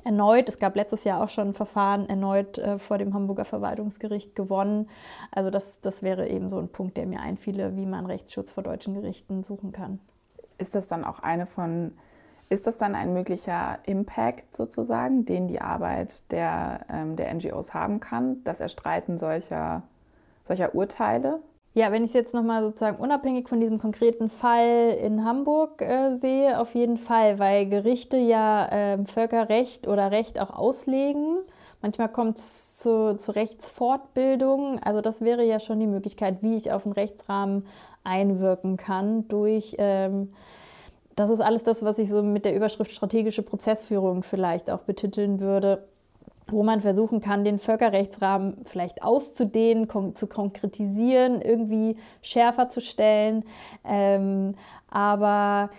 erneut, 0.05 0.49
es 0.49 0.59
gab 0.59 0.75
letztes 0.75 1.03
Jahr 1.03 1.23
auch 1.23 1.29
schon 1.29 1.49
ein 1.49 1.53
Verfahren, 1.53 2.07
erneut 2.07 2.57
äh, 2.57 2.79
vor 2.79 2.97
dem 2.97 3.13
Hamburger 3.13 3.45
Verwaltungsgericht 3.45 4.35
gewonnen. 4.35 4.89
Also 5.31 5.49
das, 5.49 5.81
das 5.81 6.03
wäre 6.03 6.27
eben 6.27 6.49
so 6.49 6.57
ein 6.57 6.69
Punkt, 6.69 6.97
der 6.97 7.05
mir 7.05 7.21
einfiele, 7.21 7.75
wie 7.75 7.85
man 7.85 8.05
Rechtsschutz 8.05 8.51
vor 8.51 8.63
deutschen 8.63 8.93
Gerichten 8.93 9.43
suchen 9.43 9.71
kann. 9.71 9.99
Ist 10.57 10.75
das 10.75 10.87
dann 10.87 11.03
auch 11.03 11.19
eine 11.19 11.45
von, 11.45 11.93
ist 12.49 12.67
das 12.67 12.77
dann 12.77 12.95
ein 12.95 13.13
möglicher 13.13 13.79
Impact 13.85 14.55
sozusagen, 14.55 15.25
den 15.25 15.47
die 15.47 15.61
Arbeit 15.61 16.31
der, 16.31 16.81
ähm, 16.89 17.15
der 17.15 17.33
NGOs 17.33 17.73
haben 17.73 17.99
kann, 17.99 18.43
das 18.43 18.59
Erstreiten 18.59 19.17
solcher, 19.17 19.83
solcher 20.43 20.75
Urteile? 20.75 21.39
Ja, 21.75 21.91
wenn 21.91 22.03
ich 22.03 22.09
es 22.09 22.13
jetzt 22.15 22.33
nochmal 22.33 22.63
sozusagen 22.63 22.97
unabhängig 22.97 23.47
von 23.47 23.59
diesem 23.59 23.77
konkreten 23.77 24.29
Fall 24.29 24.97
in 25.01 25.23
Hamburg 25.23 25.81
äh, 25.81 26.11
sehe, 26.11 26.59
auf 26.59 26.73
jeden 26.73 26.97
Fall, 26.97 27.37
weil 27.37 27.67
Gerichte 27.69 28.17
ja 28.17 28.65
äh, 28.67 29.05
Völkerrecht 29.05 29.87
oder 29.87 30.09
Recht 30.11 30.39
auch 30.39 30.49
auslegen. 30.49 31.37
Manchmal 31.81 32.09
kommt 32.09 32.39
es 32.39 32.79
zu, 32.79 33.15
zu 33.17 33.31
Rechtsfortbildung. 33.31 34.79
Also 34.79 35.01
das 35.01 35.21
wäre 35.21 35.43
ja 35.45 35.59
schon 35.59 35.79
die 35.79 35.87
Möglichkeit, 35.87 36.41
wie 36.41 36.57
ich 36.57 36.71
auf 36.71 36.83
den 36.83 36.91
Rechtsrahmen 36.91 37.65
einwirken 38.03 38.77
kann 38.77 39.27
durch... 39.27 39.75
Ähm, 39.77 40.33
das 41.15 41.29
ist 41.31 41.41
alles 41.41 41.63
das, 41.63 41.83
was 41.83 41.99
ich 41.99 42.07
so 42.07 42.23
mit 42.23 42.45
der 42.45 42.55
Überschrift 42.55 42.91
strategische 42.91 43.41
Prozessführung 43.43 44.23
vielleicht 44.23 44.69
auch 44.69 44.79
betiteln 44.79 45.41
würde 45.41 45.83
wo 46.51 46.63
man 46.63 46.81
versuchen 46.81 47.21
kann, 47.21 47.43
den 47.43 47.59
Völkerrechtsrahmen 47.59 48.57
vielleicht 48.65 49.03
auszudehnen, 49.03 49.87
kon 49.87 50.15
zu 50.15 50.27
konkretisieren, 50.27 51.41
irgendwie 51.41 51.97
schärfer 52.21 52.69
zu 52.69 52.81
stellen. 52.81 53.45
Ähm, 53.85 54.55
aber 54.89 55.69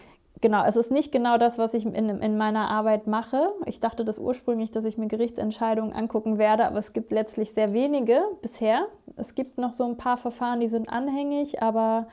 Genau, 0.43 0.65
es 0.65 0.77
ist 0.77 0.91
nicht 0.91 1.13
genau 1.13 1.37
das, 1.37 1.59
was 1.59 1.75
ich 1.75 1.85
in, 1.85 1.95
in, 1.95 2.39
meiner 2.39 2.71
Arbeit 2.71 3.07
mache. 3.07 3.53
Ich 3.67 3.79
dachte 3.79 4.07
das 4.07 4.19
ursprünglich, 4.19 4.71
dass 4.71 4.87
ich 4.87 4.97
mir 4.97 5.07
Gerichtsentscheidungen 5.07 5.93
angucken 5.93 6.39
werde, 6.39 6.67
aber 6.67 6.79
es 6.79 6.95
gibt 6.95 7.13
letztlich 7.13 7.53
sehr 7.53 7.75
wenige 7.75 8.23
bisher. 8.41 8.87
Es 9.17 9.35
gibt 9.35 9.59
noch 9.59 9.75
so 9.75 9.85
ein 9.85 9.99
paar 9.99 10.17
Verfahren, 10.17 10.61
die 10.61 10.69
sind 10.69 10.89
anhängig, 10.89 11.63
aber 11.63 12.07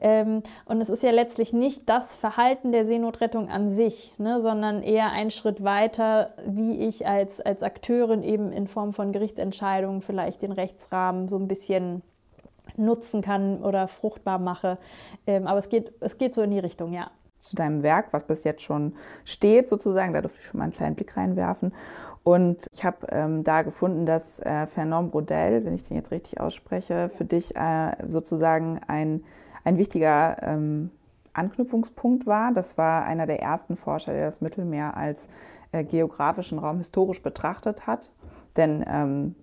ähm, 0.00 0.42
und 0.64 0.80
es 0.80 0.88
ist 0.88 1.04
ja 1.04 1.12
letztlich 1.12 1.52
nicht 1.52 1.88
das 1.88 2.16
Verhalten 2.16 2.72
der 2.72 2.84
Seenotrettung 2.84 3.48
an 3.48 3.70
sich, 3.70 4.12
ne, 4.18 4.40
sondern 4.40 4.82
eher 4.82 5.12
ein 5.12 5.30
Schritt 5.30 5.62
weiter, 5.62 6.30
wie 6.44 6.80
ich 6.80 7.06
als, 7.06 7.40
als 7.40 7.62
Akteurin 7.62 8.24
eben 8.24 8.50
in 8.50 8.66
Form 8.66 8.92
von 8.92 9.12
Gerichtsentscheidungen 9.12 10.02
vielleicht 10.02 10.42
den 10.42 10.50
Rechtsrahmen 10.50 11.28
so 11.28 11.36
ein 11.36 11.46
bisschen 11.46 12.02
nutzen 12.76 13.22
kann 13.22 13.62
oder 13.62 13.86
fruchtbar 13.86 14.40
mache. 14.40 14.78
Ähm, 15.28 15.46
aber 15.46 15.58
es 15.58 15.68
geht, 15.68 15.92
es 16.00 16.18
geht 16.18 16.34
so 16.34 16.42
in 16.42 16.50
die 16.50 16.58
Richtung, 16.58 16.92
ja 16.92 17.12
zu 17.38 17.56
deinem 17.56 17.82
Werk, 17.82 18.12
was 18.12 18.24
bis 18.24 18.44
jetzt 18.44 18.62
schon 18.62 18.94
steht, 19.24 19.68
sozusagen. 19.68 20.12
Da 20.12 20.20
durfte 20.20 20.40
ich 20.40 20.46
schon 20.46 20.58
mal 20.58 20.64
einen 20.64 20.72
kleinen 20.72 20.96
Blick 20.96 21.16
reinwerfen. 21.16 21.72
Und 22.22 22.66
ich 22.72 22.84
habe 22.84 23.06
ähm, 23.10 23.44
da 23.44 23.62
gefunden, 23.62 24.04
dass 24.04 24.40
äh, 24.40 24.66
Fernand 24.66 25.12
Brodel, 25.12 25.64
wenn 25.64 25.74
ich 25.74 25.84
den 25.84 25.96
jetzt 25.96 26.10
richtig 26.10 26.40
ausspreche, 26.40 27.08
für 27.08 27.24
dich 27.24 27.56
äh, 27.56 27.92
sozusagen 28.06 28.80
ein, 28.86 29.24
ein 29.64 29.78
wichtiger 29.78 30.36
ähm, 30.42 30.90
Anknüpfungspunkt 31.32 32.26
war. 32.26 32.52
Das 32.52 32.76
war 32.76 33.04
einer 33.04 33.26
der 33.26 33.40
ersten 33.40 33.76
Forscher, 33.76 34.12
der 34.12 34.26
das 34.26 34.40
Mittelmeer 34.40 34.96
als 34.96 35.28
äh, 35.72 35.84
geografischen 35.84 36.58
Raum 36.58 36.78
historisch 36.78 37.22
betrachtet 37.22 37.86
hat. 37.86 38.10
Denn 38.56 38.84
ähm, 38.86 39.34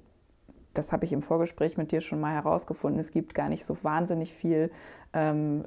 das 0.74 0.91
habe 0.91 1.06
ich 1.06 1.14
im 1.14 1.22
Vorgespräch 1.22 1.78
mit 1.78 1.91
dir 1.91 2.02
schon 2.02 2.20
mal 2.20 2.34
herausgefunden, 2.34 3.00
es 3.00 3.12
gibt 3.12 3.34
gar 3.34 3.50
nicht 3.50 3.66
so 3.66 3.78
wahnsinnig 3.82 4.34
viel 4.34 4.72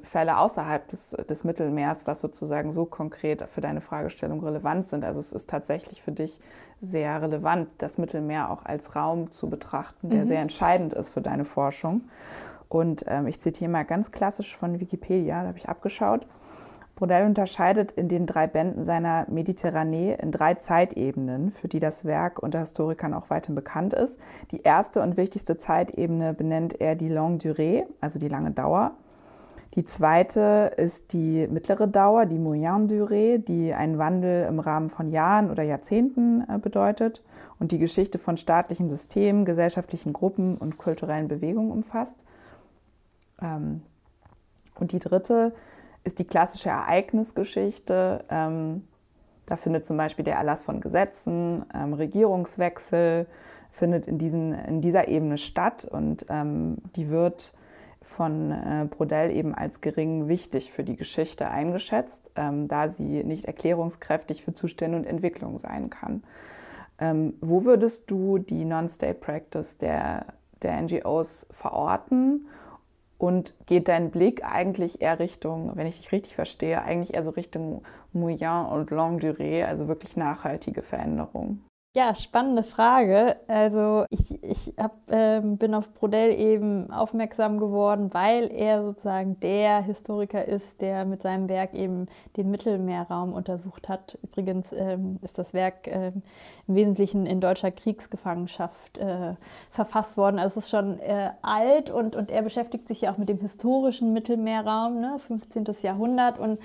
Fälle 0.03 0.37
außerhalb 0.37 0.87
des, 0.89 1.15
des 1.27 1.43
Mittelmeers, 1.43 2.05
was 2.05 2.21
sozusagen 2.21 2.71
so 2.71 2.85
konkret 2.85 3.41
für 3.49 3.61
deine 3.61 3.81
Fragestellung 3.81 4.43
relevant 4.43 4.85
sind. 4.85 5.03
Also 5.03 5.19
es 5.19 5.31
ist 5.31 5.49
tatsächlich 5.49 6.01
für 6.01 6.11
dich 6.11 6.39
sehr 6.81 7.21
relevant, 7.21 7.67
das 7.79 7.97
Mittelmeer 7.97 8.51
auch 8.51 8.63
als 8.65 8.95
Raum 8.95 9.31
zu 9.31 9.49
betrachten, 9.49 10.09
der 10.09 10.21
mhm. 10.21 10.27
sehr 10.27 10.39
entscheidend 10.41 10.93
ist 10.93 11.09
für 11.09 11.21
deine 11.21 11.45
Forschung. 11.45 12.01
Und 12.67 13.05
ähm, 13.07 13.25
ich 13.25 13.39
zitiere 13.39 13.71
mal 13.71 13.83
ganz 13.83 14.11
klassisch 14.11 14.55
von 14.55 14.79
Wikipedia, 14.79 15.41
da 15.41 15.47
habe 15.47 15.57
ich 15.57 15.67
abgeschaut. 15.67 16.27
Brodell 16.95 17.25
unterscheidet 17.25 17.91
in 17.93 18.09
den 18.09 18.25
drei 18.27 18.45
Bänden 18.45 18.85
seiner 18.85 19.25
Mediterranee 19.29 20.15
in 20.21 20.31
drei 20.31 20.55
Zeitebenen, 20.55 21.49
für 21.49 21.69
die 21.69 21.79
das 21.79 22.05
Werk 22.05 22.43
unter 22.43 22.59
Historikern 22.59 23.13
auch 23.13 23.29
weiterhin 23.29 23.55
bekannt 23.55 23.93
ist. 23.93 24.19
Die 24.51 24.61
erste 24.61 25.01
und 25.01 25.17
wichtigste 25.17 25.57
Zeitebene 25.57 26.33
benennt 26.33 26.79
er 26.81 26.95
die 26.95 27.09
Longue 27.09 27.39
Durée, 27.39 27.85
also 28.01 28.19
die 28.19 28.27
lange 28.27 28.51
Dauer. 28.51 28.91
Die 29.75 29.85
zweite 29.85 30.71
ist 30.77 31.13
die 31.13 31.47
mittlere 31.47 31.87
Dauer, 31.87 32.25
die 32.25 32.39
Moyenne 32.39 32.87
Durée, 32.87 33.37
die 33.37 33.71
einen 33.73 33.99
Wandel 33.99 34.47
im 34.47 34.59
Rahmen 34.59 34.89
von 34.89 35.07
Jahren 35.07 35.51
oder 35.51 35.61
Jahrzehnten 35.61 36.43
äh, 36.49 36.57
bedeutet 36.57 37.23
und 37.59 37.71
die 37.71 37.77
Geschichte 37.77 38.17
von 38.17 38.37
staatlichen 38.37 38.89
Systemen, 38.89 39.45
gesellschaftlichen 39.45 40.11
Gruppen 40.11 40.57
und 40.57 40.77
kulturellen 40.77 41.27
Bewegungen 41.27 41.71
umfasst. 41.71 42.15
Ähm, 43.41 43.83
und 44.79 44.91
die 44.91 44.99
dritte 44.99 45.53
ist 46.03 46.17
die 46.17 46.25
klassische 46.25 46.69
Ereignisgeschichte. 46.69 48.25
Ähm, 48.29 48.87
da 49.45 49.55
findet 49.55 49.85
zum 49.85 49.97
Beispiel 49.97 50.25
der 50.25 50.37
Erlass 50.37 50.63
von 50.63 50.81
Gesetzen, 50.81 51.63
ähm, 51.75 51.93
Regierungswechsel, 51.93 53.27
findet 53.69 54.07
in, 54.07 54.17
diesen, 54.17 54.51
in 54.53 54.81
dieser 54.81 55.09
Ebene 55.09 55.37
statt 55.37 55.85
und 55.85 56.25
die 56.95 57.09
wird 57.11 57.53
von 58.09 58.51
äh, 58.51 58.87
Brodell 58.89 59.31
eben 59.31 59.53
als 59.53 59.81
gering 59.81 60.27
wichtig 60.27 60.71
für 60.71 60.83
die 60.83 60.95
Geschichte 60.95 61.49
eingeschätzt, 61.49 62.31
ähm, 62.35 62.67
da 62.67 62.89
sie 62.89 63.23
nicht 63.23 63.45
erklärungskräftig 63.45 64.43
für 64.43 64.53
Zustände 64.53 64.97
und 64.97 65.05
Entwicklung 65.05 65.59
sein 65.59 65.89
kann. 65.91 66.23
Ähm, 66.99 67.35
wo 67.39 67.65
würdest 67.65 68.09
du 68.09 68.39
die 68.39 68.65
Non-State 68.65 69.19
Practice 69.19 69.77
der, 69.77 70.25
der 70.63 70.81
NGOs 70.81 71.47
verorten 71.51 72.47
und 73.19 73.53
geht 73.67 73.87
dein 73.87 74.09
Blick 74.09 74.43
eigentlich 74.43 75.01
eher 75.01 75.19
Richtung, 75.19 75.71
wenn 75.75 75.85
ich 75.87 75.97
dich 75.97 76.11
richtig 76.11 76.35
verstehe, 76.35 76.81
eigentlich 76.81 77.13
eher 77.13 77.23
so 77.23 77.29
Richtung 77.29 77.83
Moyen 78.11 78.65
und 78.65 78.89
Longue 78.89 79.19
Durée, 79.19 79.63
also 79.63 79.87
wirklich 79.87 80.17
nachhaltige 80.17 80.81
Veränderungen? 80.81 81.63
Ja, 81.95 82.13
spannende 82.13 82.61
Frage. 82.61 83.37
Also 83.47 84.05
ich, 84.11 84.43
ich 84.43 84.75
hab, 84.77 85.09
äh, 85.09 85.41
bin 85.41 85.73
auf 85.73 85.91
Brodell 85.95 86.39
eben 86.39 86.91
aufmerksam 86.91 87.59
geworden, 87.59 88.13
weil 88.13 88.51
er 88.53 88.83
sozusagen 88.83 89.39
der 89.39 89.81
Historiker 89.81 90.45
ist, 90.45 90.81
der 90.81 91.05
mit 91.05 91.23
seinem 91.23 91.49
Werk 91.49 91.73
eben 91.73 92.05
den 92.37 92.51
Mittelmeerraum 92.51 93.33
untersucht 93.33 93.89
hat. 93.89 94.19
Übrigens 94.21 94.71
ähm, 94.71 95.17
ist 95.23 95.39
das 95.39 95.55
Werk 95.55 95.87
äh, 95.87 96.11
im 96.67 96.75
Wesentlichen 96.75 97.25
in 97.25 97.41
deutscher 97.41 97.71
Kriegsgefangenschaft 97.71 98.99
äh, 98.99 99.33
verfasst 99.71 100.15
worden. 100.15 100.37
Also 100.37 100.59
es 100.59 100.65
ist 100.65 100.69
schon 100.69 100.99
äh, 100.99 101.31
alt 101.41 101.89
und, 101.89 102.15
und 102.15 102.29
er 102.29 102.43
beschäftigt 102.43 102.87
sich 102.87 103.01
ja 103.01 103.11
auch 103.11 103.17
mit 103.17 103.29
dem 103.29 103.39
historischen 103.39 104.13
Mittelmeerraum, 104.13 104.99
ne, 104.99 105.17
15. 105.17 105.65
Jahrhundert. 105.81 106.37
Und 106.37 106.59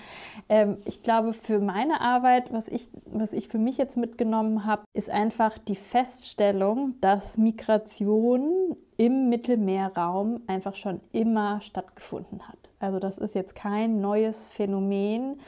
ähm, 0.51 0.77
ich 0.85 1.03
glaube, 1.03 1.33
für 1.33 1.61
meine 1.61 2.03
Arbeit, 2.03 2.53
was 2.53 2.69
ich, 2.69 2.91
was 3.07 3.33
ich 3.33 3.49
für 3.49 3.59
mich 3.59 3.79
jetzt 3.79 3.97
mitgenommen 3.97 4.67
habe, 4.67 4.83
ist 4.93 5.14
einfach 5.15 5.57
die 5.59 5.77
Feststellung, 5.77 6.95
dass 7.01 7.39
Migration 7.39 8.77
im 8.97 9.29
Mittelmeerraum 9.29 10.43
einfach 10.47 10.75
schon 10.75 11.01
immer 11.13 11.61
stattgefunden 11.61 12.47
hat. 12.47 12.59
Also 12.81 12.99
das 12.99 13.19
ist 13.19 13.35
jetzt 13.35 13.55
kein 13.55 14.01
neues 14.01 14.51
Phänomen, 14.51 15.41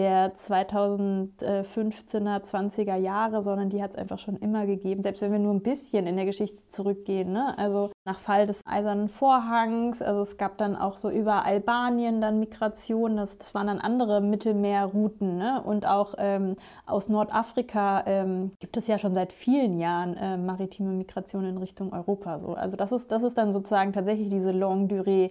der 0.00 0.34
2015er, 0.34 2.42
20er 2.42 2.96
Jahre, 2.96 3.42
sondern 3.42 3.68
die 3.68 3.82
hat 3.82 3.90
es 3.90 3.96
einfach 3.96 4.18
schon 4.18 4.36
immer 4.36 4.64
gegeben, 4.64 5.02
selbst 5.02 5.20
wenn 5.20 5.30
wir 5.30 5.38
nur 5.38 5.52
ein 5.52 5.60
bisschen 5.60 6.06
in 6.06 6.16
der 6.16 6.24
Geschichte 6.24 6.66
zurückgehen. 6.68 7.32
Ne? 7.32 7.52
Also 7.58 7.90
nach 8.06 8.18
Fall 8.18 8.46
des 8.46 8.62
Eisernen 8.64 9.10
Vorhangs, 9.10 10.00
also 10.00 10.22
es 10.22 10.38
gab 10.38 10.56
dann 10.56 10.74
auch 10.74 10.96
so 10.96 11.10
über 11.10 11.44
Albanien 11.44 12.22
dann 12.22 12.40
Migration, 12.40 13.18
das, 13.18 13.36
das 13.36 13.54
waren 13.54 13.66
dann 13.66 13.78
andere 13.78 14.22
Mittelmeerrouten. 14.22 15.36
Ne? 15.36 15.62
Und 15.62 15.84
auch 15.84 16.14
ähm, 16.16 16.56
aus 16.86 17.10
Nordafrika 17.10 18.04
ähm, 18.06 18.52
gibt 18.58 18.78
es 18.78 18.86
ja 18.86 18.98
schon 18.98 19.12
seit 19.12 19.34
vielen 19.34 19.78
Jahren 19.78 20.16
äh, 20.16 20.38
maritime 20.38 20.92
Migration 20.92 21.44
in 21.44 21.58
Richtung 21.58 21.92
Europa. 21.92 22.38
So. 22.38 22.54
Also 22.54 22.74
das 22.74 22.92
ist, 22.92 23.12
das 23.12 23.22
ist 23.22 23.36
dann 23.36 23.52
sozusagen 23.52 23.92
tatsächlich 23.92 24.30
diese 24.30 24.52
Longue 24.52 24.88
Durée. 24.88 25.30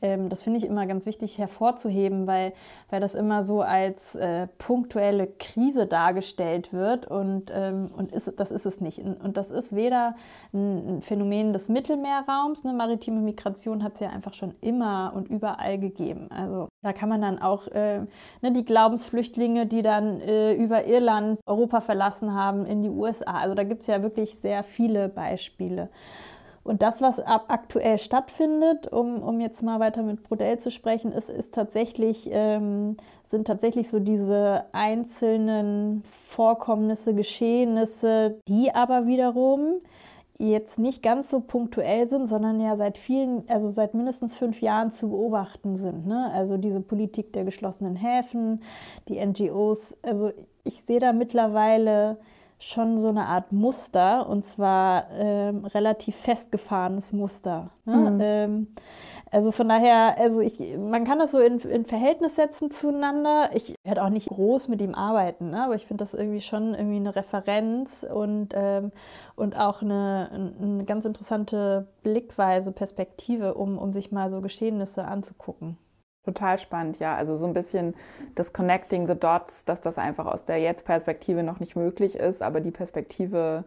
Ähm, 0.00 0.30
das 0.30 0.42
finde 0.42 0.58
ich 0.58 0.64
immer 0.64 0.86
ganz 0.86 1.04
wichtig 1.04 1.36
hervorzuheben, 1.36 2.26
weil, 2.26 2.54
weil 2.88 3.02
das 3.02 3.14
immer 3.14 3.42
so 3.42 3.60
als 3.60 4.05
äh, 4.14 4.46
punktuelle 4.58 5.26
Krise 5.26 5.86
dargestellt 5.86 6.72
wird 6.72 7.06
und, 7.06 7.50
ähm, 7.52 7.90
und 7.96 8.12
ist, 8.12 8.32
das 8.36 8.50
ist 8.50 8.66
es 8.66 8.80
nicht. 8.80 8.98
Und 8.98 9.36
das 9.36 9.50
ist 9.50 9.74
weder 9.74 10.14
ein 10.52 11.02
Phänomen 11.02 11.52
des 11.52 11.68
Mittelmeerraums, 11.68 12.64
eine 12.64 12.74
maritime 12.74 13.20
Migration 13.20 13.82
hat 13.82 13.94
es 13.94 14.00
ja 14.00 14.10
einfach 14.10 14.34
schon 14.34 14.54
immer 14.60 15.12
und 15.14 15.28
überall 15.28 15.78
gegeben. 15.78 16.28
Also 16.30 16.68
da 16.82 16.92
kann 16.92 17.08
man 17.08 17.20
dann 17.20 17.40
auch 17.40 17.66
äh, 17.68 18.00
ne, 18.42 18.52
die 18.52 18.64
Glaubensflüchtlinge, 18.64 19.66
die 19.66 19.82
dann 19.82 20.20
äh, 20.20 20.54
über 20.54 20.86
Irland 20.86 21.40
Europa 21.46 21.80
verlassen 21.80 22.34
haben, 22.34 22.64
in 22.64 22.82
die 22.82 22.90
USA. 22.90 23.40
Also 23.40 23.54
da 23.54 23.64
gibt 23.64 23.82
es 23.82 23.86
ja 23.88 24.02
wirklich 24.02 24.36
sehr 24.36 24.62
viele 24.62 25.08
Beispiele. 25.08 25.90
Und 26.66 26.82
das, 26.82 27.00
was 27.00 27.20
aktuell 27.20 27.96
stattfindet, 27.98 28.92
um, 28.92 29.22
um 29.22 29.40
jetzt 29.40 29.62
mal 29.62 29.78
weiter 29.78 30.02
mit 30.02 30.24
Brodell 30.24 30.58
zu 30.58 30.70
sprechen, 30.72 31.12
ist, 31.12 31.30
ist 31.30 31.54
tatsächlich, 31.54 32.28
ähm, 32.32 32.96
sind 33.22 33.46
tatsächlich 33.46 33.88
so 33.88 34.00
diese 34.00 34.64
einzelnen 34.72 36.02
Vorkommnisse, 36.26 37.14
Geschehnisse, 37.14 38.40
die 38.48 38.74
aber 38.74 39.06
wiederum 39.06 39.80
jetzt 40.38 40.78
nicht 40.78 41.02
ganz 41.02 41.30
so 41.30 41.40
punktuell 41.40 42.08
sind, 42.08 42.26
sondern 42.26 42.60
ja 42.60 42.76
seit 42.76 42.98
vielen, 42.98 43.48
also 43.48 43.68
seit 43.68 43.94
mindestens 43.94 44.34
fünf 44.34 44.60
Jahren 44.60 44.90
zu 44.90 45.08
beobachten 45.10 45.76
sind. 45.76 46.06
Ne? 46.06 46.30
Also 46.32 46.56
diese 46.56 46.80
Politik 46.80 47.32
der 47.32 47.44
geschlossenen 47.44 47.96
Häfen, 47.96 48.62
die 49.08 49.24
NGOs, 49.24 49.96
also 50.02 50.32
ich 50.64 50.82
sehe 50.82 50.98
da 50.98 51.12
mittlerweile 51.12 52.18
schon 52.58 52.98
so 52.98 53.08
eine 53.08 53.26
Art 53.26 53.52
Muster 53.52 54.28
und 54.28 54.44
zwar 54.44 55.10
ähm, 55.12 55.64
relativ 55.66 56.16
festgefahrenes 56.16 57.12
Muster. 57.12 57.70
Ne? 57.84 57.96
Mhm. 57.96 58.20
Ähm, 58.22 58.66
also 59.30 59.52
von 59.52 59.68
daher, 59.68 60.16
also 60.18 60.40
ich, 60.40 60.58
man 60.78 61.04
kann 61.04 61.18
das 61.18 61.32
so 61.32 61.40
in, 61.40 61.58
in 61.58 61.84
Verhältnis 61.84 62.36
setzen 62.36 62.70
zueinander. 62.70 63.50
Ich 63.52 63.74
werde 63.84 64.02
auch 64.02 64.08
nicht 64.08 64.28
groß 64.28 64.68
mit 64.68 64.80
ihm 64.80 64.94
arbeiten, 64.94 65.50
ne? 65.50 65.64
aber 65.64 65.74
ich 65.74 65.84
finde 65.84 66.02
das 66.02 66.14
irgendwie 66.14 66.40
schon 66.40 66.74
irgendwie 66.74 66.96
eine 66.96 67.14
Referenz 67.14 68.06
und, 68.08 68.54
ähm, 68.54 68.92
und 69.34 69.56
auch 69.56 69.82
eine, 69.82 70.54
eine 70.62 70.84
ganz 70.84 71.04
interessante 71.04 71.88
Blickweise, 72.02 72.72
Perspektive, 72.72 73.54
um, 73.54 73.76
um 73.76 73.92
sich 73.92 74.12
mal 74.12 74.30
so 74.30 74.40
Geschehnisse 74.40 75.04
anzugucken. 75.04 75.76
Total 76.26 76.58
spannend, 76.58 76.98
ja. 76.98 77.14
Also 77.14 77.36
so 77.36 77.46
ein 77.46 77.54
bisschen 77.54 77.94
das 78.34 78.52
Connecting 78.52 79.06
the 79.06 79.14
Dots, 79.14 79.64
dass 79.64 79.80
das 79.80 79.96
einfach 79.96 80.26
aus 80.26 80.44
der 80.44 80.58
Jetzt-Perspektive 80.58 81.44
noch 81.44 81.60
nicht 81.60 81.76
möglich 81.76 82.16
ist, 82.16 82.42
aber 82.42 82.60
die 82.60 82.72
Perspektive, 82.72 83.62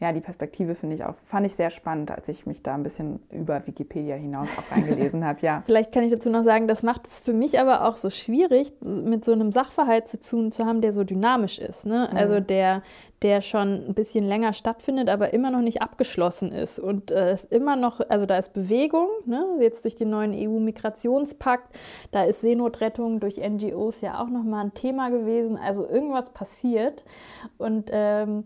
ja, 0.00 0.12
die 0.12 0.20
Perspektive 0.20 0.74
finde 0.74 0.96
ich 0.96 1.04
auch, 1.04 1.14
fand 1.22 1.46
ich 1.46 1.54
sehr 1.54 1.70
spannend, 1.70 2.10
als 2.10 2.28
ich 2.28 2.46
mich 2.46 2.64
da 2.64 2.74
ein 2.74 2.82
bisschen 2.82 3.20
über 3.30 3.64
Wikipedia 3.64 4.16
hinaus 4.16 4.48
auch 4.58 4.76
reingelesen 4.76 5.24
habe, 5.24 5.38
ja. 5.42 5.62
Vielleicht 5.66 5.92
kann 5.92 6.02
ich 6.02 6.10
dazu 6.10 6.30
noch 6.30 6.42
sagen, 6.42 6.66
das 6.66 6.82
macht 6.82 7.06
es 7.06 7.20
für 7.20 7.32
mich 7.32 7.60
aber 7.60 7.88
auch 7.88 7.94
so 7.94 8.10
schwierig, 8.10 8.72
mit 8.80 9.24
so 9.24 9.30
einem 9.30 9.52
Sachverhalt 9.52 10.08
zu 10.08 10.18
tun 10.18 10.50
zu 10.50 10.66
haben, 10.66 10.80
der 10.80 10.92
so 10.92 11.04
dynamisch 11.04 11.60
ist. 11.60 11.86
Ne? 11.86 12.10
Also 12.12 12.40
mhm. 12.40 12.46
der, 12.48 12.82
der 13.22 13.40
schon 13.40 13.86
ein 13.88 13.94
bisschen 13.94 14.24
länger 14.24 14.52
stattfindet, 14.52 15.08
aber 15.08 15.32
immer 15.32 15.50
noch 15.50 15.60
nicht 15.60 15.82
abgeschlossen 15.82 16.52
ist. 16.52 16.78
Und 16.78 17.10
äh, 17.10 17.34
ist 17.34 17.50
immer 17.52 17.74
noch, 17.74 18.00
also 18.08 18.26
da 18.26 18.38
ist 18.38 18.52
Bewegung, 18.52 19.08
ne? 19.26 19.44
jetzt 19.60 19.84
durch 19.84 19.96
den 19.96 20.10
neuen 20.10 20.32
EU-Migrationspakt, 20.32 21.74
da 22.12 22.22
ist 22.22 22.40
Seenotrettung 22.42 23.18
durch 23.18 23.38
NGOs 23.38 24.00
ja 24.02 24.22
auch 24.22 24.28
nochmal 24.28 24.66
ein 24.66 24.74
Thema 24.74 25.10
gewesen. 25.10 25.56
Also 25.56 25.88
irgendwas 25.88 26.30
passiert. 26.30 27.02
Und, 27.58 27.90
ähm, 27.92 28.44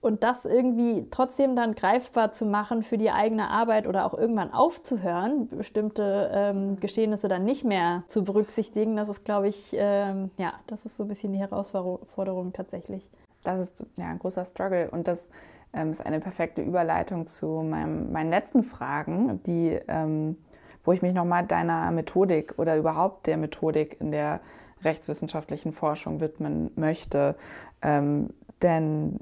und 0.00 0.22
das 0.22 0.44
irgendwie 0.44 1.08
trotzdem 1.10 1.56
dann 1.56 1.74
greifbar 1.74 2.30
zu 2.30 2.44
machen 2.44 2.84
für 2.84 2.98
die 2.98 3.10
eigene 3.10 3.50
Arbeit 3.50 3.88
oder 3.88 4.06
auch 4.06 4.14
irgendwann 4.14 4.52
aufzuhören, 4.52 5.48
bestimmte 5.48 6.30
ähm, 6.32 6.78
Geschehnisse 6.78 7.26
dann 7.26 7.44
nicht 7.44 7.64
mehr 7.64 8.04
zu 8.06 8.22
berücksichtigen, 8.22 8.94
das 8.94 9.08
ist, 9.08 9.24
glaube 9.24 9.48
ich, 9.48 9.74
ähm, 9.76 10.30
ja, 10.38 10.52
das 10.68 10.86
ist 10.86 10.96
so 10.96 11.02
ein 11.02 11.08
bisschen 11.08 11.32
die 11.32 11.40
Herausforderung 11.40 12.52
tatsächlich 12.52 13.02
das 13.46 13.60
ist 13.60 13.86
ja, 13.96 14.06
ein 14.06 14.18
großer 14.18 14.44
Struggle 14.44 14.90
und 14.90 15.08
das 15.08 15.28
ähm, 15.72 15.90
ist 15.90 16.04
eine 16.04 16.20
perfekte 16.20 16.62
Überleitung 16.62 17.26
zu 17.26 17.62
meinem, 17.62 18.12
meinen 18.12 18.30
letzten 18.30 18.62
Fragen, 18.62 19.42
die, 19.44 19.78
ähm, 19.88 20.36
wo 20.84 20.92
ich 20.92 21.02
mich 21.02 21.14
nochmal 21.14 21.46
deiner 21.46 21.90
Methodik 21.90 22.54
oder 22.58 22.76
überhaupt 22.76 23.26
der 23.26 23.36
Methodik 23.36 24.00
in 24.00 24.10
der 24.10 24.40
rechtswissenschaftlichen 24.82 25.72
Forschung 25.72 26.20
widmen 26.20 26.70
möchte. 26.76 27.36
Ähm, 27.82 28.30
denn 28.62 29.20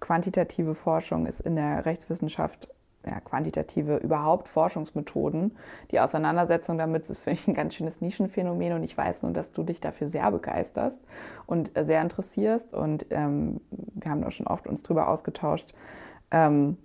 quantitative 0.00 0.74
Forschung 0.74 1.26
ist 1.26 1.40
in 1.40 1.56
der 1.56 1.86
Rechtswissenschaft 1.86 2.68
ja, 3.06 3.20
quantitative 3.20 3.96
überhaupt 3.96 4.48
Forschungsmethoden. 4.48 5.56
Die 5.90 6.00
Auseinandersetzung 6.00 6.76
damit 6.76 7.08
ist, 7.08 7.20
finde 7.20 7.40
ich, 7.40 7.48
ein 7.48 7.54
ganz 7.54 7.74
schönes 7.74 8.00
Nischenphänomen 8.00 8.72
und 8.72 8.82
ich 8.82 8.96
weiß 8.96 9.22
nur, 9.22 9.32
dass 9.32 9.52
du 9.52 9.62
dich 9.62 9.80
dafür 9.80 10.08
sehr 10.08 10.30
begeisterst 10.30 11.00
und 11.46 11.76
äh, 11.76 11.84
sehr 11.84 12.02
interessierst 12.02 12.74
und 12.74 13.06
ähm, 13.10 13.60
wir 13.70 14.10
haben 14.10 14.24
auch 14.24 14.32
schon 14.32 14.46
oft 14.46 14.66
uns 14.66 14.82
darüber 14.82 15.08
ausgetauscht. 15.08 15.72
Ähm, 16.30 16.76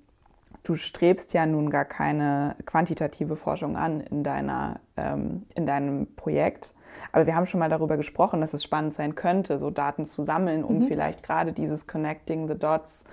du 0.63 0.75
strebst 0.75 1.33
ja 1.33 1.45
nun 1.45 1.69
gar 1.69 1.85
keine 1.85 2.55
quantitative 2.65 3.35
Forschung 3.35 3.75
an 3.75 4.01
in, 4.01 4.23
deiner, 4.23 4.79
ähm, 4.97 5.47
in 5.55 5.65
deinem 5.65 6.07
Projekt. 6.15 6.73
Aber 7.13 7.25
wir 7.25 7.35
haben 7.35 7.45
schon 7.45 7.59
mal 7.59 7.69
darüber 7.69 7.97
gesprochen, 7.97 8.41
dass 8.41 8.53
es 8.53 8.63
spannend 8.63 8.93
sein 8.93 9.15
könnte, 9.15 9.59
so 9.59 9.71
Daten 9.71 10.05
zu 10.05 10.23
sammeln, 10.23 10.63
um 10.63 10.79
mhm. 10.79 10.87
vielleicht 10.87 11.23
gerade 11.23 11.53
dieses 11.53 11.87
Connecting 11.87 12.47
the 12.47 12.57
Dots 12.57 13.05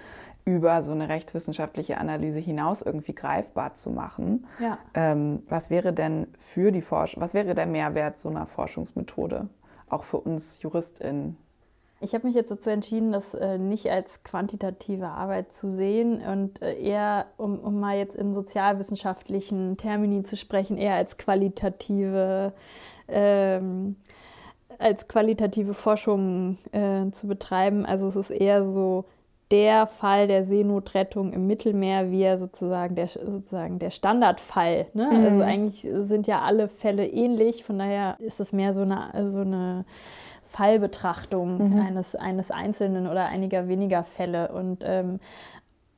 über 0.48 0.80
so 0.80 0.92
eine 0.92 1.10
rechtswissenschaftliche 1.10 1.98
Analyse 1.98 2.38
hinaus 2.38 2.80
irgendwie 2.80 3.14
greifbar 3.14 3.74
zu 3.74 3.90
machen. 3.90 4.46
Ja. 4.58 4.78
Ähm, 4.94 5.42
was 5.46 5.68
wäre 5.68 5.92
denn 5.92 6.28
für 6.38 6.72
die 6.72 6.80
Forschung, 6.80 7.22
was 7.22 7.34
wäre 7.34 7.54
der 7.54 7.66
Mehrwert 7.66 8.18
so 8.18 8.30
einer 8.30 8.46
Forschungsmethode, 8.46 9.48
auch 9.90 10.04
für 10.04 10.16
uns 10.16 10.58
JuristInnen? 10.62 11.36
Ich 12.00 12.14
habe 12.14 12.26
mich 12.26 12.34
jetzt 12.34 12.50
dazu 12.50 12.70
entschieden, 12.70 13.12
das 13.12 13.34
äh, 13.34 13.58
nicht 13.58 13.90
als 13.90 14.24
quantitative 14.24 15.08
Arbeit 15.08 15.52
zu 15.52 15.70
sehen 15.70 16.22
und 16.22 16.62
äh, 16.62 16.80
eher, 16.80 17.26
um, 17.36 17.58
um 17.58 17.78
mal 17.78 17.98
jetzt 17.98 18.16
in 18.16 18.32
sozialwissenschaftlichen 18.32 19.76
Termini 19.76 20.22
zu 20.22 20.38
sprechen, 20.38 20.78
eher 20.78 20.94
als 20.94 21.18
qualitative, 21.18 22.54
ähm, 23.06 23.96
als 24.78 25.08
qualitative 25.08 25.74
Forschung 25.74 26.56
äh, 26.72 27.10
zu 27.10 27.26
betreiben. 27.26 27.84
Also 27.84 28.06
es 28.06 28.16
ist 28.16 28.30
eher 28.30 28.66
so 28.66 29.04
der 29.50 29.86
Fall 29.86 30.28
der 30.28 30.44
Seenotrettung 30.44 31.32
im 31.32 31.46
Mittelmeer 31.46 32.10
wie 32.10 32.22
er 32.22 32.36
sozusagen 32.36 32.94
der, 32.94 33.08
sozusagen 33.08 33.78
der 33.78 33.90
Standardfall. 33.90 34.86
Ne? 34.92 35.08
Mhm. 35.10 35.24
Also 35.24 35.40
eigentlich 35.42 35.88
sind 36.06 36.26
ja 36.26 36.42
alle 36.42 36.68
Fälle 36.68 37.06
ähnlich, 37.06 37.64
von 37.64 37.78
daher 37.78 38.16
ist 38.18 38.40
es 38.40 38.52
mehr 38.52 38.74
so 38.74 38.82
eine, 38.82 39.30
so 39.30 39.40
eine 39.40 39.86
Fallbetrachtung 40.44 41.72
mhm. 41.72 41.80
eines, 41.80 42.14
eines 42.14 42.50
einzelnen 42.50 43.06
oder 43.06 43.26
einiger 43.26 43.68
weniger 43.68 44.04
Fälle. 44.04 44.52
Und, 44.52 44.82
ähm, 44.82 45.20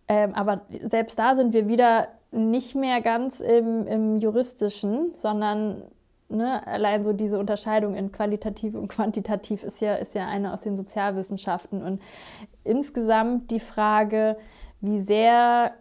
ähm, 0.09 0.35
aber 0.35 0.63
selbst 0.87 1.19
da 1.19 1.35
sind 1.35 1.53
wir 1.53 1.67
wieder 1.67 2.09
nicht 2.33 2.77
mehr 2.77 3.01
ganz 3.01 3.41
im, 3.41 3.87
im 3.87 4.17
juristischen, 4.19 5.13
sondern 5.15 5.83
ne, 6.29 6.67
allein 6.67 7.03
so 7.05 7.13
diese 7.13 7.39
Unterscheidung 7.39 7.95
in 7.95 8.13
qualitativ 8.13 8.75
und 8.75 8.89
quantitativ 8.89 9.63
ist 9.63 9.81
ja, 9.81 9.95
ist 9.95 10.15
ja 10.15 10.29
eine 10.29 10.53
aus 10.53 10.63
den 10.63 10.77
Sozialwissenschaften. 10.77 11.83
Und 11.83 12.01
insgesamt 12.71 13.51
die 13.51 13.61
Frage, 13.61 14.37
wie 14.81 15.01
sehr 15.01 15.73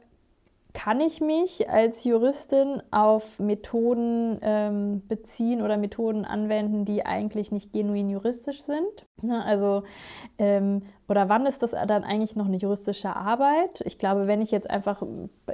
kann 0.73 1.01
ich 1.01 1.19
mich 1.19 1.67
als 1.67 2.03
Juristin 2.03 2.81
auf 2.91 3.39
Methoden 3.39 4.37
ähm, 4.43 5.01
beziehen 5.07 5.61
oder 5.63 5.77
Methoden 5.77 6.25
anwenden, 6.25 6.85
die 6.85 7.05
eigentlich 7.05 7.51
nicht 7.51 7.73
genuin 7.73 8.09
juristisch 8.09 8.61
sind? 8.61 9.05
Ne, 9.21 9.43
also, 9.43 9.83
ähm, 10.37 10.83
oder 11.07 11.27
wann 11.27 11.47
ist 11.47 11.63
das 11.63 11.71
dann 11.71 12.03
eigentlich 12.03 12.35
noch 12.35 12.45
eine 12.45 12.57
juristische 12.57 13.15
Arbeit? 13.15 13.81
Ich 13.85 13.97
glaube, 13.97 14.27
wenn 14.27 14.41
ich 14.41 14.51
jetzt 14.51 14.69
einfach 14.69 15.01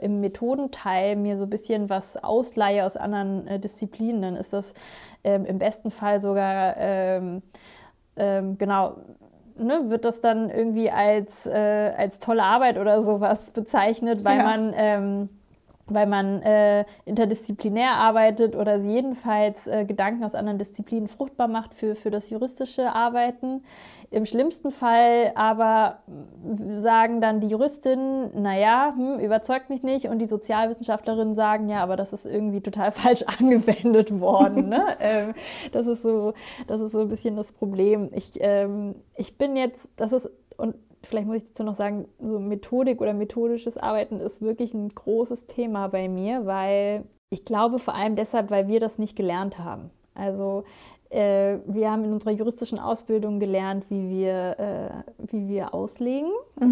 im 0.02 0.20
Methodenteil 0.20 1.16
mir 1.16 1.38
so 1.38 1.46
ein 1.46 1.50
bisschen 1.50 1.90
was 1.90 2.18
ausleihe 2.18 2.86
aus 2.86 2.98
anderen 2.98 3.48
äh, 3.48 3.58
Disziplinen, 3.58 4.22
dann 4.22 4.36
ist 4.36 4.52
das 4.52 4.74
ähm, 5.24 5.46
im 5.46 5.60
besten 5.60 5.92
Fall 5.92 6.20
sogar 6.20 6.76
ähm, 6.78 7.42
ähm, 8.18 8.58
genau 8.58 8.98
ne, 9.58 9.90
wird 9.90 10.06
das 10.06 10.22
dann 10.22 10.50
irgendwie 10.50 10.90
als, 10.90 11.46
äh, 11.46 11.94
als 11.98 12.20
tolle 12.20 12.44
Arbeit 12.44 12.78
oder 12.78 13.02
sowas 13.02 13.52
bezeichnet, 13.52 14.24
weil 14.24 14.38
ja. 14.38 14.44
man, 14.44 14.74
ähm, 14.76 15.30
weil 15.88 16.08
man 16.08 16.42
äh, 16.42 16.86
interdisziplinär 17.06 17.92
arbeitet 17.92 18.56
oder 18.56 18.78
jedenfalls 18.78 19.68
äh, 19.68 19.86
Gedanken 19.86 20.24
aus 20.24 20.36
anderen 20.36 20.58
Disziplinen 20.58 21.08
fruchtbar 21.08 21.48
macht 21.48 21.74
für, 21.74 21.96
für 21.96 22.10
das 22.10 22.30
juristische 22.30 22.94
Arbeiten. 22.94 23.62
Im 24.12 24.26
schlimmsten 24.26 24.72
Fall 24.72 25.32
aber 25.36 26.00
sagen 26.80 27.22
dann 27.22 27.40
die 27.40 27.48
Juristinnen, 27.48 28.42
naja, 28.42 28.94
hm, 28.96 29.20
überzeugt 29.20 29.70
mich 29.70 29.84
nicht. 29.84 30.06
Und 30.08 30.20
die 30.20 30.26
Sozialwissenschaftlerinnen 30.26 31.36
sagen, 31.36 31.70
ja, 31.70 31.82
aber 31.84 31.96
das 31.96 32.14
ist 32.14 32.26
irgendwie 32.26 32.62
total 32.62 32.92
falsch 32.94 33.24
angewendet 33.24 34.20
worden. 34.20 34.70
Ne? 34.70 34.86
ähm, 35.00 35.34
das, 35.72 35.88
ist 35.88 36.02
so, 36.02 36.34
das 36.68 36.82
ist 36.82 36.94
so 36.94 37.02
ein 37.02 37.10
bisschen 37.10 37.36
das 37.36 37.52
Problem. 37.52 38.10
Ich, 38.14 38.34
ähm, 38.40 38.96
ich 39.16 39.38
bin 39.38 39.56
jetzt, 39.56 39.88
das 39.98 40.14
ist, 40.14 40.30
und 40.58 40.76
vielleicht 41.06 41.28
muss 41.28 41.38
ich 41.38 41.48
dazu 41.50 41.64
noch 41.64 41.76
sagen, 41.76 42.08
so 42.20 42.40
Methodik 42.40 43.02
oder 43.02 43.14
methodisches 43.14 43.78
Arbeiten 43.78 44.20
ist 44.20 44.42
wirklich 44.42 44.74
ein 44.74 44.90
großes 44.90 45.48
Thema 45.48 45.88
bei 45.88 46.08
mir, 46.08 46.46
weil 46.46 47.06
ich 47.30 47.46
glaube 47.46 47.80
vor 47.80 47.96
allem 47.96 48.16
deshalb, 48.16 48.52
weil 48.52 48.68
wir 48.68 48.80
das 48.80 49.00
nicht 49.00 49.16
gelernt 49.16 49.60
haben. 49.60 49.92
Also 50.14 50.64
wir 51.12 51.92
haben 51.92 52.04
in 52.04 52.14
unserer 52.14 52.32
juristischen 52.32 52.80
Ausbildung 52.80 53.40
gelernt, 53.40 53.86
wie 53.90 54.10
wir, 54.10 54.60
äh, 54.60 55.32
wie 55.32 55.48
wir 55.48 55.74
auslegen. 55.74 56.32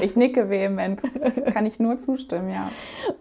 Ich 0.00 0.16
nicke 0.16 0.48
vehement, 0.50 1.02
kann 1.52 1.66
ich 1.66 1.78
nur 1.78 1.98
zustimmen, 1.98 2.50
ja. 2.50 2.70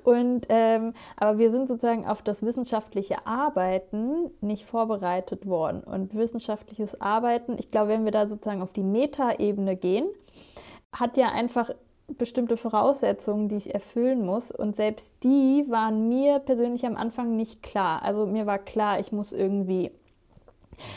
Und, 0.03 0.47
ähm, 0.49 0.93
aber 1.17 1.37
wir 1.37 1.51
sind 1.51 1.67
sozusagen 1.67 2.05
auf 2.07 2.21
das 2.21 2.43
wissenschaftliche 2.43 3.25
Arbeiten 3.25 4.31
nicht 4.41 4.65
vorbereitet 4.65 5.45
worden. 5.45 5.83
Und 5.83 6.15
wissenschaftliches 6.15 6.99
Arbeiten, 7.01 7.57
ich 7.59 7.71
glaube, 7.71 7.89
wenn 7.89 8.05
wir 8.05 8.11
da 8.11 8.27
sozusagen 8.27 8.61
auf 8.61 8.71
die 8.71 8.83
Metaebene 8.83 9.75
gehen, 9.75 10.05
hat 10.91 11.17
ja 11.17 11.29
einfach 11.29 11.71
bestimmte 12.07 12.55
Voraussetzungen, 12.55 13.49
die 13.49 13.57
ich 13.57 13.73
erfüllen 13.73 14.25
muss. 14.25 14.51
Und 14.51 14.75
selbst 14.75 15.13
die 15.23 15.65
waren 15.69 16.07
mir 16.07 16.39
persönlich 16.39 16.85
am 16.85 16.97
Anfang 16.97 17.35
nicht 17.35 17.63
klar. 17.63 18.03
Also 18.03 18.25
mir 18.25 18.45
war 18.45 18.59
klar, 18.59 18.99
ich 18.99 19.11
muss 19.11 19.31
irgendwie 19.31 19.91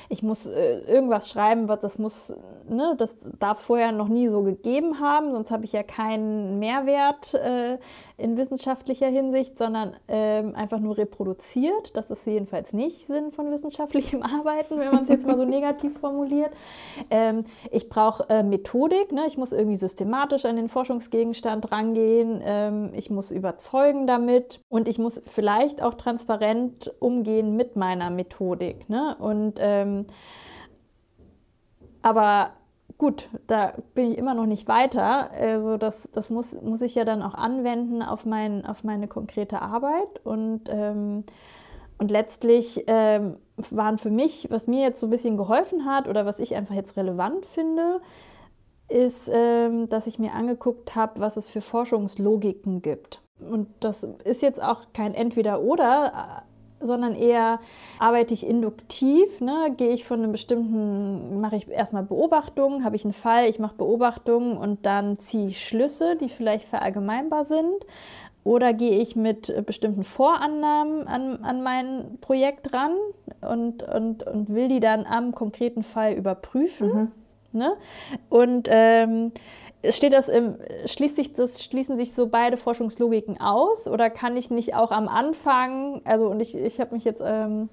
ich 0.09 0.23
muss 0.23 0.47
äh, 0.47 0.81
irgendwas 0.81 1.31
schreiben, 1.31 1.69
was 1.69 1.81
das 1.81 1.99
muss, 1.99 2.35
ne, 2.69 2.95
das 2.99 3.17
darf 3.39 3.59
es 3.59 3.65
vorher 3.65 3.93
noch 3.93 4.09
nie 4.09 4.29
so 4.29 4.43
gegeben 4.43 5.01
haben, 5.01 5.33
sonst 5.33 5.51
habe 5.51 5.65
ich 5.65 5.73
ja 5.73 5.83
keinen 5.83 6.59
Mehrwert 6.59 7.35
äh, 7.35 7.79
in 8.19 8.37
wissenschaftlicher 8.37 9.07
Hinsicht, 9.07 9.57
sondern 9.57 9.97
ähm, 10.09 10.57
einfach 10.57 10.81
nur 10.81 10.99
reproduziert. 10.99 11.97
Das 11.97 12.11
ist 12.11 12.27
jedenfalls 12.27 12.73
nicht 12.73 13.07
Sinn 13.07 13.31
von 13.31 13.51
wissenschaftlichem 13.53 14.23
Arbeiten, 14.25 14.79
wenn 14.79 14.91
man 14.91 15.05
es 15.05 15.09
jetzt 15.09 15.27
mal 15.27 15.37
so 15.37 15.45
negativ 15.45 15.97
formuliert. 15.99 16.53
Ähm, 17.11 17.45
ich 17.71 17.89
brauche 17.89 18.29
äh, 18.29 18.43
Methodik, 18.43 19.13
ne? 19.13 19.25
ich 19.27 19.39
muss 19.39 19.53
irgendwie 19.53 19.77
systematisch 19.77 20.45
an 20.45 20.57
den 20.57 20.69
Forschungsgegenstand 20.69 21.71
rangehen, 21.71 22.43
ähm, 22.45 22.91
ich 22.95 23.09
muss 23.09 23.31
überzeugen 23.31 24.09
damit 24.09 24.61
und 24.69 24.89
ich 24.89 24.99
muss 24.99 25.23
vielleicht 25.27 25.81
auch 25.81 25.95
transparent 25.95 26.93
umgehen 26.99 27.57
mit 27.57 27.77
meiner 27.77 28.11
Methodik. 28.11 28.89
Ne? 28.91 29.17
Und 29.21 29.55
ähm, 29.61 30.07
aber 32.03 32.53
gut, 32.99 33.29
da 33.47 33.75
bin 33.95 34.13
ich 34.13 34.19
immer 34.19 34.35
noch 34.35 34.47
nicht 34.47 34.69
weiter. 34.69 35.31
Also 35.31 35.77
das, 35.77 36.09
das 36.13 36.31
muss, 36.31 36.61
muss 36.61 36.83
ich 36.83 36.97
ja 36.97 37.05
dann 37.05 37.23
auch 37.23 37.35
anwenden 37.35 38.03
auf, 38.03 38.27
mein, 38.27 38.67
auf 38.67 38.85
meine 38.85 39.09
konkrete 39.09 39.63
Arbeit. 39.63 40.25
Und, 40.25 40.63
ähm, 40.69 41.25
und 41.99 42.11
letztlich 42.11 42.85
ähm, 42.89 43.37
waren 43.57 43.99
für 43.99 44.11
mich, 44.11 44.49
was 44.51 44.67
mir 44.67 44.83
jetzt 44.83 45.01
so 45.01 45.07
ein 45.07 45.11
bisschen 45.11 45.37
geholfen 45.37 45.87
hat 45.87 46.09
oder 46.09 46.27
was 46.27 46.41
ich 46.41 46.55
einfach 46.55 46.75
jetzt 46.75 46.97
relevant 46.97 47.47
finde, 47.47 48.01
ist, 48.89 49.31
ähm, 49.33 49.89
dass 49.89 50.07
ich 50.07 50.19
mir 50.19 50.33
angeguckt 50.33 50.97
habe, 50.97 51.21
was 51.21 51.37
es 51.37 51.49
für 51.49 51.61
Forschungslogiken 51.61 52.83
gibt. 52.83 53.23
Und 53.39 53.69
das 53.81 54.05
ist 54.25 54.43
jetzt 54.43 54.61
auch 54.61 54.87
kein 54.93 55.15
Entweder-Oder, 55.15 56.43
sondern 56.81 57.15
eher 57.15 57.61
arbeite 57.99 58.35
ich 58.35 58.47
induktiv, 58.47 59.41
ne? 59.41 59.75
gehe 59.77 59.93
ich 59.93 60.05
von 60.05 60.21
einem 60.21 60.33
bestimmten, 60.33 61.41
mache 61.41 61.57
ich 61.57 61.69
erstmal 61.69 62.03
Beobachtungen, 62.03 62.85
habe 62.85 62.97
ich 62.97 63.05
einen 63.05 63.13
Fall, 63.13 63.47
ich 63.49 63.59
mache 63.59 63.77
Beobachtungen 63.77 64.57
und 64.57 64.87
dann 64.87 65.19
ziehe 65.19 65.49
ich 65.49 65.67
Schlüsse, 65.67 66.17
die 66.17 66.29
vielleicht 66.29 66.69
verallgemeinbar 66.69 67.45
sind. 67.45 67.85
Oder 68.45 68.73
gehe 68.73 68.99
ich 69.01 69.15
mit 69.15 69.67
bestimmten 69.67 70.05
Vorannahmen 70.05 71.07
an, 71.07 71.45
an 71.45 71.63
mein 71.63 72.19
Projekt 72.21 72.73
ran 72.73 72.93
und, 73.43 73.83
und, 73.83 74.23
und 74.23 74.55
will 74.55 74.69
die 74.69 74.81
dann 74.81 75.05
am 75.05 75.35
konkreten 75.35 75.83
Fall 75.83 76.15
überprüfen. 76.15 76.89
Mhm. 76.89 77.13
Ne? 77.53 77.73
Und 78.31 78.69
ähm, 78.71 79.33
steht 79.91 80.13
das 80.13 80.29
im, 80.29 80.57
schließt 80.87 81.17
sich 81.17 81.33
das, 81.33 81.63
schließen 81.63 81.97
sich 81.97 82.13
so 82.13 82.27
beide 82.29 82.57
Forschungslogiken 82.57 83.41
aus 83.41 83.89
oder 83.89 84.11
kann 84.11 84.37
ich 84.37 84.51
nicht 84.51 84.75
auch 84.75 84.91
am 84.91 85.09
Anfang, 85.09 86.03
also 86.05 86.29
und 86.29 86.41
ich, 86.41 86.57
ich 86.57 86.81
habe 86.81 86.95
mich 86.95 87.05
jetzt 87.05 87.23
ähm, 87.25 87.69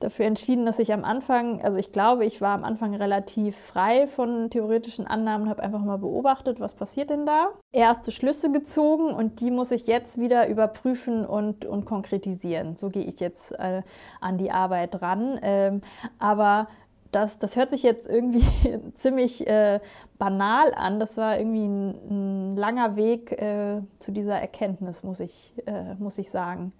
dafür 0.00 0.26
entschieden, 0.26 0.64
dass 0.64 0.78
ich 0.78 0.92
am 0.92 1.04
Anfang, 1.04 1.60
also 1.62 1.76
ich 1.76 1.92
glaube, 1.92 2.24
ich 2.24 2.40
war 2.40 2.54
am 2.54 2.64
Anfang 2.64 2.94
relativ 2.94 3.56
frei 3.56 4.06
von 4.06 4.50
theoretischen 4.50 5.06
Annahmen, 5.06 5.48
habe 5.48 5.62
einfach 5.62 5.80
mal 5.80 5.98
beobachtet, 5.98 6.60
was 6.60 6.74
passiert 6.74 7.10
denn 7.10 7.26
da. 7.26 7.48
Erste 7.72 8.12
Schlüsse 8.12 8.52
gezogen 8.52 9.12
und 9.12 9.40
die 9.40 9.50
muss 9.50 9.70
ich 9.70 9.86
jetzt 9.86 10.18
wieder 10.18 10.48
überprüfen 10.48 11.26
und, 11.26 11.64
und 11.64 11.84
konkretisieren. 11.84 12.76
So 12.76 12.90
gehe 12.90 13.04
ich 13.04 13.20
jetzt 13.20 13.52
äh, 13.58 13.82
an 14.20 14.38
die 14.38 14.50
Arbeit 14.50 15.02
ran. 15.02 15.38
Ähm, 15.42 15.80
aber 16.18 16.68
das, 17.12 17.38
das 17.38 17.56
hört 17.56 17.70
sich 17.70 17.82
jetzt 17.82 18.06
irgendwie 18.06 18.44
ziemlich 18.94 19.46
äh, 19.46 19.80
banal 20.18 20.74
an. 20.74 21.00
Das 21.00 21.16
war 21.16 21.38
irgendwie 21.38 21.66
ein, 21.66 22.52
ein 22.52 22.56
langer 22.56 22.96
Weg 22.96 23.32
äh, 23.32 23.80
zu 23.98 24.12
dieser 24.12 24.38
Erkenntnis, 24.40 25.02
muss 25.02 25.20
ich, 25.20 25.54
äh, 25.66 25.94
muss 25.94 26.18
ich 26.18 26.30
sagen. 26.30 26.72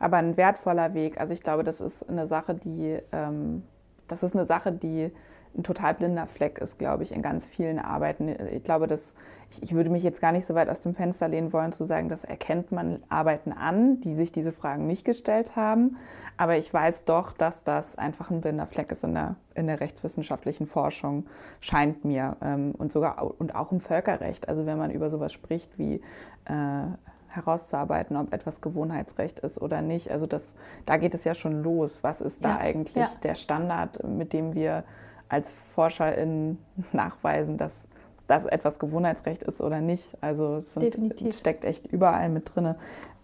Aber 0.00 0.16
ein 0.16 0.36
wertvoller 0.36 0.94
Weg. 0.94 1.20
Also 1.20 1.34
ich 1.34 1.42
glaube, 1.42 1.64
das 1.64 1.80
ist 1.80 2.08
eine 2.08 2.26
Sache, 2.26 2.54
die, 2.54 2.98
ähm, 3.12 3.62
das 4.08 4.22
ist 4.22 4.34
eine 4.34 4.46
Sache, 4.46 4.72
die 4.72 5.12
ein 5.56 5.62
total 5.62 5.94
blinder 5.94 6.26
Fleck 6.26 6.58
ist, 6.58 6.78
glaube 6.78 7.02
ich, 7.02 7.12
in 7.12 7.22
ganz 7.22 7.46
vielen 7.46 7.78
Arbeiten. 7.78 8.28
Ich 8.52 8.62
glaube, 8.62 8.86
dass 8.86 9.14
ich, 9.50 9.62
ich, 9.62 9.74
würde 9.74 9.90
mich 9.90 10.02
jetzt 10.02 10.20
gar 10.20 10.32
nicht 10.32 10.44
so 10.44 10.54
weit 10.54 10.68
aus 10.68 10.80
dem 10.80 10.94
Fenster 10.94 11.28
lehnen 11.28 11.52
wollen, 11.52 11.72
zu 11.72 11.84
sagen, 11.84 12.08
das 12.08 12.24
erkennt 12.24 12.70
man 12.70 13.02
Arbeiten 13.08 13.52
an, 13.52 14.00
die 14.00 14.14
sich 14.14 14.30
diese 14.32 14.52
Fragen 14.52 14.86
nicht 14.86 15.04
gestellt 15.04 15.56
haben. 15.56 15.96
Aber 16.36 16.56
ich 16.56 16.72
weiß 16.72 17.04
doch, 17.04 17.32
dass 17.32 17.64
das 17.64 17.96
einfach 17.96 18.30
ein 18.30 18.40
blinder 18.40 18.66
Fleck 18.66 18.92
ist 18.92 19.04
in 19.04 19.14
der, 19.14 19.36
in 19.54 19.66
der 19.66 19.80
rechtswissenschaftlichen 19.80 20.66
Forschung, 20.66 21.26
scheint 21.60 22.04
mir. 22.04 22.36
Ähm, 22.42 22.72
und 22.76 22.92
sogar 22.92 23.34
und 23.40 23.54
auch 23.54 23.72
im 23.72 23.80
Völkerrecht. 23.80 24.48
Also 24.48 24.66
wenn 24.66 24.78
man 24.78 24.90
über 24.90 25.10
sowas 25.10 25.32
spricht 25.32 25.78
wie 25.78 26.02
äh, 26.44 26.86
herauszuarbeiten, 27.28 28.16
ob 28.16 28.32
etwas 28.32 28.60
Gewohnheitsrecht 28.60 29.40
ist 29.40 29.60
oder 29.60 29.82
nicht. 29.82 30.10
Also 30.10 30.26
das, 30.26 30.54
da 30.86 30.96
geht 30.96 31.14
es 31.14 31.24
ja 31.24 31.34
schon 31.34 31.62
los. 31.62 32.02
Was 32.02 32.20
ist 32.20 32.44
da 32.44 32.50
ja, 32.50 32.58
eigentlich 32.58 32.94
ja. 32.94 33.10
der 33.22 33.34
Standard, 33.34 34.02
mit 34.04 34.32
dem 34.32 34.54
wir 34.54 34.84
als 35.28 35.52
ForscherInnen 35.52 36.58
nachweisen, 36.92 37.56
dass 37.56 37.74
das 38.28 38.44
etwas 38.44 38.78
Gewohnheitsrecht 38.78 39.42
ist 39.42 39.60
oder 39.60 39.80
nicht. 39.80 40.16
Also 40.20 40.56
es 40.56 40.72
sind, 40.74 41.34
steckt 41.34 41.64
echt 41.64 41.86
überall 41.86 42.28
mit 42.28 42.54
drin. 42.54 42.74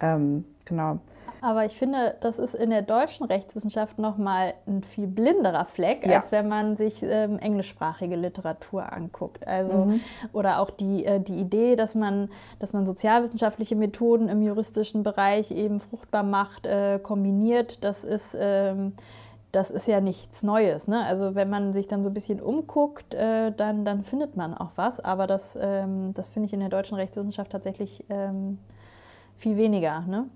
Ähm, 0.00 0.44
genau. 0.64 0.98
Aber 1.44 1.66
ich 1.66 1.76
finde, 1.76 2.14
das 2.22 2.38
ist 2.38 2.54
in 2.54 2.70
der 2.70 2.80
deutschen 2.80 3.26
Rechtswissenschaft 3.26 3.98
nochmal 3.98 4.54
ein 4.66 4.82
viel 4.82 5.06
blinderer 5.06 5.66
Fleck, 5.66 6.06
ja. 6.06 6.20
als 6.20 6.32
wenn 6.32 6.48
man 6.48 6.78
sich 6.78 7.02
ähm, 7.02 7.38
englischsprachige 7.38 8.16
Literatur 8.16 8.90
anguckt. 8.90 9.46
Also, 9.46 9.84
mhm. 9.84 10.00
Oder 10.32 10.60
auch 10.60 10.70
die, 10.70 11.04
äh, 11.04 11.20
die 11.20 11.34
Idee, 11.34 11.76
dass 11.76 11.94
man, 11.94 12.30
dass 12.60 12.72
man 12.72 12.86
sozialwissenschaftliche 12.86 13.76
Methoden 13.76 14.30
im 14.30 14.40
juristischen 14.40 15.02
Bereich 15.02 15.50
eben 15.50 15.80
fruchtbar 15.80 16.22
macht, 16.22 16.66
äh, 16.66 16.98
kombiniert, 16.98 17.84
das 17.84 18.04
ist. 18.04 18.34
Ähm, 18.40 18.94
das 19.54 19.70
ist 19.70 19.86
ja 19.86 20.00
nichts 20.00 20.42
Neues. 20.42 20.88
Ne? 20.88 21.04
Also 21.04 21.34
wenn 21.34 21.48
man 21.48 21.72
sich 21.72 21.86
dann 21.86 22.02
so 22.02 22.10
ein 22.10 22.14
bisschen 22.14 22.40
umguckt, 22.40 23.14
äh, 23.14 23.52
dann, 23.52 23.84
dann 23.84 24.02
findet 24.02 24.36
man 24.36 24.54
auch 24.54 24.72
was. 24.76 25.00
Aber 25.00 25.26
das, 25.26 25.56
ähm, 25.60 26.12
das 26.14 26.30
finde 26.30 26.46
ich 26.46 26.52
in 26.52 26.60
der 26.60 26.68
deutschen 26.68 26.96
Rechtswissenschaft 26.96 27.52
tatsächlich 27.52 28.04
ähm, 28.08 28.58
viel 29.36 29.56
weniger. 29.56 30.00
Ne? 30.00 30.26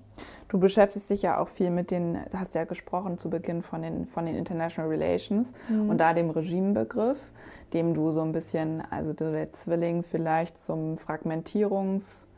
Du 0.48 0.58
beschäftigst 0.58 1.10
dich 1.10 1.22
ja 1.22 1.40
auch 1.40 1.48
viel 1.48 1.70
mit 1.70 1.90
den, 1.90 2.18
du 2.30 2.38
hast 2.38 2.54
ja 2.54 2.64
gesprochen 2.64 3.18
zu 3.18 3.28
Beginn 3.30 3.62
von 3.62 3.82
den, 3.82 4.06
von 4.06 4.24
den 4.26 4.36
International 4.36 4.90
Relations 4.90 5.52
mhm. 5.68 5.90
und 5.90 5.98
da 5.98 6.14
dem 6.14 6.30
Regimebegriff, 6.30 7.32
dem 7.72 7.94
du 7.94 8.12
so 8.12 8.22
ein 8.22 8.32
bisschen, 8.32 8.82
also 8.90 9.12
der 9.12 9.52
Zwilling 9.52 10.02
vielleicht 10.02 10.58
zum 10.58 10.96
Fragmentierungs- 10.96 12.28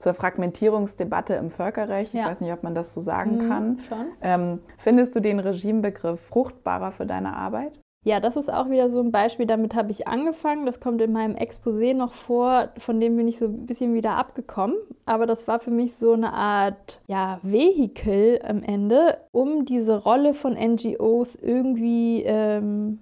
zur 0.00 0.14
Fragmentierungsdebatte 0.14 1.34
im 1.34 1.50
Völkerrecht. 1.50 2.14
Ja. 2.14 2.22
Ich 2.22 2.26
weiß 2.26 2.40
nicht, 2.40 2.52
ob 2.52 2.62
man 2.62 2.74
das 2.74 2.94
so 2.94 3.00
sagen 3.00 3.36
mhm, 3.36 3.48
kann. 3.48 3.78
Ähm, 4.22 4.60
findest 4.78 5.14
du 5.14 5.20
den 5.20 5.38
Regimebegriff 5.38 6.20
fruchtbarer 6.20 6.90
für 6.90 7.06
deine 7.06 7.36
Arbeit? 7.36 7.78
Ja, 8.02 8.18
das 8.18 8.36
ist 8.36 8.50
auch 8.50 8.70
wieder 8.70 8.88
so 8.88 9.00
ein 9.00 9.12
Beispiel, 9.12 9.44
damit 9.44 9.74
habe 9.74 9.90
ich 9.90 10.08
angefangen. 10.08 10.64
Das 10.64 10.80
kommt 10.80 11.02
in 11.02 11.12
meinem 11.12 11.36
Exposé 11.36 11.92
noch 11.92 12.14
vor, 12.14 12.70
von 12.78 12.98
dem 12.98 13.14
bin 13.16 13.28
ich 13.28 13.38
so 13.38 13.44
ein 13.44 13.66
bisschen 13.66 13.92
wieder 13.92 14.16
abgekommen. 14.16 14.76
Aber 15.04 15.26
das 15.26 15.46
war 15.46 15.60
für 15.60 15.70
mich 15.70 15.94
so 15.94 16.14
eine 16.14 16.32
Art 16.32 16.98
ja, 17.08 17.40
Vehikel 17.42 18.40
am 18.42 18.62
Ende, 18.62 19.18
um 19.32 19.66
diese 19.66 20.02
Rolle 20.02 20.32
von 20.32 20.54
NGOs 20.54 21.34
irgendwie 21.34 22.22
ähm, 22.22 23.00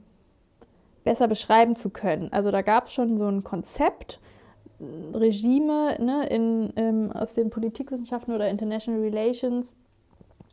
besser 1.05 1.29
beschreiben 1.29 1.77
zu 1.77 1.91
können. 1.91 2.33
Also 2.33 2.51
da 2.51 2.63
gab 2.63 2.89
es 2.89 2.93
schon 2.93 3.19
so 3.19 3.29
ein 3.29 3.45
Konzept, 3.45 4.19
Regime 4.81 5.97
ne, 6.01 6.27
in, 6.29 6.73
ähm, 6.77 7.13
aus 7.13 7.35
den 7.35 7.51
Politikwissenschaften 7.51 8.35
oder 8.35 8.49
International 8.49 9.01
Relations, 9.01 9.77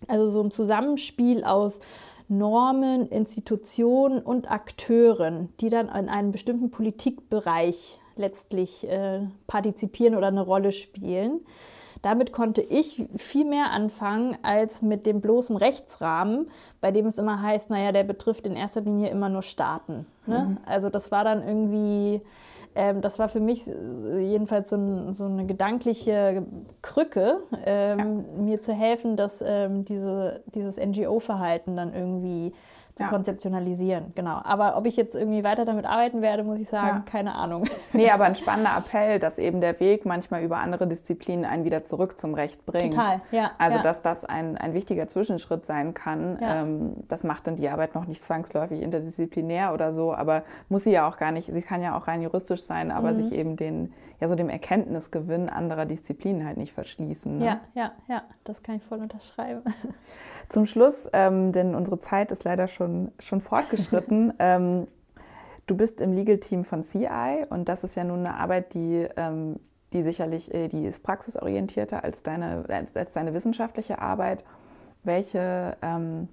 also 0.08 0.28
so 0.28 0.42
ein 0.42 0.52
Zusammenspiel 0.52 1.44
aus 1.44 1.80
Normen, 2.28 3.08
Institutionen 3.10 4.20
und 4.20 4.50
Akteuren, 4.50 5.50
die 5.60 5.70
dann 5.70 5.88
in 5.88 6.10
einem 6.10 6.32
bestimmten 6.32 6.72
Politikbereich 6.72 8.00
letztlich 8.16 8.88
äh, 8.90 9.22
partizipieren 9.46 10.16
oder 10.16 10.28
eine 10.28 10.42
Rolle 10.42 10.72
spielen. 10.72 11.42
Damit 12.02 12.32
konnte 12.32 12.62
ich 12.62 13.04
viel 13.16 13.46
mehr 13.46 13.72
anfangen 13.72 14.38
als 14.44 14.82
mit 14.82 15.06
dem 15.06 15.22
bloßen 15.22 15.58
Rechtsrahmen, 15.58 16.52
bei 16.80 16.92
dem 16.92 17.08
es 17.08 17.18
immer 17.18 17.42
heißt, 17.42 17.70
naja, 17.70 17.92
der 17.92 18.04
betrifft 18.04 18.46
in 18.46 18.56
erster 18.56 18.82
Linie 18.82 19.10
immer 19.10 19.30
nur 19.30 19.42
Staaten. 19.42 20.06
Ne? 20.28 20.50
Mhm. 20.50 20.58
Also 20.66 20.90
das 20.90 21.12
war 21.12 21.24
dann 21.24 21.46
irgendwie 21.46 22.22
ähm, 22.76 23.02
das 23.02 23.20
war 23.20 23.30
für 23.30 23.40
mich 23.40 23.68
äh, 23.68 24.20
jedenfalls 24.20 24.70
so, 24.70 24.76
ein, 24.76 25.14
so 25.14 25.26
eine 25.26 25.46
gedankliche 25.46 26.46
Krücke, 26.82 27.40
ähm, 27.66 28.00
ja. 28.00 28.42
mir 28.44 28.62
zu 28.62 28.74
helfen, 28.74 29.16
dass 29.16 29.44
ähm, 29.46 29.86
diese, 29.86 30.44
dieses 30.54 30.78
NGO-Verhalten 30.78 31.78
dann 31.78 31.94
irgendwie 31.94 32.54
zu 32.96 33.04
ja. 33.04 33.10
konzeptionalisieren. 33.10 34.14
Genau. 34.16 34.40
Aber 34.44 34.78
ob 34.78 34.86
ich 34.86 34.96
jetzt 34.96 35.16
irgendwie 35.16 35.44
weiter 35.44 35.66
damit 35.66 35.86
arbeiten 35.86 36.22
werde, 36.22 36.44
muss 36.44 36.62
ich 36.62 36.70
sagen, 36.70 37.04
ja. 37.06 37.12
keine 37.12 37.36
Ahnung. 37.36 37.66
Nee, 37.94 38.10
aber 38.10 38.26
ein 38.26 38.36
spannender 38.36 38.72
Appell, 38.78 39.20
dass 39.20 39.38
eben 39.38 39.62
der 39.62 39.80
Weg 39.80 40.06
manchmal 40.06 40.44
über 40.44 40.58
andere 40.58 40.86
Disziplinen 40.86 41.46
einen 41.46 41.64
wieder 41.64 41.86
zurück 41.86 42.20
zum 42.20 42.34
Recht 42.34 42.66
bringt. 42.66 42.94
Total, 42.94 43.22
ja. 43.32 43.52
Also, 43.58 43.78
ja. 43.78 43.84
dass 43.84 44.02
das 44.02 44.26
ein, 44.26 44.58
ein 44.58 44.74
wichtiger 44.74 45.08
Zwischenschritt 45.08 45.66
sein 45.66 45.94
kann. 45.94 46.38
Ähm, 46.42 46.96
das 47.08 47.24
macht 47.24 47.48
dann 47.48 47.56
die 47.56 47.70
Arbeit 47.70 47.96
noch 47.96 48.06
nicht 48.06 48.22
zwangsläufig 48.22 48.82
interdisziplinär 48.82 49.74
oder 49.74 49.94
so, 49.94 50.14
aber 50.14 50.44
muss 50.68 50.84
sie 50.84 50.92
ja 50.92 51.08
auch 51.08 51.18
gar 51.18 51.32
nicht. 51.32 51.52
Sie 51.52 51.62
kann 51.62 51.82
ja 51.82 51.98
auch 51.98 52.08
rein 52.08 52.22
juristisch 52.22 52.64
sein, 52.64 52.92
aber 52.92 53.12
mhm. 53.12 53.16
sich 53.16 53.32
eben 53.32 53.56
den, 53.56 53.94
ja, 54.26 54.30
so 54.30 54.36
dem 54.36 54.50
Erkenntnisgewinn 54.50 55.50
anderer 55.50 55.86
Disziplinen 55.86 56.46
halt 56.46 56.58
nicht 56.58 56.74
verschließen. 56.74 57.38
Ne? 57.38 57.46
Ja, 57.46 57.62
ja, 57.76 57.92
ja, 58.08 58.24
das 58.44 58.64
kann 58.64 58.76
ich 58.76 58.84
voll 58.84 59.00
unterschreiben. 59.00 59.62
Zum 60.50 60.66
Schluss, 60.66 61.08
ähm, 61.14 61.52
denn 61.52 61.76
unsere 61.76 62.00
Zeit 62.00 62.32
ist 62.32 62.44
leider 62.44 62.68
schon, 62.68 63.12
schon 63.20 63.40
fortgeschritten. 63.40 64.34
ähm, 64.40 64.88
du 65.68 65.78
bist 65.78 66.02
im 66.02 66.14
Legal-Team 66.14 66.64
von 66.64 66.84
CI 66.84 67.46
und 67.50 67.70
das 67.70 67.84
ist 67.84 67.96
ja 67.96 68.04
nun 68.04 68.20
eine 68.20 68.36
Arbeit, 68.36 68.74
die, 68.74 69.08
ähm, 69.16 69.60
die 69.94 70.02
sicherlich, 70.02 70.54
äh, 70.54 70.70
die 70.70 70.86
ist 70.86 71.04
praxisorientierter 71.04 72.04
als 72.04 72.24
deine, 72.24 72.66
als, 72.68 72.96
als 72.96 73.12
deine 73.12 73.34
wissenschaftliche 73.34 74.00
Arbeit. 74.00 74.44
Welche, 75.04 75.78
ähm, 75.84 76.30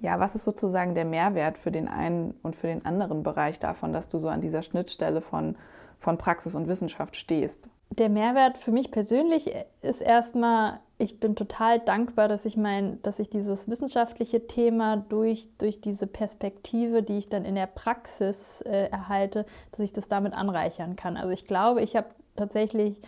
ja, 0.00 0.20
was 0.20 0.34
ist 0.34 0.44
sozusagen 0.44 0.94
der 0.94 1.06
Mehrwert 1.06 1.56
für 1.56 1.70
den 1.70 1.88
einen 1.88 2.34
und 2.42 2.54
für 2.54 2.66
den 2.66 2.84
anderen 2.84 3.22
Bereich 3.22 3.58
davon, 3.60 3.94
dass 3.94 4.10
du 4.10 4.18
so 4.18 4.28
an 4.28 4.42
dieser 4.42 4.60
Schnittstelle 4.60 5.22
von, 5.22 5.56
von 5.98 6.18
Praxis 6.18 6.54
und 6.54 6.68
Wissenschaft 6.68 7.16
stehst? 7.16 7.68
Der 7.90 8.08
Mehrwert 8.08 8.58
für 8.58 8.72
mich 8.72 8.90
persönlich 8.90 9.54
ist 9.82 10.00
erstmal 10.00 10.80
ich 10.96 11.18
bin 11.18 11.34
total 11.34 11.80
dankbar, 11.80 12.28
dass 12.28 12.44
ich 12.44 12.56
mein, 12.56 13.02
dass 13.02 13.18
ich 13.18 13.28
dieses 13.28 13.68
wissenschaftliche 13.68 14.46
Thema 14.46 14.96
durch, 14.96 15.48
durch 15.58 15.80
diese 15.80 16.06
Perspektive, 16.06 17.02
die 17.02 17.18
ich 17.18 17.28
dann 17.28 17.44
in 17.44 17.56
der 17.56 17.66
Praxis 17.66 18.60
äh, 18.60 18.88
erhalte, 18.90 19.44
dass 19.72 19.80
ich 19.80 19.92
das 19.92 20.06
damit 20.06 20.34
anreichern 20.34 20.94
kann. 20.94 21.16
Also 21.16 21.30
ich 21.30 21.46
glaube, 21.46 21.82
ich 21.82 21.96
habe 21.96 22.06
tatsächlich 22.36 23.00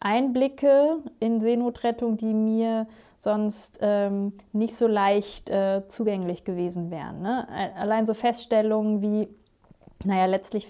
Einblicke 0.00 0.98
in 1.20 1.40
Seenotrettung, 1.40 2.16
die 2.16 2.32
mir 2.32 2.86
sonst 3.18 3.78
ähm, 3.82 4.32
nicht 4.52 4.74
so 4.74 4.86
leicht 4.86 5.50
äh, 5.50 5.82
zugänglich 5.88 6.44
gewesen 6.44 6.90
wären. 6.90 7.22
Ne? 7.22 7.46
Allein 7.76 8.06
so 8.06 8.14
Feststellungen 8.14 9.02
wie, 9.02 9.28
naja, 10.02 10.26
letztlich 10.26 10.68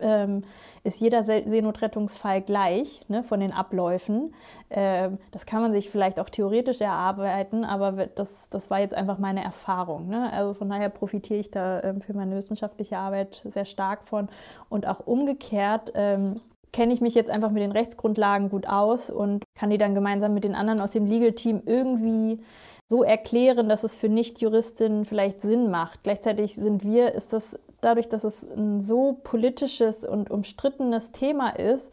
ähm, 0.00 0.42
ist 0.82 1.00
jeder 1.00 1.24
Seenotrettungsfall 1.24 2.42
gleich 2.42 3.00
ne, 3.08 3.22
von 3.22 3.40
den 3.40 3.52
Abläufen. 3.52 4.34
Ähm, 4.70 5.18
das 5.30 5.46
kann 5.46 5.62
man 5.62 5.72
sich 5.72 5.88
vielleicht 5.88 6.20
auch 6.20 6.28
theoretisch 6.28 6.80
erarbeiten, 6.80 7.64
aber 7.64 8.06
das, 8.06 8.48
das 8.50 8.70
war 8.70 8.80
jetzt 8.80 8.94
einfach 8.94 9.18
meine 9.18 9.42
Erfahrung. 9.42 10.08
Ne? 10.08 10.30
Also 10.32 10.54
von 10.54 10.68
daher 10.68 10.90
profitiere 10.90 11.40
ich 11.40 11.50
da 11.50 11.82
ähm, 11.82 12.00
für 12.00 12.14
meine 12.14 12.36
wissenschaftliche 12.36 12.98
Arbeit 12.98 13.40
sehr 13.44 13.64
stark 13.64 14.04
von. 14.04 14.28
Und 14.68 14.86
auch 14.86 15.00
umgekehrt 15.06 15.92
ähm, 15.94 16.40
kenne 16.72 16.92
ich 16.92 17.00
mich 17.00 17.14
jetzt 17.14 17.30
einfach 17.30 17.50
mit 17.50 17.62
den 17.62 17.72
Rechtsgrundlagen 17.72 18.50
gut 18.50 18.68
aus 18.68 19.08
und 19.08 19.44
kann 19.54 19.70
die 19.70 19.78
dann 19.78 19.94
gemeinsam 19.94 20.34
mit 20.34 20.44
den 20.44 20.56
anderen 20.56 20.80
aus 20.80 20.90
dem 20.90 21.06
Legal-Team 21.06 21.62
irgendwie 21.64 22.40
so 22.88 23.02
erklären, 23.02 23.68
dass 23.68 23.84
es 23.84 23.96
für 23.96 24.08
Nichtjuristinnen 24.08 25.04
vielleicht 25.04 25.40
Sinn 25.40 25.70
macht. 25.70 26.02
Gleichzeitig 26.02 26.54
sind 26.54 26.84
wir, 26.84 27.14
ist 27.14 27.32
das 27.32 27.58
dadurch, 27.80 28.08
dass 28.08 28.24
es 28.24 28.44
ein 28.50 28.80
so 28.80 29.18
politisches 29.24 30.04
und 30.04 30.30
umstrittenes 30.30 31.12
Thema 31.12 31.50
ist, 31.50 31.92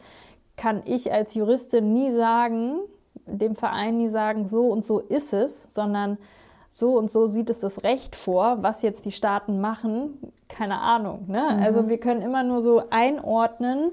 kann 0.56 0.82
ich 0.84 1.12
als 1.12 1.34
Juristin 1.34 1.92
nie 1.92 2.12
sagen, 2.12 2.80
dem 3.26 3.54
Verein 3.54 3.96
nie 3.96 4.08
sagen, 4.08 4.48
so 4.48 4.68
und 4.68 4.84
so 4.84 5.00
ist 5.00 5.32
es, 5.32 5.66
sondern 5.70 6.18
so 6.68 6.96
und 6.96 7.10
so 7.10 7.26
sieht 7.26 7.50
es 7.50 7.58
das 7.58 7.84
Recht 7.84 8.16
vor, 8.16 8.62
was 8.62 8.82
jetzt 8.82 9.04
die 9.04 9.12
Staaten 9.12 9.60
machen, 9.60 10.32
keine 10.48 10.80
Ahnung. 10.80 11.24
Ne? 11.28 11.56
Mhm. 11.56 11.62
Also 11.62 11.88
wir 11.88 11.98
können 11.98 12.22
immer 12.22 12.42
nur 12.42 12.62
so 12.62 12.82
einordnen, 12.90 13.92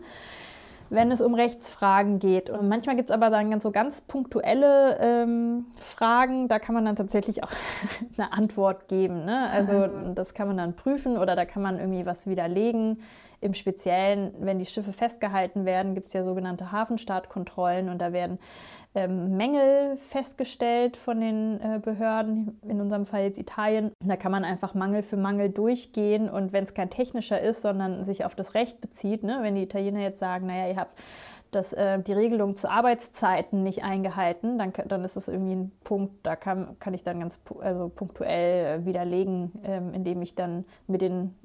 wenn 0.89 1.11
es 1.11 1.21
um 1.21 1.35
Rechtsfragen 1.35 2.19
geht. 2.19 2.49
Und 2.49 2.67
manchmal 2.67 2.95
gibt 2.95 3.09
es 3.09 3.13
aber 3.13 3.29
dann 3.29 3.51
ganz 3.51 3.63
so 3.63 3.71
ganz 3.71 4.01
punktuelle 4.01 4.97
ähm, 4.99 5.65
Fragen, 5.79 6.47
da 6.47 6.59
kann 6.59 6.75
man 6.75 6.85
dann 6.85 6.95
tatsächlich 6.95 7.43
auch 7.43 7.51
eine 8.17 8.33
Antwort 8.33 8.87
geben. 8.87 9.25
Ne? 9.25 9.49
Also 9.51 9.87
das 10.15 10.33
kann 10.33 10.47
man 10.47 10.57
dann 10.57 10.75
prüfen 10.75 11.17
oder 11.17 11.35
da 11.35 11.45
kann 11.45 11.61
man 11.61 11.79
irgendwie 11.79 12.05
was 12.05 12.27
widerlegen. 12.27 13.01
Im 13.41 13.53
Speziellen, 13.53 14.33
wenn 14.41 14.59
die 14.59 14.65
Schiffe 14.65 14.91
festgehalten 14.91 15.63
werden, 15.63 15.93
gibt 15.93 16.07
es 16.07 16.13
ja 16.13 16.25
sogenannte 16.25 16.73
Hafenstartkontrollen 16.73 17.87
und 17.87 17.99
da 17.99 18.11
werden 18.11 18.37
ähm, 18.95 19.37
Mängel 19.37 19.97
festgestellt 19.97 20.97
von 20.97 21.21
den 21.21 21.59
äh, 21.61 21.79
Behörden, 21.79 22.59
in 22.67 22.81
unserem 22.81 23.05
Fall 23.05 23.23
jetzt 23.23 23.37
Italien. 23.37 23.91
Da 24.03 24.15
kann 24.15 24.31
man 24.31 24.43
einfach 24.43 24.73
Mangel 24.73 25.03
für 25.03 25.17
Mangel 25.17 25.49
durchgehen 25.49 26.29
und 26.29 26.53
wenn 26.53 26.63
es 26.63 26.73
kein 26.73 26.89
technischer 26.89 27.39
ist, 27.39 27.61
sondern 27.61 28.03
sich 28.03 28.25
auf 28.25 28.35
das 28.35 28.55
Recht 28.55 28.81
bezieht, 28.81 29.23
ne? 29.23 29.39
wenn 29.41 29.55
die 29.55 29.63
Italiener 29.63 30.01
jetzt 30.01 30.19
sagen, 30.19 30.47
naja, 30.47 30.67
ihr 30.67 30.77
habt 30.77 30.97
das, 31.51 31.73
äh, 31.73 31.99
die 31.99 32.13
Regelung 32.13 32.55
zu 32.55 32.69
Arbeitszeiten 32.69 33.63
nicht 33.63 33.83
eingehalten, 33.83 34.57
dann, 34.57 34.73
dann 34.87 35.03
ist 35.03 35.15
das 35.15 35.27
irgendwie 35.27 35.55
ein 35.55 35.71
Punkt, 35.83 36.13
da 36.25 36.35
kann, 36.35 36.77
kann 36.79 36.93
ich 36.93 37.03
dann 37.03 37.19
ganz 37.19 37.39
also 37.59 37.89
punktuell 37.89 38.81
äh, 38.81 38.85
widerlegen, 38.85 39.51
ähm, 39.63 39.93
indem 39.93 40.21
ich 40.21 40.35
dann 40.35 40.65
mit 40.87 41.01
den 41.01 41.35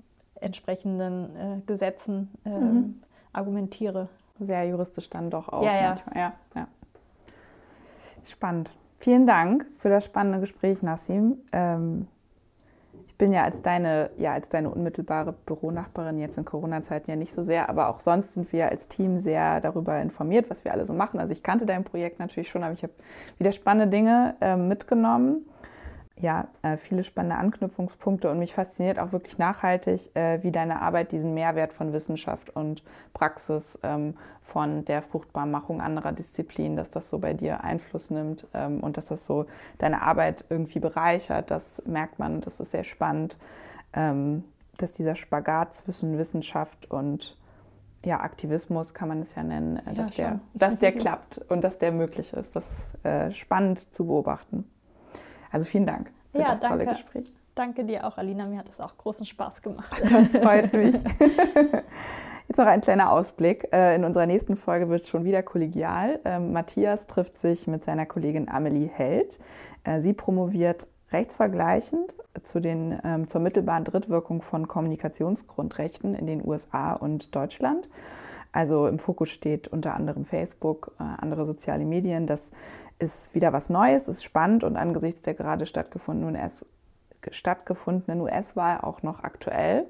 entsprechenden 0.41 1.37
äh, 1.37 1.61
Gesetzen 1.67 2.31
ähm, 2.45 2.61
mhm. 2.61 3.03
argumentiere. 3.33 4.09
Sehr 4.41 4.67
juristisch 4.67 5.09
dann 5.11 5.31
doch 5.31 5.49
auch. 5.49 5.63
Ja, 5.63 5.75
ja. 5.75 5.99
ja, 6.15 6.33
ja. 6.55 6.69
Spannend. 8.25 8.73
Vielen 8.99 9.27
Dank 9.27 9.67
für 9.77 9.91
das 9.91 10.05
spannende 10.05 10.41
Gespräch, 10.41 10.83
Nassim. 10.83 11.39
Ähm, 11.53 12.09
ich 13.07 13.17
bin 13.17 13.33
ja 13.33 13.45
als 13.45 13.63
deine, 13.63 14.11
ja 14.19 14.33
als 14.33 14.49
deine 14.49 14.71
unmittelbare 14.71 15.33
Büronachbarin 15.33 16.19
jetzt 16.19 16.37
in 16.39 16.45
Corona-Zeiten 16.45 17.11
ja 17.11 17.17
nicht 17.17 17.33
so 17.33 17.43
sehr, 17.43 17.69
aber 17.69 17.89
auch 17.89 18.01
sonst 18.01 18.33
sind 18.33 18.53
wir 18.53 18.71
als 18.71 18.89
Team 18.89 19.19
sehr 19.19 19.61
darüber 19.61 20.01
informiert, 20.01 20.51
was 20.51 20.65
wir 20.65 20.73
alle 20.73 20.85
so 20.85 20.95
machen. 20.95 21.21
Also 21.21 21.33
ich 21.33 21.43
kannte 21.43 21.67
dein 21.67 21.85
Projekt 21.85 22.19
natürlich 22.19 22.49
schon, 22.49 22.65
aber 22.65 22.73
ich 22.73 22.83
habe 22.83 22.95
wieder 23.39 23.53
spannende 23.53 23.95
Dinge 23.95 24.35
äh, 24.41 24.57
mitgenommen 24.57 25.47
ja, 26.17 26.47
äh, 26.63 26.77
viele 26.77 27.03
spannende 27.03 27.37
Anknüpfungspunkte 27.37 28.31
und 28.31 28.39
mich 28.39 28.55
fasziniert 28.55 29.01
auch 29.01 29.11
wirklich 29.11 29.37
nachhaltig, 29.39 30.15
äh, 30.15 30.43
wie 30.43 30.53
deine 30.53 30.81
Arbeit 30.81 31.11
diesen 31.11 31.35
Mehrwert 31.35 31.73
von 31.73 31.93
Wissenschaft 31.93 32.55
und 32.55 32.85
Praxis 33.15 33.79
ähm, 33.83 34.15
von 34.41 34.85
der 34.85 35.03
Fruchtbarmachung 35.03 35.81
anderer 35.81 36.13
Disziplinen, 36.13 36.77
dass 36.77 36.91
das 36.91 37.11
so 37.11 37.19
bei 37.19 37.35
dir 37.35 37.65
Einfluss 37.65 38.11
nimmt 38.11 38.47
ähm, 38.55 38.81
und 38.81 38.97
dass 38.97 39.07
das 39.07 39.27
so 39.27 39.47
deine 39.79 40.03
Arbeit 40.03 40.45
irgendwie 40.51 40.79
bereichert. 40.79 41.51
Das 41.51 41.83
merkt 41.85 42.21
man, 42.21 42.41
das 42.43 42.61
ist 42.61 42.71
sehr 42.71 42.85
spannend, 42.85 43.37
ähm, 43.93 44.45
dass 44.77 44.93
dieser 44.93 45.17
Spagat 45.17 45.75
zwischen 45.75 46.17
Wissenschaft 46.17 46.91
und 46.93 47.37
ja, 48.05 48.21
Aktivismus 48.21 48.93
kann 48.95 49.09
man 49.09 49.23
es 49.23 49.35
ja 49.35 49.43
nennen, 49.43 49.79
äh, 49.85 49.95
dass, 49.95 50.17
ja, 50.17 50.29
der, 50.29 50.41
dass 50.55 50.79
der 50.79 50.93
klappt 50.93 51.39
und 51.49 51.65
dass 51.65 51.79
der 51.79 51.91
möglich 51.91 52.33
ist. 52.35 52.55
Das 52.55 52.95
ist 53.03 53.37
spannend 53.37 53.81
zu 53.93 54.07
beobachten. 54.07 54.71
Also 55.55 55.67
vielen 55.67 55.87
Dank 55.87 56.11
für 56.33 56.41
ja, 56.41 56.51
das 56.51 56.61
danke. 56.61 56.79
tolle 56.79 56.91
Gespräch. 56.91 57.33
Danke 57.55 57.85
dir 57.85 58.05
auch, 58.05 58.19
Alina. 58.19 58.45
Mir 58.47 58.59
hat 58.59 58.69
es 58.69 58.81
auch 58.81 58.99
großen 58.99 59.25
Spaß 59.25 59.63
gemacht. 59.63 60.03
Das 60.11 60.31
freut 60.31 60.73
mich. 60.73 60.95
Jetzt 62.49 62.59
noch 62.59 62.67
ein 62.67 62.81
kleiner 62.81 63.13
Ausblick. 63.13 63.69
Äh, 63.73 63.95
in 63.95 64.05
unserer 64.05 64.27
nächsten 64.27 64.57
Folge 64.57 64.89
wird 64.89 65.03
es 65.03 65.09
schon 65.09 65.25
wieder 65.25 65.45
kollegial. 65.45 66.19
Ähm, 66.25 66.53
Matthias 66.53 67.07
trifft 67.07 67.39
sich 67.39 67.69
mit 67.69 67.85
seiner 67.85 68.05
Kollegin 68.05 68.49
Amelie 68.49 68.89
Held. 68.89 69.39
Äh, 69.85 70.01
sie 70.01 70.13
promoviert 70.13 70.89
rechtsvergleichend 71.13 72.17
zu 72.43 72.59
den, 72.59 72.99
ähm, 73.05 73.29
zur 73.29 73.41
mittelbaren 73.41 73.85
Drittwirkung 73.85 74.43
von 74.43 74.67
Kommunikationsgrundrechten 74.67 76.17
in 76.17 76.27
den 76.27 76.45
USA 76.45 76.95
und 76.95 77.33
Deutschland. 77.37 77.89
Also 78.51 78.87
im 78.87 78.99
Fokus 79.01 79.31
steht 79.31 79.69
unter 79.69 79.95
anderem 79.95 80.25
Facebook, 80.25 80.93
äh, 81.01 81.03
andere 81.03 81.45
soziale 81.45 81.85
Medien. 81.85 82.27
Das 82.27 82.53
ist 83.05 83.35
wieder 83.35 83.53
was 83.53 83.71
Neues, 83.71 84.09
ist 84.09 84.25
spannend 84.25 84.65
und 84.65 84.77
angesichts 84.77 85.23
der 85.23 85.35
gerade 85.35 85.67
stattgefundenen 85.67 86.37
US-Wahl 88.21 88.81
auch 88.81 89.03
noch 89.03 89.23
aktuell. 89.23 89.87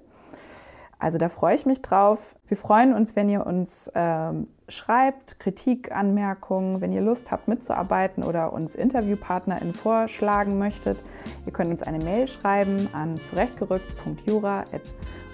Also 0.99 1.19
da 1.19 1.29
freue 1.29 1.55
ich 1.55 1.67
mich 1.67 1.83
drauf. 1.83 2.35
Wir 2.47 2.57
freuen 2.57 2.95
uns, 2.95 3.15
wenn 3.17 3.29
ihr 3.29 3.47
uns 3.47 3.91
ähm, 3.95 4.49
schreibt, 4.69 5.39
Kritik, 5.39 5.93
Anmerkungen, 5.93 6.81
wenn 6.81 6.93
ihr 6.93 7.03
Lust 7.03 7.31
habt 7.31 7.49
mitzuarbeiten 7.49 8.25
oder 8.25 8.53
uns 8.53 8.75
InterviewpartnerInnen 8.75 9.75
vorschlagen 9.75 10.59
möchtet. 10.59 11.03
Ihr 11.47 11.53
könnt 11.53 11.71
uns 11.71 11.83
eine 11.83 11.99
Mail 11.99 12.27
schreiben 12.27 12.89
an 12.93 13.17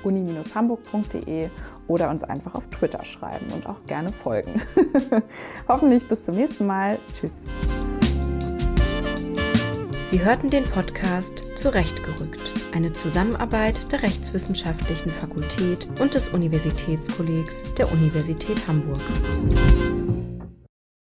zurechtgerückt.jura.uni-hamburg.de 0.02 1.50
oder 1.86 2.10
uns 2.10 2.24
einfach 2.24 2.54
auf 2.54 2.68
Twitter 2.68 3.04
schreiben 3.04 3.46
und 3.52 3.66
auch 3.66 3.84
gerne 3.86 4.12
folgen. 4.12 4.62
Hoffentlich 5.68 6.06
bis 6.06 6.24
zum 6.24 6.36
nächsten 6.36 6.66
Mal. 6.66 6.98
Tschüss. 7.12 7.34
Sie 10.08 10.24
hörten 10.24 10.50
den 10.50 10.64
Podcast 10.64 11.44
Zurechtgerückt, 11.56 12.52
eine 12.74 12.92
Zusammenarbeit 12.92 13.92
der 13.92 14.02
Rechtswissenschaftlichen 14.02 15.12
Fakultät 15.12 15.88
und 16.00 16.14
des 16.14 16.30
Universitätskollegs 16.30 17.62
der 17.74 17.92
Universität 17.92 18.66
Hamburg. 18.66 19.00